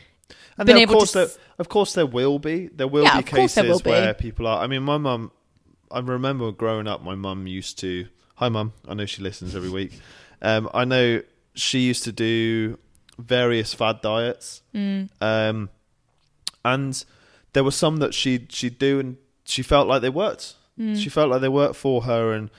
And 0.59 0.67
been 0.67 0.77
then, 0.77 0.85
of 0.85 0.91
able 0.91 0.93
to 0.93 0.97
course, 1.01 1.13
there, 1.13 1.29
of 1.59 1.69
course, 1.69 1.93
there 1.93 2.07
will 2.07 2.39
be 2.39 2.69
there 2.69 2.89
will 2.89 3.05
Yeah, 3.05 3.15
be 3.21 3.25
of 3.25 3.27
course 3.27 3.55
there 3.55 3.65
cases 3.65 3.75
will 3.75 3.85
be. 3.85 3.91
where 3.91 4.15
people 4.15 4.47
are. 4.47 4.63
I 4.65 4.67
mean, 4.67 4.83
my 4.85 4.97
mum. 4.97 5.31
I 5.91 5.99
remember 6.01 6.51
growing 6.51 6.89
up, 6.89 7.05
my 7.05 7.15
mum 7.15 7.47
used 7.47 7.79
to. 7.81 8.07
Hi, 8.37 8.49
mum. 8.49 8.73
I 8.89 8.95
know 8.95 9.05
she 9.05 9.21
listens 9.21 9.55
every 9.55 9.69
week. 9.69 9.93
Um, 10.41 10.71
I 10.73 10.87
know 10.87 11.21
she 11.53 11.81
used 11.81 12.05
to 12.05 12.13
do 12.13 12.79
various 13.19 13.73
fad 13.75 14.01
diets, 14.03 14.63
Mm. 14.75 15.09
um, 15.21 15.71
and 16.65 17.05
there 17.53 17.65
were 17.65 17.71
some 17.71 17.97
that 17.99 18.13
she 18.15 18.47
she'd 18.51 18.79
do, 18.79 19.01
and 19.01 19.17
she 19.45 19.63
felt 19.63 19.87
like 19.89 20.03
they 20.03 20.11
worked. 20.11 20.55
Mm. 20.79 20.97
She 21.01 21.09
felt 21.09 21.31
like 21.31 21.41
they 21.41 21.49
worked 21.49 21.77
for 21.77 22.03
her, 22.03 22.33
and 22.33 22.51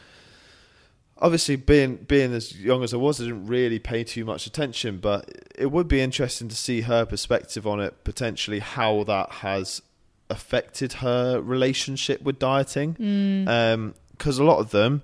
obviously 1.20 1.56
being 1.56 1.98
being 1.98 2.34
as 2.34 2.60
young 2.60 2.84
as 2.84 2.94
I 2.94 2.98
was, 2.98 3.22
I 3.22 3.26
didn't 3.26 3.46
really 3.48 3.80
pay 3.80 4.04
too 4.04 4.26
much 4.26 4.48
attention. 4.48 4.98
But 4.98 5.30
it 5.56 5.72
would 5.72 5.88
be 5.88 6.02
interesting 6.02 6.48
to 6.48 6.56
see 6.56 6.82
her 6.82 7.06
perspective 7.06 7.68
on 7.68 7.80
it, 7.80 8.04
potentially 8.04 8.60
how 8.60 9.04
that 9.04 9.30
has 9.44 9.82
affected 10.30 10.94
her 10.94 11.40
relationship 11.40 12.22
with 12.22 12.40
dieting. 12.40 12.96
Mm. 12.96 13.94
Because 14.12 14.40
a 14.40 14.44
lot 14.44 14.58
of 14.60 14.72
them, 14.72 15.04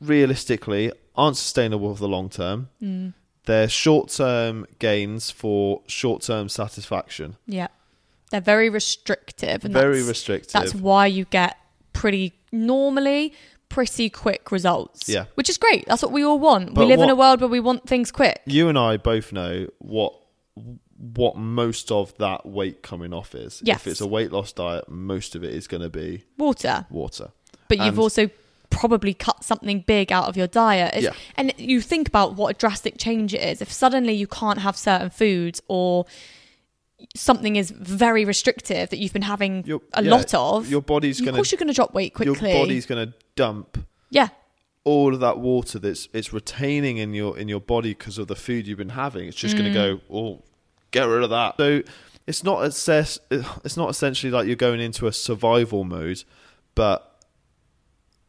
realistically, 0.00 0.92
aren't 1.16 1.36
sustainable 1.36 1.94
for 1.94 2.00
the 2.00 2.08
long 2.08 2.28
term. 2.28 2.68
Mm. 2.82 3.14
They're 3.50 3.68
short 3.68 4.10
term 4.10 4.66
gains 4.78 5.30
for 5.30 5.82
short 5.86 6.22
term 6.22 6.48
satisfaction. 6.48 7.36
yeah 7.46 7.68
they're 8.30 8.40
very 8.40 8.70
restrictive 8.70 9.64
and 9.64 9.74
Very 9.74 9.96
that's, 9.96 10.08
restrictive. 10.08 10.52
that's 10.52 10.72
why 10.74 11.06
you 11.06 11.24
get 11.24 11.56
pretty 11.92 12.32
normally 12.52 13.34
pretty 13.68 14.08
quick 14.08 14.52
results 14.52 15.08
Yeah. 15.08 15.24
which 15.34 15.48
is 15.50 15.58
great 15.58 15.84
that's 15.86 16.02
what 16.02 16.12
we 16.12 16.22
all 16.24 16.38
want 16.38 16.74
But 16.74 16.82
we 16.82 16.86
live 16.86 17.00
in 17.00 17.10
a 17.10 17.16
world 17.16 17.40
where 17.40 17.50
we 17.50 17.58
want 17.60 17.88
things 17.88 18.12
quick 18.12 18.40
you 18.46 18.68
and 18.68 18.78
I 18.78 18.96
both 18.98 19.32
know 19.32 19.66
what 19.78 20.12
what 20.96 21.36
most 21.36 21.90
of 21.90 22.16
that 22.18 22.44
weight 22.44 22.82
coming 22.82 23.14
off 23.14 23.34
is. 23.34 23.62
Yes. 23.64 23.80
If 23.80 23.86
it's 23.86 24.00
a 24.02 24.06
weight 24.06 24.30
loss 24.32 24.52
diet, 24.52 24.84
most 24.88 25.34
of 25.34 25.42
it 25.42 25.54
is 25.54 25.66
going 25.66 25.80
to 25.82 25.88
be 25.88 26.24
water 26.36 26.86
water. 26.90 27.28
but 27.68 27.78
you've 27.78 27.98
also 27.98 28.28
probably 28.70 29.12
cut 29.14 29.42
something 29.44 29.80
big 29.86 30.10
out 30.12 30.28
of 30.28 30.36
your 30.36 30.46
diet. 30.46 31.02
Yeah. 31.02 31.10
And 31.36 31.52
you 31.58 31.80
think 31.80 32.08
about 32.08 32.36
what 32.36 32.54
a 32.56 32.58
drastic 32.58 32.96
change 32.98 33.34
it 33.34 33.42
is. 33.42 33.60
If 33.60 33.70
suddenly 33.72 34.12
you 34.14 34.26
can't 34.26 34.60
have 34.60 34.76
certain 34.76 35.10
foods 35.10 35.60
or 35.68 36.06
something 37.16 37.56
is 37.56 37.70
very 37.70 38.24
restrictive 38.24 38.90
that 38.90 38.98
you've 38.98 39.12
been 39.12 39.22
having 39.22 39.64
Your- 39.66 39.80
a 39.94 40.02
yeah, 40.04 40.10
lot 40.10 40.34
of, 40.34 40.68
Your 40.70 40.82
body's 40.82 41.18
going 41.20 41.26
to. 41.26 41.30
of 41.32 41.36
course 41.36 41.50
you're 41.52 41.58
going 41.58 41.68
to 41.68 41.74
drop 41.74 41.94
weight 41.94 42.14
quickly. 42.14 42.50
your 42.52 42.60
body's 42.60 42.86
going 42.86 43.08
to 43.08 43.14
dump 43.36 43.78
yeah. 44.10 44.28
all 44.84 45.14
of 45.14 45.20
that 45.20 45.38
water 45.38 45.78
that's 45.78 46.08
it's 46.12 46.32
retaining 46.32 46.98
in 46.98 47.14
your 47.14 47.38
in 47.38 47.48
your 47.48 47.60
body 47.60 47.90
because 47.94 48.18
of 48.18 48.26
the 48.28 48.36
food 48.36 48.66
you've 48.66 48.78
been 48.78 48.90
having. 48.90 49.26
It's 49.28 49.36
just 49.36 49.56
going 49.56 49.72
to 49.72 49.78
Mm. 49.78 50.00
go, 50.08 50.14
oh, 50.14 50.42
get 50.90 51.04
rid 51.04 51.22
of 51.22 51.30
that. 51.30 51.56
So 51.56 51.82
it's 52.26 52.44
not 52.44 52.64
assess, 52.64 53.18
it's 53.30 53.76
not 53.78 53.88
essentially 53.90 54.30
like 54.30 54.46
you're 54.46 54.56
going 54.56 54.80
into 54.80 55.06
a 55.06 55.12
survival 55.12 55.84
mode, 55.84 56.22
but 56.74 57.09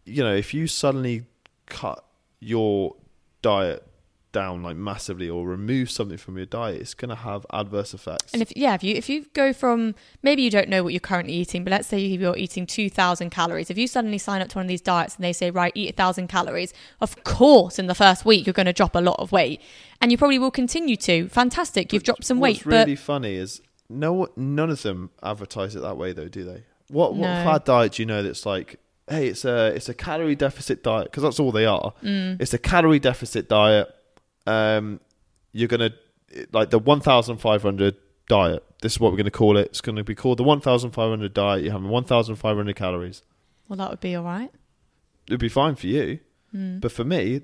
you 0.05 0.23
know, 0.23 0.33
if 0.33 0.53
you 0.53 0.67
suddenly 0.67 1.25
cut 1.67 2.03
your 2.39 2.95
diet 3.41 3.87
down 4.33 4.63
like 4.63 4.77
massively 4.77 5.29
or 5.29 5.45
remove 5.45 5.91
something 5.91 6.17
from 6.17 6.37
your 6.37 6.45
diet, 6.45 6.79
it's 6.79 6.93
going 6.93 7.09
to 7.09 7.15
have 7.15 7.45
adverse 7.51 7.93
effects. 7.93 8.31
And 8.31 8.41
if 8.41 8.55
yeah, 8.55 8.73
if 8.73 8.83
you 8.83 8.95
if 8.95 9.09
you 9.09 9.25
go 9.33 9.51
from 9.51 9.93
maybe 10.23 10.41
you 10.41 10.49
don't 10.49 10.69
know 10.69 10.83
what 10.83 10.93
you're 10.93 11.01
currently 11.01 11.33
eating, 11.33 11.65
but 11.65 11.71
let's 11.71 11.87
say 11.87 11.99
you're 11.99 12.37
eating 12.37 12.65
two 12.65 12.89
thousand 12.89 13.29
calories. 13.29 13.69
If 13.69 13.77
you 13.77 13.87
suddenly 13.87 14.17
sign 14.17 14.41
up 14.41 14.47
to 14.49 14.57
one 14.57 14.65
of 14.65 14.69
these 14.69 14.81
diets 14.81 15.15
and 15.15 15.25
they 15.25 15.33
say 15.33 15.51
right, 15.51 15.73
eat 15.75 15.89
a 15.89 15.93
thousand 15.93 16.27
calories, 16.29 16.73
of 17.01 17.21
course, 17.25 17.77
in 17.77 17.87
the 17.87 17.95
first 17.95 18.23
week 18.23 18.47
you're 18.47 18.53
going 18.53 18.67
to 18.67 18.73
drop 18.73 18.95
a 18.95 19.01
lot 19.01 19.19
of 19.19 19.33
weight, 19.33 19.61
and 19.99 20.11
you 20.11 20.17
probably 20.17 20.39
will 20.39 20.51
continue 20.51 20.95
to. 20.95 21.27
Fantastic, 21.27 21.91
you've 21.91 22.03
dropped 22.03 22.23
some 22.23 22.39
weight. 22.39 22.57
What's 22.59 22.65
weight, 22.67 22.77
really 22.79 22.95
funny 22.95 23.35
is 23.35 23.61
no 23.89 24.29
none 24.37 24.69
of 24.69 24.81
them 24.81 25.09
advertise 25.21 25.75
it 25.75 25.81
that 25.81 25.97
way 25.97 26.13
though, 26.13 26.29
do 26.29 26.45
they? 26.45 26.63
What 26.87 27.15
what 27.15 27.27
No. 27.31 27.43
fad 27.43 27.65
diet 27.65 27.93
do 27.93 28.01
you 28.01 28.05
know 28.05 28.23
that's 28.23 28.45
like, 28.45 28.79
hey, 29.11 29.27
it's 29.27 29.45
a 29.45 29.67
it's 29.75 29.89
a 29.89 29.93
calorie 29.93 30.35
deficit 30.35 30.83
diet 30.83 31.05
because 31.05 31.23
that's 31.23 31.39
all 31.39 31.51
they 31.51 31.65
are. 31.65 31.93
Mm. 32.03 32.41
It's 32.41 32.53
a 32.53 32.57
calorie 32.57 32.99
deficit 32.99 33.47
diet. 33.49 33.87
Um, 34.47 34.99
you're 35.51 35.67
gonna 35.67 35.91
like 36.53 36.69
the 36.71 36.79
1,500 36.79 37.95
diet. 38.27 38.63
This 38.81 38.93
is 38.93 38.99
what 38.99 39.11
we're 39.11 39.17
gonna 39.17 39.31
call 39.31 39.57
it. 39.57 39.67
It's 39.67 39.81
gonna 39.81 40.03
be 40.03 40.15
called 40.15 40.37
the 40.39 40.43
1,500 40.43 41.33
diet. 41.33 41.63
You're 41.63 41.73
having 41.73 41.89
1,500 41.89 42.75
calories. 42.75 43.21
well, 43.67 43.77
that 43.77 43.89
would 43.89 43.99
be 44.01 44.15
all 44.15 44.23
right. 44.23 44.51
It'd 45.27 45.39
be 45.39 45.49
fine 45.49 45.75
for 45.75 45.87
you, 45.87 46.19
Mm. 46.55 46.81
but 46.81 46.91
for 46.91 47.03
me, 47.05 47.41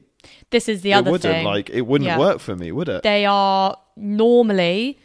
This 0.49 0.67
is 0.67 0.81
the 0.81 0.91
it 0.91 0.95
other 0.95 1.11
wouldn't. 1.11 1.33
thing. 1.33 1.45
Like 1.45 1.69
it 1.69 1.81
wouldn't 1.87 2.07
Yeah. 2.07 2.17
work 2.19 2.39
for 2.39 2.55
me, 2.55 2.71
would 2.71 2.89
it? 2.89 3.03
they 3.03 3.25
are 3.25 3.77
normally 3.95 4.97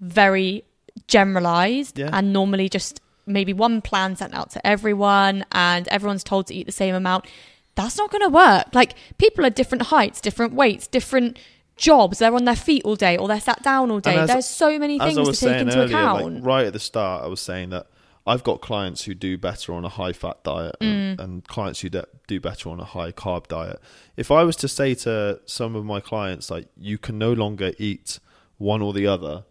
very 0.00 0.64
generalized 1.08 1.98
Yeah. 1.98 2.10
and 2.12 2.32
normally 2.32 2.68
just 2.68 3.00
maybe 3.26 3.52
one 3.52 3.80
plan 3.80 4.16
sent 4.16 4.34
out 4.34 4.50
to 4.50 4.66
everyone 4.66 5.44
and 5.52 5.86
everyone's 5.88 6.24
told 6.24 6.46
to 6.48 6.54
eat 6.54 6.66
the 6.66 6.72
same 6.72 6.94
amount. 6.94 7.26
That's 7.74 7.96
not 7.96 8.10
going 8.10 8.22
to 8.22 8.28
work. 8.28 8.66
Like 8.74 8.94
people 9.18 9.46
are 9.46 9.50
different 9.50 9.82
heights, 9.84 10.20
different 10.20 10.52
weights, 10.54 10.86
different 10.86 11.38
jobs. 11.76 12.18
They're 12.18 12.34
on 12.34 12.44
their 12.44 12.56
feet 12.56 12.84
all 12.84 12.96
day 12.96 13.16
or 13.16 13.28
they're 13.28 13.40
sat 13.40 13.62
down 13.62 13.90
all 13.90 14.00
day. 14.00 14.16
as- 14.18 14.28
There's 14.28 14.46
so 14.46 14.78
many 14.78 14.98
things 14.98 15.16
to 15.38 15.46
take 15.46 15.60
into 15.60 15.78
earlier, 15.78 15.96
account. 15.96 16.34
like 16.36 16.44
right 16.44 16.66
at 16.66 16.72
the 16.72 16.78
start, 16.80 17.24
I 17.24 17.28
was 17.28 17.40
saying 17.40 17.70
that 17.70 17.86
I've 18.26 18.44
got 18.44 18.60
clients 18.60 19.04
who 19.04 19.14
do 19.14 19.36
better 19.38 19.72
on 19.72 19.84
a 19.84 19.88
high 19.88 20.12
fat 20.12 20.44
diet 20.44 20.76
and, 20.80 21.18
Mm. 21.18 21.24
and 21.24 21.48
clients 21.48 21.80
who 21.80 21.88
de- 21.88 22.06
do 22.28 22.38
better 22.40 22.68
on 22.68 22.78
a 22.78 22.84
high 22.84 23.10
carb 23.10 23.48
diet. 23.48 23.80
If 24.16 24.30
I 24.30 24.44
was 24.44 24.54
to 24.56 24.68
say 24.68 24.94
to 24.96 25.40
some 25.46 25.74
of 25.74 25.84
my 25.84 25.98
clients, 26.00 26.48
like, 26.50 26.68
you 26.78 26.98
can 26.98 27.18
no 27.18 27.32
longer 27.32 27.72
eat 27.78 28.20
one 28.58 28.80
or 28.80 28.92
the 28.92 29.06
other, 29.08 29.42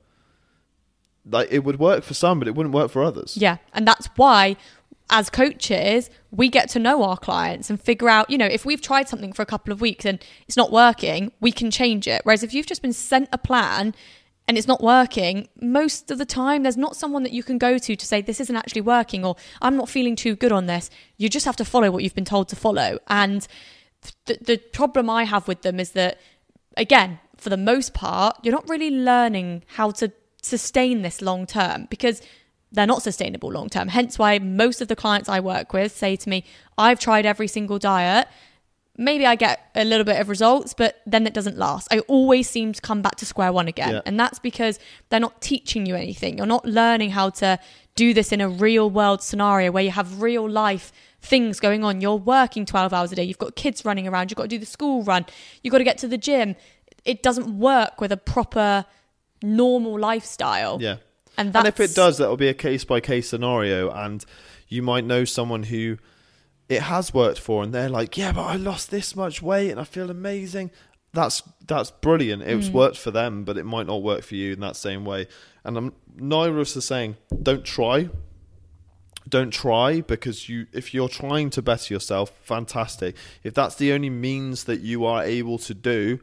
like, 1.29 1.49
it 1.51 1.63
would 1.63 1.79
work 1.79 2.03
for 2.03 2.13
some, 2.13 2.39
but 2.39 2.47
it 2.47 2.55
wouldn't 2.55 2.73
work 2.73 2.91
for 2.91 3.03
others. 3.03 3.37
Yeah. 3.37 3.57
And 3.73 3.87
that's 3.87 4.07
why, 4.15 4.55
as 5.09 5.29
coaches, 5.29 6.09
we 6.31 6.49
get 6.49 6.69
to 6.69 6.79
know 6.79 7.03
our 7.03 7.17
clients 7.17 7.69
and 7.69 7.79
figure 7.79 8.09
out, 8.09 8.29
you 8.29 8.37
know, 8.37 8.45
if 8.45 8.65
we've 8.65 8.81
tried 8.81 9.09
something 9.09 9.33
for 9.33 9.41
a 9.41 9.45
couple 9.45 9.73
of 9.73 9.81
weeks 9.81 10.05
and 10.05 10.23
it's 10.47 10.57
not 10.57 10.71
working, 10.71 11.31
we 11.39 11.51
can 11.51 11.69
change 11.69 12.07
it. 12.07 12.21
Whereas 12.23 12.43
if 12.43 12.53
you've 12.53 12.65
just 12.65 12.81
been 12.81 12.93
sent 12.93 13.29
a 13.33 13.37
plan 13.37 13.93
and 14.47 14.57
it's 14.57 14.67
not 14.67 14.81
working, 14.81 15.49
most 15.61 16.09
of 16.11 16.17
the 16.17 16.25
time 16.25 16.63
there's 16.63 16.77
not 16.77 16.95
someone 16.95 17.23
that 17.23 17.33
you 17.33 17.43
can 17.43 17.57
go 17.57 17.77
to 17.77 17.95
to 17.95 18.05
say, 18.05 18.21
this 18.21 18.39
isn't 18.39 18.55
actually 18.55 18.81
working 18.81 19.23
or 19.25 19.35
I'm 19.61 19.75
not 19.75 19.89
feeling 19.89 20.15
too 20.15 20.35
good 20.35 20.51
on 20.51 20.65
this. 20.65 20.89
You 21.17 21.29
just 21.29 21.45
have 21.45 21.57
to 21.57 21.65
follow 21.65 21.91
what 21.91 22.03
you've 22.03 22.15
been 22.15 22.25
told 22.25 22.47
to 22.49 22.55
follow. 22.55 22.97
And 23.07 23.47
the, 24.25 24.37
the 24.41 24.57
problem 24.57 25.09
I 25.09 25.25
have 25.25 25.47
with 25.47 25.61
them 25.61 25.79
is 25.79 25.91
that, 25.91 26.19
again, 26.77 27.19
for 27.37 27.49
the 27.49 27.57
most 27.57 27.93
part, 27.93 28.37
you're 28.43 28.53
not 28.53 28.67
really 28.69 28.91
learning 28.91 29.63
how 29.75 29.91
to 29.91 30.11
sustain 30.41 31.01
this 31.01 31.21
long 31.21 31.45
term 31.45 31.87
because 31.89 32.21
they're 32.71 32.87
not 32.87 33.01
sustainable 33.01 33.51
long 33.51 33.69
term. 33.69 33.89
Hence 33.89 34.17
why 34.17 34.39
most 34.39 34.81
of 34.81 34.87
the 34.87 34.95
clients 34.95 35.29
I 35.29 35.39
work 35.39 35.73
with 35.73 35.95
say 35.95 36.15
to 36.15 36.29
me, 36.29 36.43
I've 36.77 36.99
tried 36.99 37.25
every 37.25 37.47
single 37.47 37.79
diet. 37.79 38.27
Maybe 38.97 39.25
I 39.25 39.35
get 39.35 39.71
a 39.73 39.83
little 39.83 40.03
bit 40.03 40.19
of 40.19 40.29
results, 40.29 40.73
but 40.73 41.01
then 41.05 41.25
it 41.25 41.33
doesn't 41.33 41.57
last. 41.57 41.87
I 41.91 41.99
always 41.99 42.49
seem 42.49 42.73
to 42.73 42.81
come 42.81 43.01
back 43.01 43.15
to 43.17 43.25
square 43.25 43.51
one 43.51 43.67
again. 43.67 43.91
Yeah. 43.91 44.01
And 44.05 44.19
that's 44.19 44.37
because 44.39 44.79
they're 45.09 45.19
not 45.19 45.41
teaching 45.41 45.85
you 45.85 45.95
anything. 45.95 46.37
You're 46.37 46.45
not 46.45 46.65
learning 46.65 47.11
how 47.11 47.29
to 47.31 47.59
do 47.95 48.13
this 48.13 48.31
in 48.31 48.41
a 48.41 48.49
real 48.49 48.89
world 48.89 49.21
scenario 49.21 49.71
where 49.71 49.83
you 49.83 49.91
have 49.91 50.21
real 50.21 50.49
life 50.49 50.91
things 51.21 51.59
going 51.59 51.83
on. 51.83 52.01
You're 52.01 52.15
working 52.15 52.65
12 52.65 52.93
hours 52.93 53.11
a 53.11 53.15
day. 53.15 53.23
You've 53.23 53.37
got 53.37 53.55
kids 53.55 53.85
running 53.85 54.07
around. 54.07 54.31
You've 54.31 54.37
got 54.37 54.43
to 54.43 54.49
do 54.49 54.59
the 54.59 54.65
school 54.65 55.03
run. 55.03 55.25
You've 55.63 55.71
got 55.71 55.79
to 55.79 55.83
get 55.83 55.97
to 55.99 56.07
the 56.07 56.17
gym. 56.17 56.55
It 57.05 57.23
doesn't 57.23 57.57
work 57.57 57.99
with 57.99 58.11
a 58.11 58.17
proper 58.17 58.85
normal 59.41 59.99
lifestyle. 59.99 60.81
Yeah. 60.81 60.97
And, 61.37 61.53
that's, 61.53 61.65
And 61.65 61.73
if 61.73 61.79
it 61.79 61.95
does, 61.95 62.17
that'll 62.17 62.37
be 62.37 62.49
a 62.49 62.53
case 62.53 62.83
by 62.83 62.99
case 62.99 63.29
scenario, 63.29 63.89
and 63.89 64.23
you 64.67 64.81
might 64.81 65.05
know 65.05 65.23
someone 65.25 65.63
who 65.63 65.97
it 66.67 66.81
has 66.83 67.13
worked 67.13 67.39
for, 67.39 67.63
and 67.63 67.73
they're 67.73 67.89
like, 67.89 68.17
"Yeah, 68.17 68.31
but 68.33 68.43
I 68.43 68.55
lost 68.57 68.91
this 68.91 69.15
much 69.15 69.41
weight, 69.41 69.71
and 69.71 69.79
I 69.79 69.83
feel 69.83 70.09
amazing." 70.11 70.71
that's 71.13 71.43
that's 71.67 71.91
brilliant. 71.91 72.41
It's 72.41 72.69
Mm. 72.69 72.71
worked 72.73 72.97
for 72.97 73.11
them, 73.11 73.43
but 73.43 73.57
it 73.57 73.65
might 73.65 73.85
not 73.85 74.01
work 74.01 74.23
for 74.23 74.35
you 74.35 74.53
in 74.53 74.61
that 74.61 74.77
same 74.77 75.03
way. 75.03 75.27
And 75.65 75.77
I'm, 75.77 75.93
neither 76.15 76.53
of 76.53 76.59
us 76.59 76.77
are 76.77 76.81
saying 76.81 77.17
don't 77.43 77.65
try. 77.65 78.09
Don't 79.27 79.51
try 79.51 79.99
because 80.01 80.47
you 80.49 80.67
if 80.73 80.93
you're 80.93 81.09
trying 81.09 81.49
to 81.51 81.61
better 81.61 81.93
yourself, 81.93 82.31
fantastic. 82.43 83.15
If 83.43 83.53
that's 83.53 83.75
the 83.75 83.91
only 83.91 84.09
means 84.09 84.63
that 84.65 84.79
you 84.79 85.05
are 85.05 85.21
able 85.23 85.57
to 85.59 85.73
do, 85.73 86.19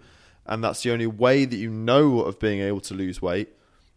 and 0.49 0.63
that's 0.65 0.83
the 0.83 0.91
only 0.91 1.07
way 1.07 1.45
that 1.45 1.57
you 1.57 1.71
know 1.71 2.21
of 2.21 2.39
being 2.39 2.61
able 2.61 2.81
to 2.83 2.95
lose 2.95 3.21
weight, 3.23 3.49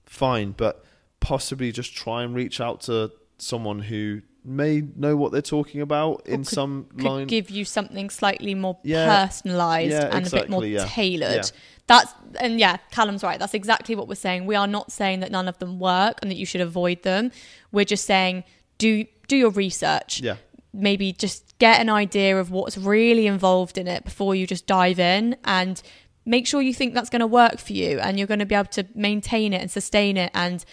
fine. 0.06 0.52
But 0.52 0.84
possibly 1.20 1.72
just 1.72 1.96
try 1.96 2.24
and 2.24 2.34
reach 2.36 2.60
out 2.60 2.82
to 2.82 3.12
someone 3.38 3.80
who 3.80 4.22
may 4.44 4.82
know 4.96 5.16
what 5.16 5.32
they're 5.32 5.42
talking 5.42 5.82
about 5.82 6.26
in 6.26 6.44
could- 6.44 6.48
some 6.54 6.86
Could 6.96 7.04
line. 7.04 7.28
give 7.28 7.50
you 7.52 7.64
something 7.64 8.10
slightly 8.10 8.56
more 8.56 8.78
Yeah. 8.84 9.28
personalised 9.28 9.92
Yeah, 9.92 10.16
and 10.16 10.26
a 10.26 10.30
bit 10.32 10.50
more 10.50 10.66
yeah. 10.66 10.86
tailored. 10.86 11.52
That's 11.88 12.12
and 12.40 12.60
yeah, 12.60 12.78
Callum's 12.92 13.22
right. 13.24 13.38
That's 13.40 13.54
exactly 13.54 13.96
what 13.96 14.08
we're 14.08 14.16
saying. 14.16 14.46
We 14.46 14.56
are 14.56 14.66
not 14.68 14.92
saying 14.92 15.20
that 15.20 15.32
none 15.32 15.48
of 15.48 15.60
them 15.60 15.78
work 15.80 16.18
and 16.22 16.32
that 16.32 16.36
you 16.38 16.46
should 16.46 16.62
avoid 16.62 17.04
them. 17.04 17.32
We're 17.72 17.86
just 17.86 18.06
saying 18.06 18.44
do 18.78 19.06
do 19.28 19.38
your 19.38 19.52
research. 19.52 20.22
yeah. 20.22 20.36
maybe 20.74 21.12
just 21.12 21.58
get 21.60 21.82
an 21.82 21.90
idea 21.90 22.40
of 22.40 22.50
what's 22.50 22.78
really 22.78 23.28
involved 23.28 23.78
in 23.78 23.88
it 23.90 24.06
before 24.06 24.34
you 24.36 24.48
just 24.48 24.66
dive 24.66 25.00
in 25.00 25.36
and 25.44 25.82
make 26.26 26.48
sure 26.48 26.62
you 26.62 26.74
think 26.74 26.94
that's 26.94 27.10
going 27.10 27.22
to 27.22 27.28
work 27.28 27.58
for 27.58 27.74
you 27.74 28.00
and 28.00 28.18
you're 28.18 28.28
going 28.28 28.40
to 28.40 28.46
be 28.46 28.56
able 28.56 28.70
to 28.70 28.86
maintain 28.94 29.54
it 29.54 29.62
and 29.62 29.72
sustain 29.72 30.18
it 30.18 30.32
and 30.34 30.66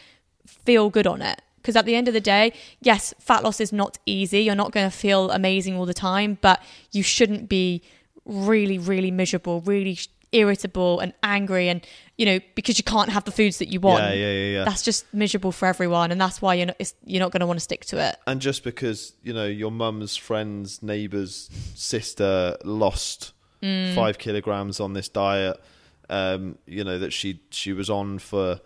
feel 0.46 0.90
good 0.90 1.06
on 1.06 1.22
it. 1.22 1.40
Because 1.56 1.76
at 1.76 1.84
the 1.84 1.94
end 1.94 2.08
of 2.08 2.14
the 2.14 2.20
day 2.20 2.52
yes 2.80 3.12
fat 3.18 3.42
loss 3.42 3.60
is 3.60 3.72
not 3.72 3.98
easy. 4.06 4.40
You're 4.40 4.54
not 4.54 4.72
going 4.72 4.88
to 4.88 4.96
feel 4.96 5.30
amazing 5.30 5.76
all 5.76 5.86
the 5.86 5.94
time 5.94 6.38
but 6.40 6.62
you 6.92 7.02
shouldn't 7.02 7.48
be 7.48 7.82
really 8.24 8.78
really 8.78 9.10
miserable 9.10 9.62
really 9.62 9.98
irritable 10.32 11.00
and 11.00 11.14
angry 11.22 11.68
and 11.68 11.86
you 12.16 12.26
know 12.26 12.38
because 12.54 12.78
you 12.78 12.84
can't 12.84 13.10
have 13.10 13.24
the 13.24 13.30
foods 13.30 13.58
that 13.58 13.68
you 13.68 13.80
want. 13.80 14.02
Yeah, 14.02 14.12
yeah, 14.12 14.32
yeah, 14.32 14.52
yeah. 14.58 14.64
that's 14.64 14.82
just 14.82 15.12
miserable 15.14 15.52
for 15.52 15.66
everyone 15.66 16.12
and 16.12 16.20
that's 16.20 16.42
why 16.42 16.54
you're 16.54 16.66
not 16.66 16.76
it's, 16.78 16.94
you're 17.04 17.20
not 17.20 17.32
going 17.32 17.40
to 17.40 17.46
want 17.46 17.58
to 17.58 17.64
stick 17.64 17.84
to 17.86 17.98
it. 17.98 18.16
And 18.26 18.40
just 18.40 18.64
because 18.64 19.14
you 19.22 19.32
know 19.32 19.46
your 19.46 19.70
mum's 19.70 20.16
friend's 20.16 20.82
neighbour's 20.82 21.50
sister 21.74 22.56
lost 22.64 23.32
Mm. 23.62 23.94
five 23.94 24.18
kilograms 24.18 24.78
on 24.78 24.92
this 24.92 25.08
diet, 25.08 25.60
um, 26.08 26.58
you 26.66 26.84
know 26.84 26.98
that 26.98 27.12
she 27.12 27.40
she 27.50 27.72
was 27.72 27.90
on 27.90 28.18
for 28.18 28.60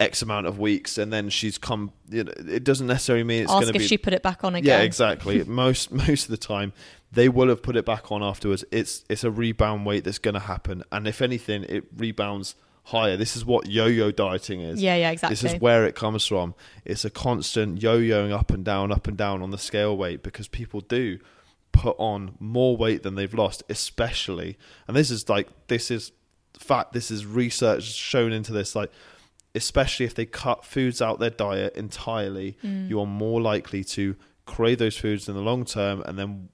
X 0.00 0.22
amount 0.22 0.46
of 0.46 0.58
weeks, 0.58 0.96
and 0.96 1.12
then 1.12 1.28
she's 1.28 1.58
come. 1.58 1.92
You 2.08 2.24
know, 2.24 2.32
it 2.36 2.64
doesn't 2.64 2.86
necessarily 2.86 3.22
mean 3.22 3.42
it's 3.42 3.52
going 3.52 3.64
ask 3.64 3.72
to 3.72 3.76
if 3.76 3.82
be. 3.82 3.86
she 3.86 3.98
put 3.98 4.14
it 4.14 4.22
back 4.22 4.42
on 4.44 4.54
again 4.54 4.78
yeah, 4.78 4.84
exactly. 4.84 5.44
most 5.46 5.92
most 5.92 6.24
of 6.24 6.30
the 6.30 6.38
time, 6.38 6.72
they 7.12 7.28
will 7.28 7.48
have 7.48 7.62
put 7.62 7.76
it 7.76 7.84
back 7.84 8.10
on 8.10 8.22
afterwards. 8.22 8.64
It's 8.72 9.04
it's 9.10 9.24
a 9.24 9.30
rebound 9.30 9.84
weight 9.84 10.04
that's 10.04 10.18
going 10.18 10.34
to 10.34 10.40
happen, 10.40 10.82
and 10.90 11.06
if 11.06 11.20
anything, 11.20 11.64
it 11.64 11.84
rebounds 11.94 12.54
higher. 12.84 13.16
This 13.16 13.36
is 13.36 13.44
what 13.44 13.68
yo-yo 13.68 14.10
dieting 14.10 14.62
is. 14.62 14.82
Yeah, 14.82 14.96
yeah, 14.96 15.10
exactly. 15.10 15.34
This 15.34 15.54
is 15.54 15.60
where 15.60 15.84
it 15.84 15.94
comes 15.94 16.26
from. 16.26 16.54
It's 16.84 17.04
a 17.04 17.10
constant 17.10 17.82
yo-yoing 17.82 18.32
up 18.32 18.50
and 18.50 18.64
down, 18.64 18.90
up 18.90 19.06
and 19.06 19.16
down 19.16 19.42
on 19.42 19.50
the 19.50 19.58
scale 19.58 19.96
weight 19.96 20.22
because 20.22 20.48
people 20.48 20.80
do 20.80 21.18
put 21.72 21.96
on 21.98 22.36
more 22.38 22.76
weight 22.76 23.02
than 23.02 23.14
they've 23.14 23.32
lost, 23.34 23.62
especially. 23.68 24.58
And 24.86 24.96
this 24.96 25.10
is 25.10 25.28
like 25.28 25.48
this 25.68 25.90
is 25.90 26.12
fact. 26.58 26.92
This 26.92 27.10
is 27.10 27.24
research 27.26 27.84
shown 27.84 28.32
into 28.32 28.52
this. 28.52 28.74
Like, 28.74 28.90
especially 29.54 30.06
if 30.06 30.14
they 30.14 30.26
cut 30.26 30.64
foods 30.64 31.00
out 31.02 31.18
their 31.18 31.30
diet 31.30 31.74
entirely, 31.76 32.56
Mm. 32.62 32.88
you 32.88 33.00
are 33.00 33.06
more 33.06 33.40
likely 33.40 33.82
to 33.84 34.14
crave 34.46 34.78
those 34.78 34.96
foods 34.96 35.28
in 35.28 35.34
the 35.34 35.40
long 35.40 35.64
term, 35.64 36.02
and 36.02 36.18
then 36.18 36.48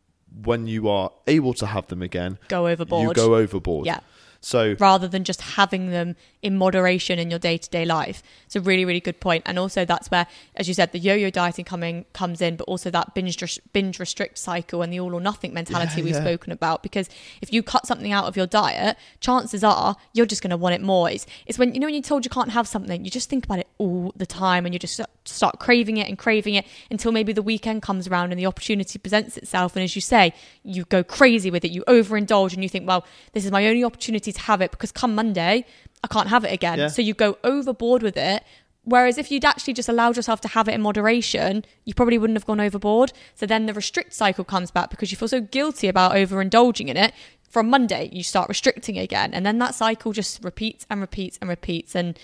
when 0.44 0.66
you 0.66 0.88
are 0.88 1.10
able 1.26 1.54
to 1.54 1.66
have 1.66 1.86
them 1.86 2.02
again, 2.02 2.38
go 2.48 2.66
overboard. 2.66 3.08
you 3.08 3.14
go 3.14 3.36
overboard. 3.36 3.86
Yeah. 3.86 4.00
So 4.46 4.76
rather 4.78 5.08
than 5.08 5.24
just 5.24 5.40
having 5.40 5.90
them 5.90 6.14
in 6.40 6.56
moderation 6.56 7.18
in 7.18 7.30
your 7.30 7.40
day-to-day 7.40 7.84
life. 7.84 8.22
It's 8.44 8.54
a 8.54 8.60
really 8.60 8.84
really 8.84 9.00
good 9.00 9.18
point. 9.18 9.42
And 9.44 9.58
also 9.58 9.84
that's 9.84 10.08
where 10.08 10.28
as 10.54 10.68
you 10.68 10.74
said 10.74 10.92
the 10.92 11.00
yo-yo 11.00 11.30
dieting 11.30 11.64
coming 11.64 12.04
comes 12.12 12.40
in 12.40 12.54
but 12.54 12.62
also 12.68 12.88
that 12.92 13.12
binge 13.12 13.36
binge 13.72 13.98
restrict 13.98 14.38
cycle 14.38 14.82
and 14.82 14.92
the 14.92 15.00
all 15.00 15.14
or 15.14 15.20
nothing 15.20 15.52
mentality 15.52 15.96
Yeah, 15.96 16.04
we've 16.04 16.14
yeah. 16.14 16.20
spoken 16.20 16.52
about 16.52 16.84
because 16.84 17.08
if 17.40 17.52
you 17.52 17.64
cut 17.64 17.88
something 17.88 18.12
out 18.12 18.26
of 18.26 18.36
your 18.36 18.46
diet, 18.46 18.96
chances 19.18 19.64
are 19.64 19.96
you're 20.12 20.26
just 20.26 20.42
going 20.42 20.50
to 20.52 20.56
want 20.56 20.76
it 20.76 20.80
more. 20.80 21.10
It's 21.10 21.26
it's 21.46 21.58
when 21.58 21.74
you 21.74 21.80
know 21.80 21.88
when 21.88 21.94
you're 21.94 22.02
told 22.04 22.24
you 22.24 22.30
can't 22.30 22.52
have 22.52 22.68
something, 22.68 23.04
you 23.04 23.10
just 23.10 23.28
think 23.28 23.46
about 23.46 23.58
it 23.58 23.65
all 23.78 24.12
the 24.16 24.26
time 24.26 24.64
and 24.64 24.74
you 24.74 24.78
just 24.78 25.00
start 25.24 25.58
craving 25.58 25.96
it 25.98 26.08
and 26.08 26.18
craving 26.18 26.54
it 26.54 26.66
until 26.90 27.12
maybe 27.12 27.32
the 27.32 27.42
weekend 27.42 27.82
comes 27.82 28.08
around 28.08 28.32
and 28.32 28.38
the 28.38 28.46
opportunity 28.46 28.98
presents 28.98 29.36
itself 29.36 29.76
and 29.76 29.82
as 29.82 29.94
you 29.94 30.00
say, 30.00 30.32
you 30.62 30.84
go 30.84 31.02
crazy 31.04 31.50
with 31.50 31.64
it, 31.64 31.70
you 31.70 31.84
overindulge 31.86 32.54
and 32.54 32.62
you 32.62 32.68
think, 32.68 32.86
well, 32.86 33.04
this 33.32 33.44
is 33.44 33.50
my 33.50 33.66
only 33.66 33.84
opportunity 33.84 34.32
to 34.32 34.40
have 34.40 34.60
it 34.60 34.70
because 34.70 34.92
come 34.92 35.14
Monday, 35.14 35.64
I 36.02 36.06
can't 36.08 36.28
have 36.28 36.44
it 36.44 36.52
again. 36.52 36.78
Yeah. 36.78 36.88
So 36.88 37.02
you 37.02 37.14
go 37.14 37.36
overboard 37.44 38.02
with 38.02 38.16
it. 38.16 38.42
Whereas 38.84 39.18
if 39.18 39.32
you'd 39.32 39.44
actually 39.44 39.74
just 39.74 39.88
allowed 39.88 40.14
yourself 40.14 40.40
to 40.42 40.48
have 40.48 40.68
it 40.68 40.74
in 40.74 40.80
moderation, 40.80 41.64
you 41.84 41.92
probably 41.92 42.18
wouldn't 42.18 42.36
have 42.36 42.46
gone 42.46 42.60
overboard. 42.60 43.12
So 43.34 43.44
then 43.44 43.66
the 43.66 43.74
restrict 43.74 44.14
cycle 44.14 44.44
comes 44.44 44.70
back 44.70 44.90
because 44.90 45.10
you 45.10 45.16
feel 45.16 45.26
so 45.26 45.40
guilty 45.40 45.88
about 45.88 46.12
overindulging 46.12 46.86
in 46.86 46.96
it. 46.96 47.12
From 47.50 47.68
Monday, 47.68 48.08
you 48.12 48.22
start 48.22 48.48
restricting 48.48 48.96
again. 48.96 49.34
And 49.34 49.44
then 49.44 49.58
that 49.58 49.74
cycle 49.74 50.12
just 50.12 50.44
repeats 50.44 50.86
and 50.88 51.00
repeats 51.00 51.36
and 51.40 51.50
repeats. 51.50 51.96
And 51.96 52.16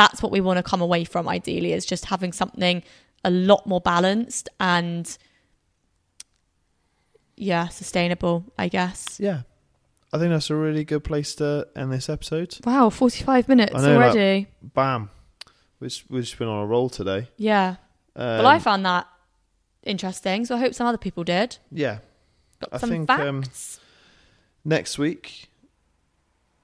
that's 0.00 0.22
what 0.22 0.32
we 0.32 0.40
want 0.40 0.56
to 0.56 0.62
come 0.62 0.80
away 0.80 1.04
from 1.04 1.28
ideally 1.28 1.72
is 1.74 1.84
just 1.84 2.06
having 2.06 2.32
something 2.32 2.82
a 3.22 3.30
lot 3.30 3.66
more 3.66 3.82
balanced 3.82 4.48
and 4.58 5.18
yeah, 7.36 7.68
sustainable, 7.68 8.44
I 8.58 8.68
guess. 8.68 9.18
yeah, 9.20 9.42
I 10.12 10.18
think 10.18 10.30
that's 10.30 10.48
a 10.50 10.56
really 10.56 10.84
good 10.84 11.04
place 11.04 11.34
to 11.36 11.68
end 11.76 11.92
this 11.92 12.08
episode. 12.08 12.56
Wow, 12.64 12.88
45 12.90 13.48
minutes 13.48 13.72
know, 13.74 13.78
like- 13.98 14.10
already. 14.14 14.46
Bam, 14.62 15.10
we've 15.80 16.02
we've 16.08 16.24
just 16.24 16.38
been 16.38 16.48
on 16.48 16.62
a 16.62 16.66
roll 16.66 16.88
today. 16.88 17.28
yeah. 17.36 17.76
Um, 18.16 18.26
Well, 18.38 18.46
I 18.48 18.58
found 18.58 18.84
that 18.86 19.06
interesting, 19.84 20.44
so 20.44 20.56
I 20.56 20.58
hope 20.58 20.74
some 20.74 20.86
other 20.86 20.98
people 20.98 21.24
did. 21.24 21.58
yeah. 21.70 21.98
Got 22.60 22.74
I 22.74 22.78
some 22.78 22.90
think, 22.90 23.10
um, 23.10 23.42
facts. 23.42 23.80
Next 24.64 24.98
week, 24.98 25.48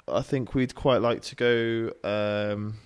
I 0.09 0.20
think 0.22 0.55
we'd 0.55 0.74
quite 0.74 1.01
like 1.01 1.22
to 1.22 1.34
go. 1.34 1.93
Um, 2.05 2.78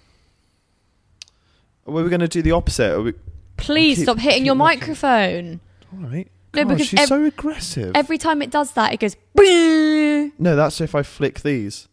were 1.91 2.03
we 2.05 2.11
going 2.11 2.20
to 2.20 2.28
do 2.28 2.43
the 2.43 2.53
opposite? 2.53 2.93
Are 2.93 3.03
we, 3.03 3.12
Please 3.57 3.97
keep- 3.99 4.05
stop 4.05 4.18
hitting 4.18 4.38
keep 4.41 4.47
your 4.47 4.55
microphone. 4.55 5.61
all 5.93 6.01
right. 6.09 6.30
No, 6.55 6.64
God, 6.64 6.68
because 6.70 6.86
she's 6.88 7.01
ev- 7.01 7.09
so 7.09 7.24
aggressive. 7.24 7.93
Every 7.95 8.18
time 8.18 8.43
it 8.43 8.51
does 8.51 8.72
that, 8.72 8.93
it 8.93 8.99
goes. 9.01 9.14
"Bing." 9.36 10.32
no, 10.38 10.57
that's 10.57 10.80
if 10.80 10.95
I 10.95 11.03
flick 11.03 11.41
these, 11.43 11.88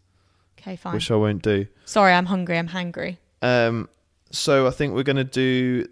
Okay, 0.60 0.74
fine. 0.76 0.94
which 0.94 1.10
I 1.10 1.14
won't 1.16 1.42
do. 1.42 1.66
Sorry, 1.84 2.12
I'm 2.12 2.26
hungry. 2.26 2.58
I'm 2.58 2.68
hangry. 2.68 3.18
Um, 3.40 3.88
so 4.30 4.66
I 4.66 4.70
think 4.70 4.94
we're 4.94 5.04
going 5.04 5.16
to 5.16 5.24
do 5.24 5.86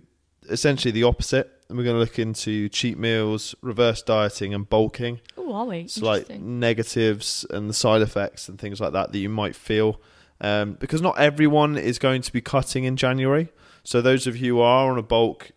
essentially 0.48 0.92
the 0.92 1.04
opposite. 1.04 1.52
And 1.68 1.76
we're 1.76 1.82
going 1.82 1.96
to 1.96 2.00
look 2.00 2.20
into 2.20 2.68
cheat 2.68 2.96
meals, 2.96 3.56
reverse 3.60 4.00
dieting, 4.00 4.54
and 4.54 4.68
bulking. 4.68 5.20
Oh, 5.36 5.52
are 5.52 5.64
we? 5.66 5.78
It's 5.80 6.00
like 6.00 6.22
Interesting. 6.30 6.60
negatives 6.60 7.44
and 7.50 7.68
the 7.68 7.74
side 7.74 8.02
effects 8.02 8.48
and 8.48 8.56
things 8.56 8.80
like 8.80 8.92
that 8.92 9.10
that 9.10 9.18
you 9.18 9.28
might 9.28 9.56
feel. 9.56 10.00
Um, 10.40 10.74
because 10.74 11.02
not 11.02 11.18
everyone 11.18 11.76
is 11.76 11.98
going 11.98 12.22
to 12.22 12.32
be 12.32 12.40
cutting 12.40 12.84
in 12.84 12.96
January. 12.96 13.48
So 13.86 14.02
those 14.02 14.26
of 14.26 14.36
you 14.36 14.56
who 14.56 14.60
are 14.62 14.90
on 14.90 14.98
a 14.98 15.02
bulk 15.02 15.52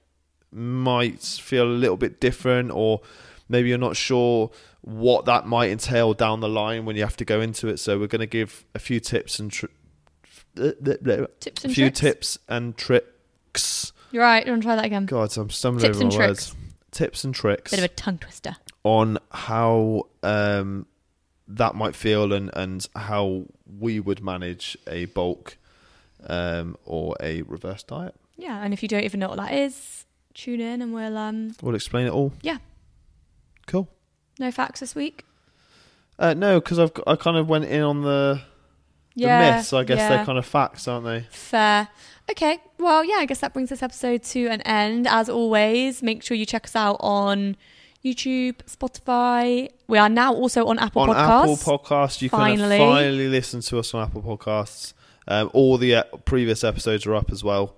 might 0.51 1.21
feel 1.23 1.65
a 1.65 1.73
little 1.73 1.97
bit 1.97 2.19
different, 2.21 2.69
or 2.71 3.01
maybe 3.49 3.69
you're 3.69 3.77
not 3.77 3.95
sure 3.97 4.51
what 4.81 5.25
that 5.25 5.45
might 5.47 5.71
entail 5.71 6.13
down 6.13 6.39
the 6.39 6.47
line 6.49 6.85
when 6.85 6.95
you 6.95 7.01
have 7.01 7.17
to 7.17 7.25
go 7.25 7.41
into 7.41 7.67
it. 7.67 7.77
So 7.79 7.97
we're 7.99 8.07
going 8.07 8.19
to 8.21 8.25
give 8.27 8.65
a 8.75 8.79
few 8.79 8.99
tips 8.99 9.39
and 9.39 9.51
tr- 9.51 9.65
Tips 10.55 11.63
a 11.63 11.67
and 11.67 11.73
few 11.75 11.85
tricks. 11.85 11.99
tips 11.99 12.39
and 12.47 12.75
tricks. 12.77 13.93
You're 14.11 14.23
right. 14.23 14.45
You 14.45 14.51
want 14.51 14.63
to 14.63 14.67
try 14.67 14.75
that 14.75 14.85
again? 14.85 15.05
God, 15.05 15.35
I'm 15.37 15.49
stumbling 15.49 15.83
Tips 15.85 15.97
over 15.97 16.03
and 16.05 16.13
my 16.13 16.17
tricks. 16.25 16.51
words. 16.51 16.55
Tips 16.91 17.23
and 17.23 17.35
tricks 17.35 17.71
Bit 17.71 17.79
of 17.79 17.85
a 17.85 17.87
tongue 17.89 18.17
twister. 18.17 18.55
on 18.83 19.19
how 19.31 20.07
um, 20.23 20.87
that 21.47 21.75
might 21.75 21.95
feel 21.95 22.33
and, 22.33 22.49
and 22.55 22.87
how 22.95 23.45
we 23.79 23.99
would 23.99 24.23
manage 24.23 24.75
a 24.87 25.05
bulk 25.05 25.57
um, 26.27 26.75
or 26.85 27.15
a 27.21 27.41
reverse 27.43 27.83
diet. 27.83 28.15
Yeah, 28.37 28.63
and 28.63 28.73
if 28.73 28.81
you 28.81 28.89
don't 28.89 29.03
even 29.03 29.19
know 29.19 29.29
what 29.29 29.37
that 29.37 29.53
is, 29.53 30.05
tune 30.33 30.61
in 30.61 30.81
and 30.81 30.93
we'll 30.93 31.17
um 31.17 31.53
We'll 31.61 31.75
explain 31.75 32.07
it 32.07 32.11
all. 32.13 32.33
Yeah. 32.41 32.57
Cool. 33.67 33.87
no 34.39 34.51
facts 34.51 34.79
this 34.79 34.95
week. 34.95 35.25
Uh, 36.17 36.33
no, 36.33 36.59
because 36.59 36.79
I've 36.79 36.93
got- 36.93 37.07
I 37.07 37.15
kind 37.15 37.37
of 37.37 37.47
went 37.49 37.65
in 37.65 37.81
on 37.81 38.01
the 38.01 38.41
the 39.15 39.23
Yeah, 39.25 39.55
myths. 39.57 39.73
I 39.73 39.83
guess 39.83 39.97
yeah. 39.97 40.09
they're 40.09 40.25
kind 40.25 40.37
of 40.37 40.45
facts, 40.45 40.87
aren't 40.87 41.05
they? 41.05 41.27
Fair. 41.31 41.89
Okay. 42.31 42.59
Well, 42.77 43.03
yeah, 43.03 43.15
I 43.15 43.25
guess 43.25 43.39
that 43.39 43.53
brings 43.53 43.69
this 43.69 43.83
episode 43.83 44.23
to 44.23 44.47
an 44.47 44.61
end. 44.61 45.07
As 45.07 45.27
always, 45.29 46.01
make 46.03 46.23
sure 46.23 46.37
you 46.37 46.45
check 46.45 46.65
us 46.65 46.75
out 46.75 46.97
on 47.01 47.57
YouTube, 48.05 48.57
Spotify. 48.65 49.69
We 49.87 49.97
are 49.97 50.07
now 50.09 50.33
also 50.33 50.67
on 50.67 50.79
Apple 50.79 51.01
on 51.01 51.09
Podcasts. 51.09 51.61
Apple 51.61 51.79
Podcasts, 51.79 52.21
you 52.21 52.29
Finally. 52.29 52.77
can 52.77 52.87
finally 52.93 53.27
listen 53.27 53.59
to 53.61 53.79
us 53.79 53.93
on 53.93 54.03
Apple 54.03 54.21
Podcasts. 54.21 54.93
Um, 55.29 55.49
all 55.53 55.77
the 55.77 55.95
uh, 55.95 56.03
previous 56.25 56.63
episodes 56.65 57.05
are 57.05 57.15
up 57.15 57.31
as 57.31 57.43
well. 57.43 57.77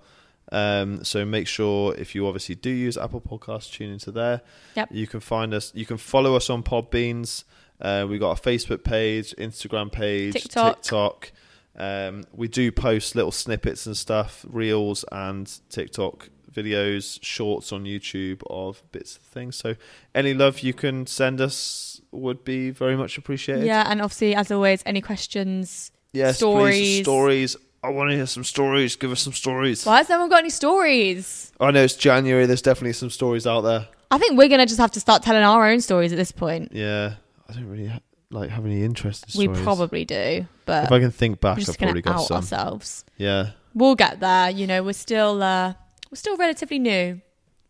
Um, 0.50 1.04
so 1.04 1.24
make 1.24 1.46
sure 1.46 1.94
if 1.94 2.14
you 2.14 2.26
obviously 2.26 2.54
do 2.56 2.70
use 2.70 2.96
Apple 2.96 3.20
Podcasts, 3.20 3.72
tune 3.72 3.90
into 3.90 4.10
there. 4.10 4.40
Yep. 4.74 4.88
You 4.90 5.06
can 5.06 5.20
find 5.20 5.54
us. 5.54 5.72
You 5.74 5.86
can 5.86 5.98
follow 5.98 6.34
us 6.34 6.50
on 6.50 6.62
Podbeans. 6.62 7.44
Uh, 7.80 8.06
we 8.08 8.18
got 8.18 8.38
a 8.38 8.42
Facebook 8.42 8.82
page, 8.82 9.34
Instagram 9.38 9.92
page, 9.92 10.34
TikTok. 10.34 10.82
TikTok. 10.82 11.32
Um, 11.76 12.24
we 12.34 12.48
do 12.48 12.70
post 12.70 13.14
little 13.14 13.32
snippets 13.32 13.86
and 13.86 13.96
stuff, 13.96 14.44
reels 14.48 15.04
and 15.10 15.50
TikTok 15.70 16.28
videos, 16.52 17.18
shorts 17.22 17.72
on 17.72 17.84
YouTube 17.84 18.42
of 18.48 18.82
bits 18.92 19.16
of 19.16 19.22
things. 19.22 19.56
So 19.56 19.76
any 20.14 20.34
love 20.34 20.60
you 20.60 20.74
can 20.74 21.06
send 21.06 21.40
us 21.40 22.02
would 22.10 22.44
be 22.44 22.70
very 22.70 22.96
much 22.96 23.16
appreciated. 23.16 23.64
Yeah, 23.64 23.86
and 23.88 24.02
obviously, 24.02 24.34
as 24.34 24.50
always, 24.50 24.82
any 24.84 25.00
questions? 25.00 25.90
Yes, 26.12 26.36
Stories. 26.36 26.74
please. 26.78 27.04
Stories. 27.04 27.56
I 27.84 27.88
want 27.88 28.10
to 28.10 28.16
hear 28.16 28.26
some 28.26 28.44
stories. 28.44 28.94
Give 28.96 29.10
us 29.10 29.20
some 29.20 29.32
stories. 29.32 29.84
Why 29.84 29.96
has 29.98 30.08
no 30.08 30.20
one 30.20 30.28
got 30.28 30.38
any 30.40 30.50
stories? 30.50 31.52
I 31.60 31.70
know 31.70 31.82
it's 31.82 31.96
January. 31.96 32.46
There's 32.46 32.62
definitely 32.62 32.92
some 32.92 33.10
stories 33.10 33.46
out 33.46 33.62
there. 33.62 33.88
I 34.10 34.18
think 34.18 34.36
we're 34.38 34.48
gonna 34.48 34.66
just 34.66 34.78
have 34.78 34.90
to 34.92 35.00
start 35.00 35.22
telling 35.22 35.42
our 35.42 35.66
own 35.68 35.80
stories 35.80 36.12
at 36.12 36.16
this 36.16 36.30
point. 36.32 36.72
Yeah, 36.72 37.14
I 37.48 37.52
don't 37.54 37.66
really 37.68 37.86
ha- 37.86 38.00
like 38.30 38.50
have 38.50 38.64
any 38.66 38.84
interest 38.84 39.34
in 39.34 39.38
We 39.38 39.44
stories. 39.46 39.62
probably 39.62 40.04
do, 40.04 40.46
but 40.66 40.84
If 40.84 40.92
I 40.92 41.00
can 41.00 41.10
think 41.10 41.40
back, 41.40 41.58
I've 41.58 41.78
probably 41.78 42.02
got 42.02 42.16
out 42.16 42.26
some. 42.26 42.36
ourselves. 42.36 43.04
Yeah. 43.16 43.50
We'll 43.74 43.94
get 43.94 44.20
there. 44.20 44.50
You 44.50 44.66
know, 44.66 44.82
we're 44.82 44.92
still 44.92 45.42
uh, 45.42 45.72
we're 46.10 46.16
still 46.16 46.36
relatively 46.36 46.78
new, 46.78 47.22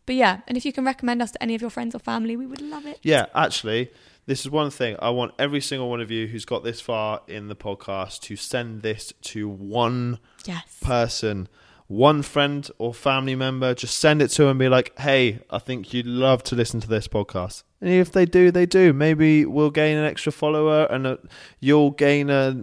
but 0.05 0.17
yeah. 0.17 0.41
And 0.49 0.57
if 0.59 0.65
you 0.67 0.73
can 0.73 0.85
recommend 0.85 1.23
us 1.23 1.31
to 1.31 1.43
any 1.43 1.55
of 1.55 1.61
your 1.61 1.71
friends 1.71 1.95
or 1.95 2.01
family, 2.01 2.37
we 2.37 2.47
would 2.47 2.61
love 2.61 2.87
it. 2.87 2.99
Yeah, 3.03 3.27
actually, 3.37 3.91
this 4.27 4.41
is 4.41 4.51
one 4.51 4.71
thing. 4.71 4.97
I 5.01 5.11
want 5.11 5.33
every 5.39 5.61
single 5.61 5.91
one 5.91 6.01
of 6.01 6.11
you 6.11 6.27
who's 6.29 6.45
got 6.45 6.63
this 6.65 6.81
far 6.81 7.23
in 7.27 7.49
the 7.49 7.57
podcast 7.57 8.21
to 8.23 8.37
send 8.37 8.83
this 8.83 9.13
to 9.23 9.49
one 9.49 10.19
Yes. 10.45 10.79
person, 10.81 11.49
one 11.89 12.23
friend 12.23 12.69
or 12.79 12.95
family 12.95 13.35
member. 13.35 13.75
Just 13.75 13.99
send 13.99 14.23
it 14.23 14.29
to 14.29 14.43
them 14.43 14.51
and 14.53 14.59
be 14.59 14.69
like, 14.69 14.97
hey, 14.99 15.41
I 15.51 15.59
think 15.59 15.93
you'd 15.93 16.07
love 16.07 16.43
to 16.45 16.55
listen 16.55 16.81
to 16.81 16.89
this 16.89 17.09
podcast. 17.09 17.65
And 17.81 17.91
if 17.91 18.13
they 18.13 18.25
do, 18.25 18.51
they 18.53 18.65
do. 18.67 18.93
Maybe 18.93 19.45
we'll 19.45 19.71
gain 19.71 19.97
an 19.99 20.05
extra 20.05 20.31
follower 20.33 20.85
and 20.91 21.07
uh 21.07 21.17
you'll 21.59 21.91
gain 21.91 22.31
a, 22.31 22.57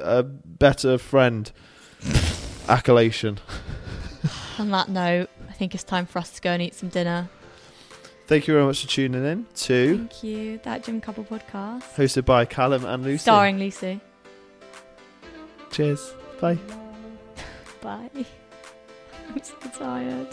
a 0.00 0.22
better 0.22 0.96
friend. 0.98 1.52
Accolation. 2.68 3.38
On 4.58 4.70
that 4.70 4.88
note, 4.88 5.28
I 5.48 5.52
think 5.52 5.74
it's 5.74 5.84
time 5.84 6.06
for 6.06 6.18
us 6.18 6.30
to 6.32 6.40
go 6.40 6.50
and 6.50 6.62
eat 6.62 6.74
some 6.74 6.88
dinner. 6.88 7.28
Thank 8.26 8.48
you 8.48 8.54
very 8.54 8.66
much 8.66 8.80
for 8.82 8.88
tuning 8.88 9.24
in 9.24 9.46
to 9.54 9.98
Thank 9.98 10.22
you. 10.24 10.60
That 10.64 10.82
Gym 10.82 11.00
Couple 11.00 11.24
podcast, 11.24 11.82
hosted 11.94 12.24
by 12.24 12.44
Callum 12.44 12.84
and 12.84 13.04
Lucy. 13.04 13.18
starring 13.18 13.58
Lucy. 13.58 14.00
Cheers. 15.70 16.12
Bye. 16.40 16.58
Bye. 17.80 18.10
I'm 19.28 19.42
so 19.42 19.54
tired. 19.78 20.28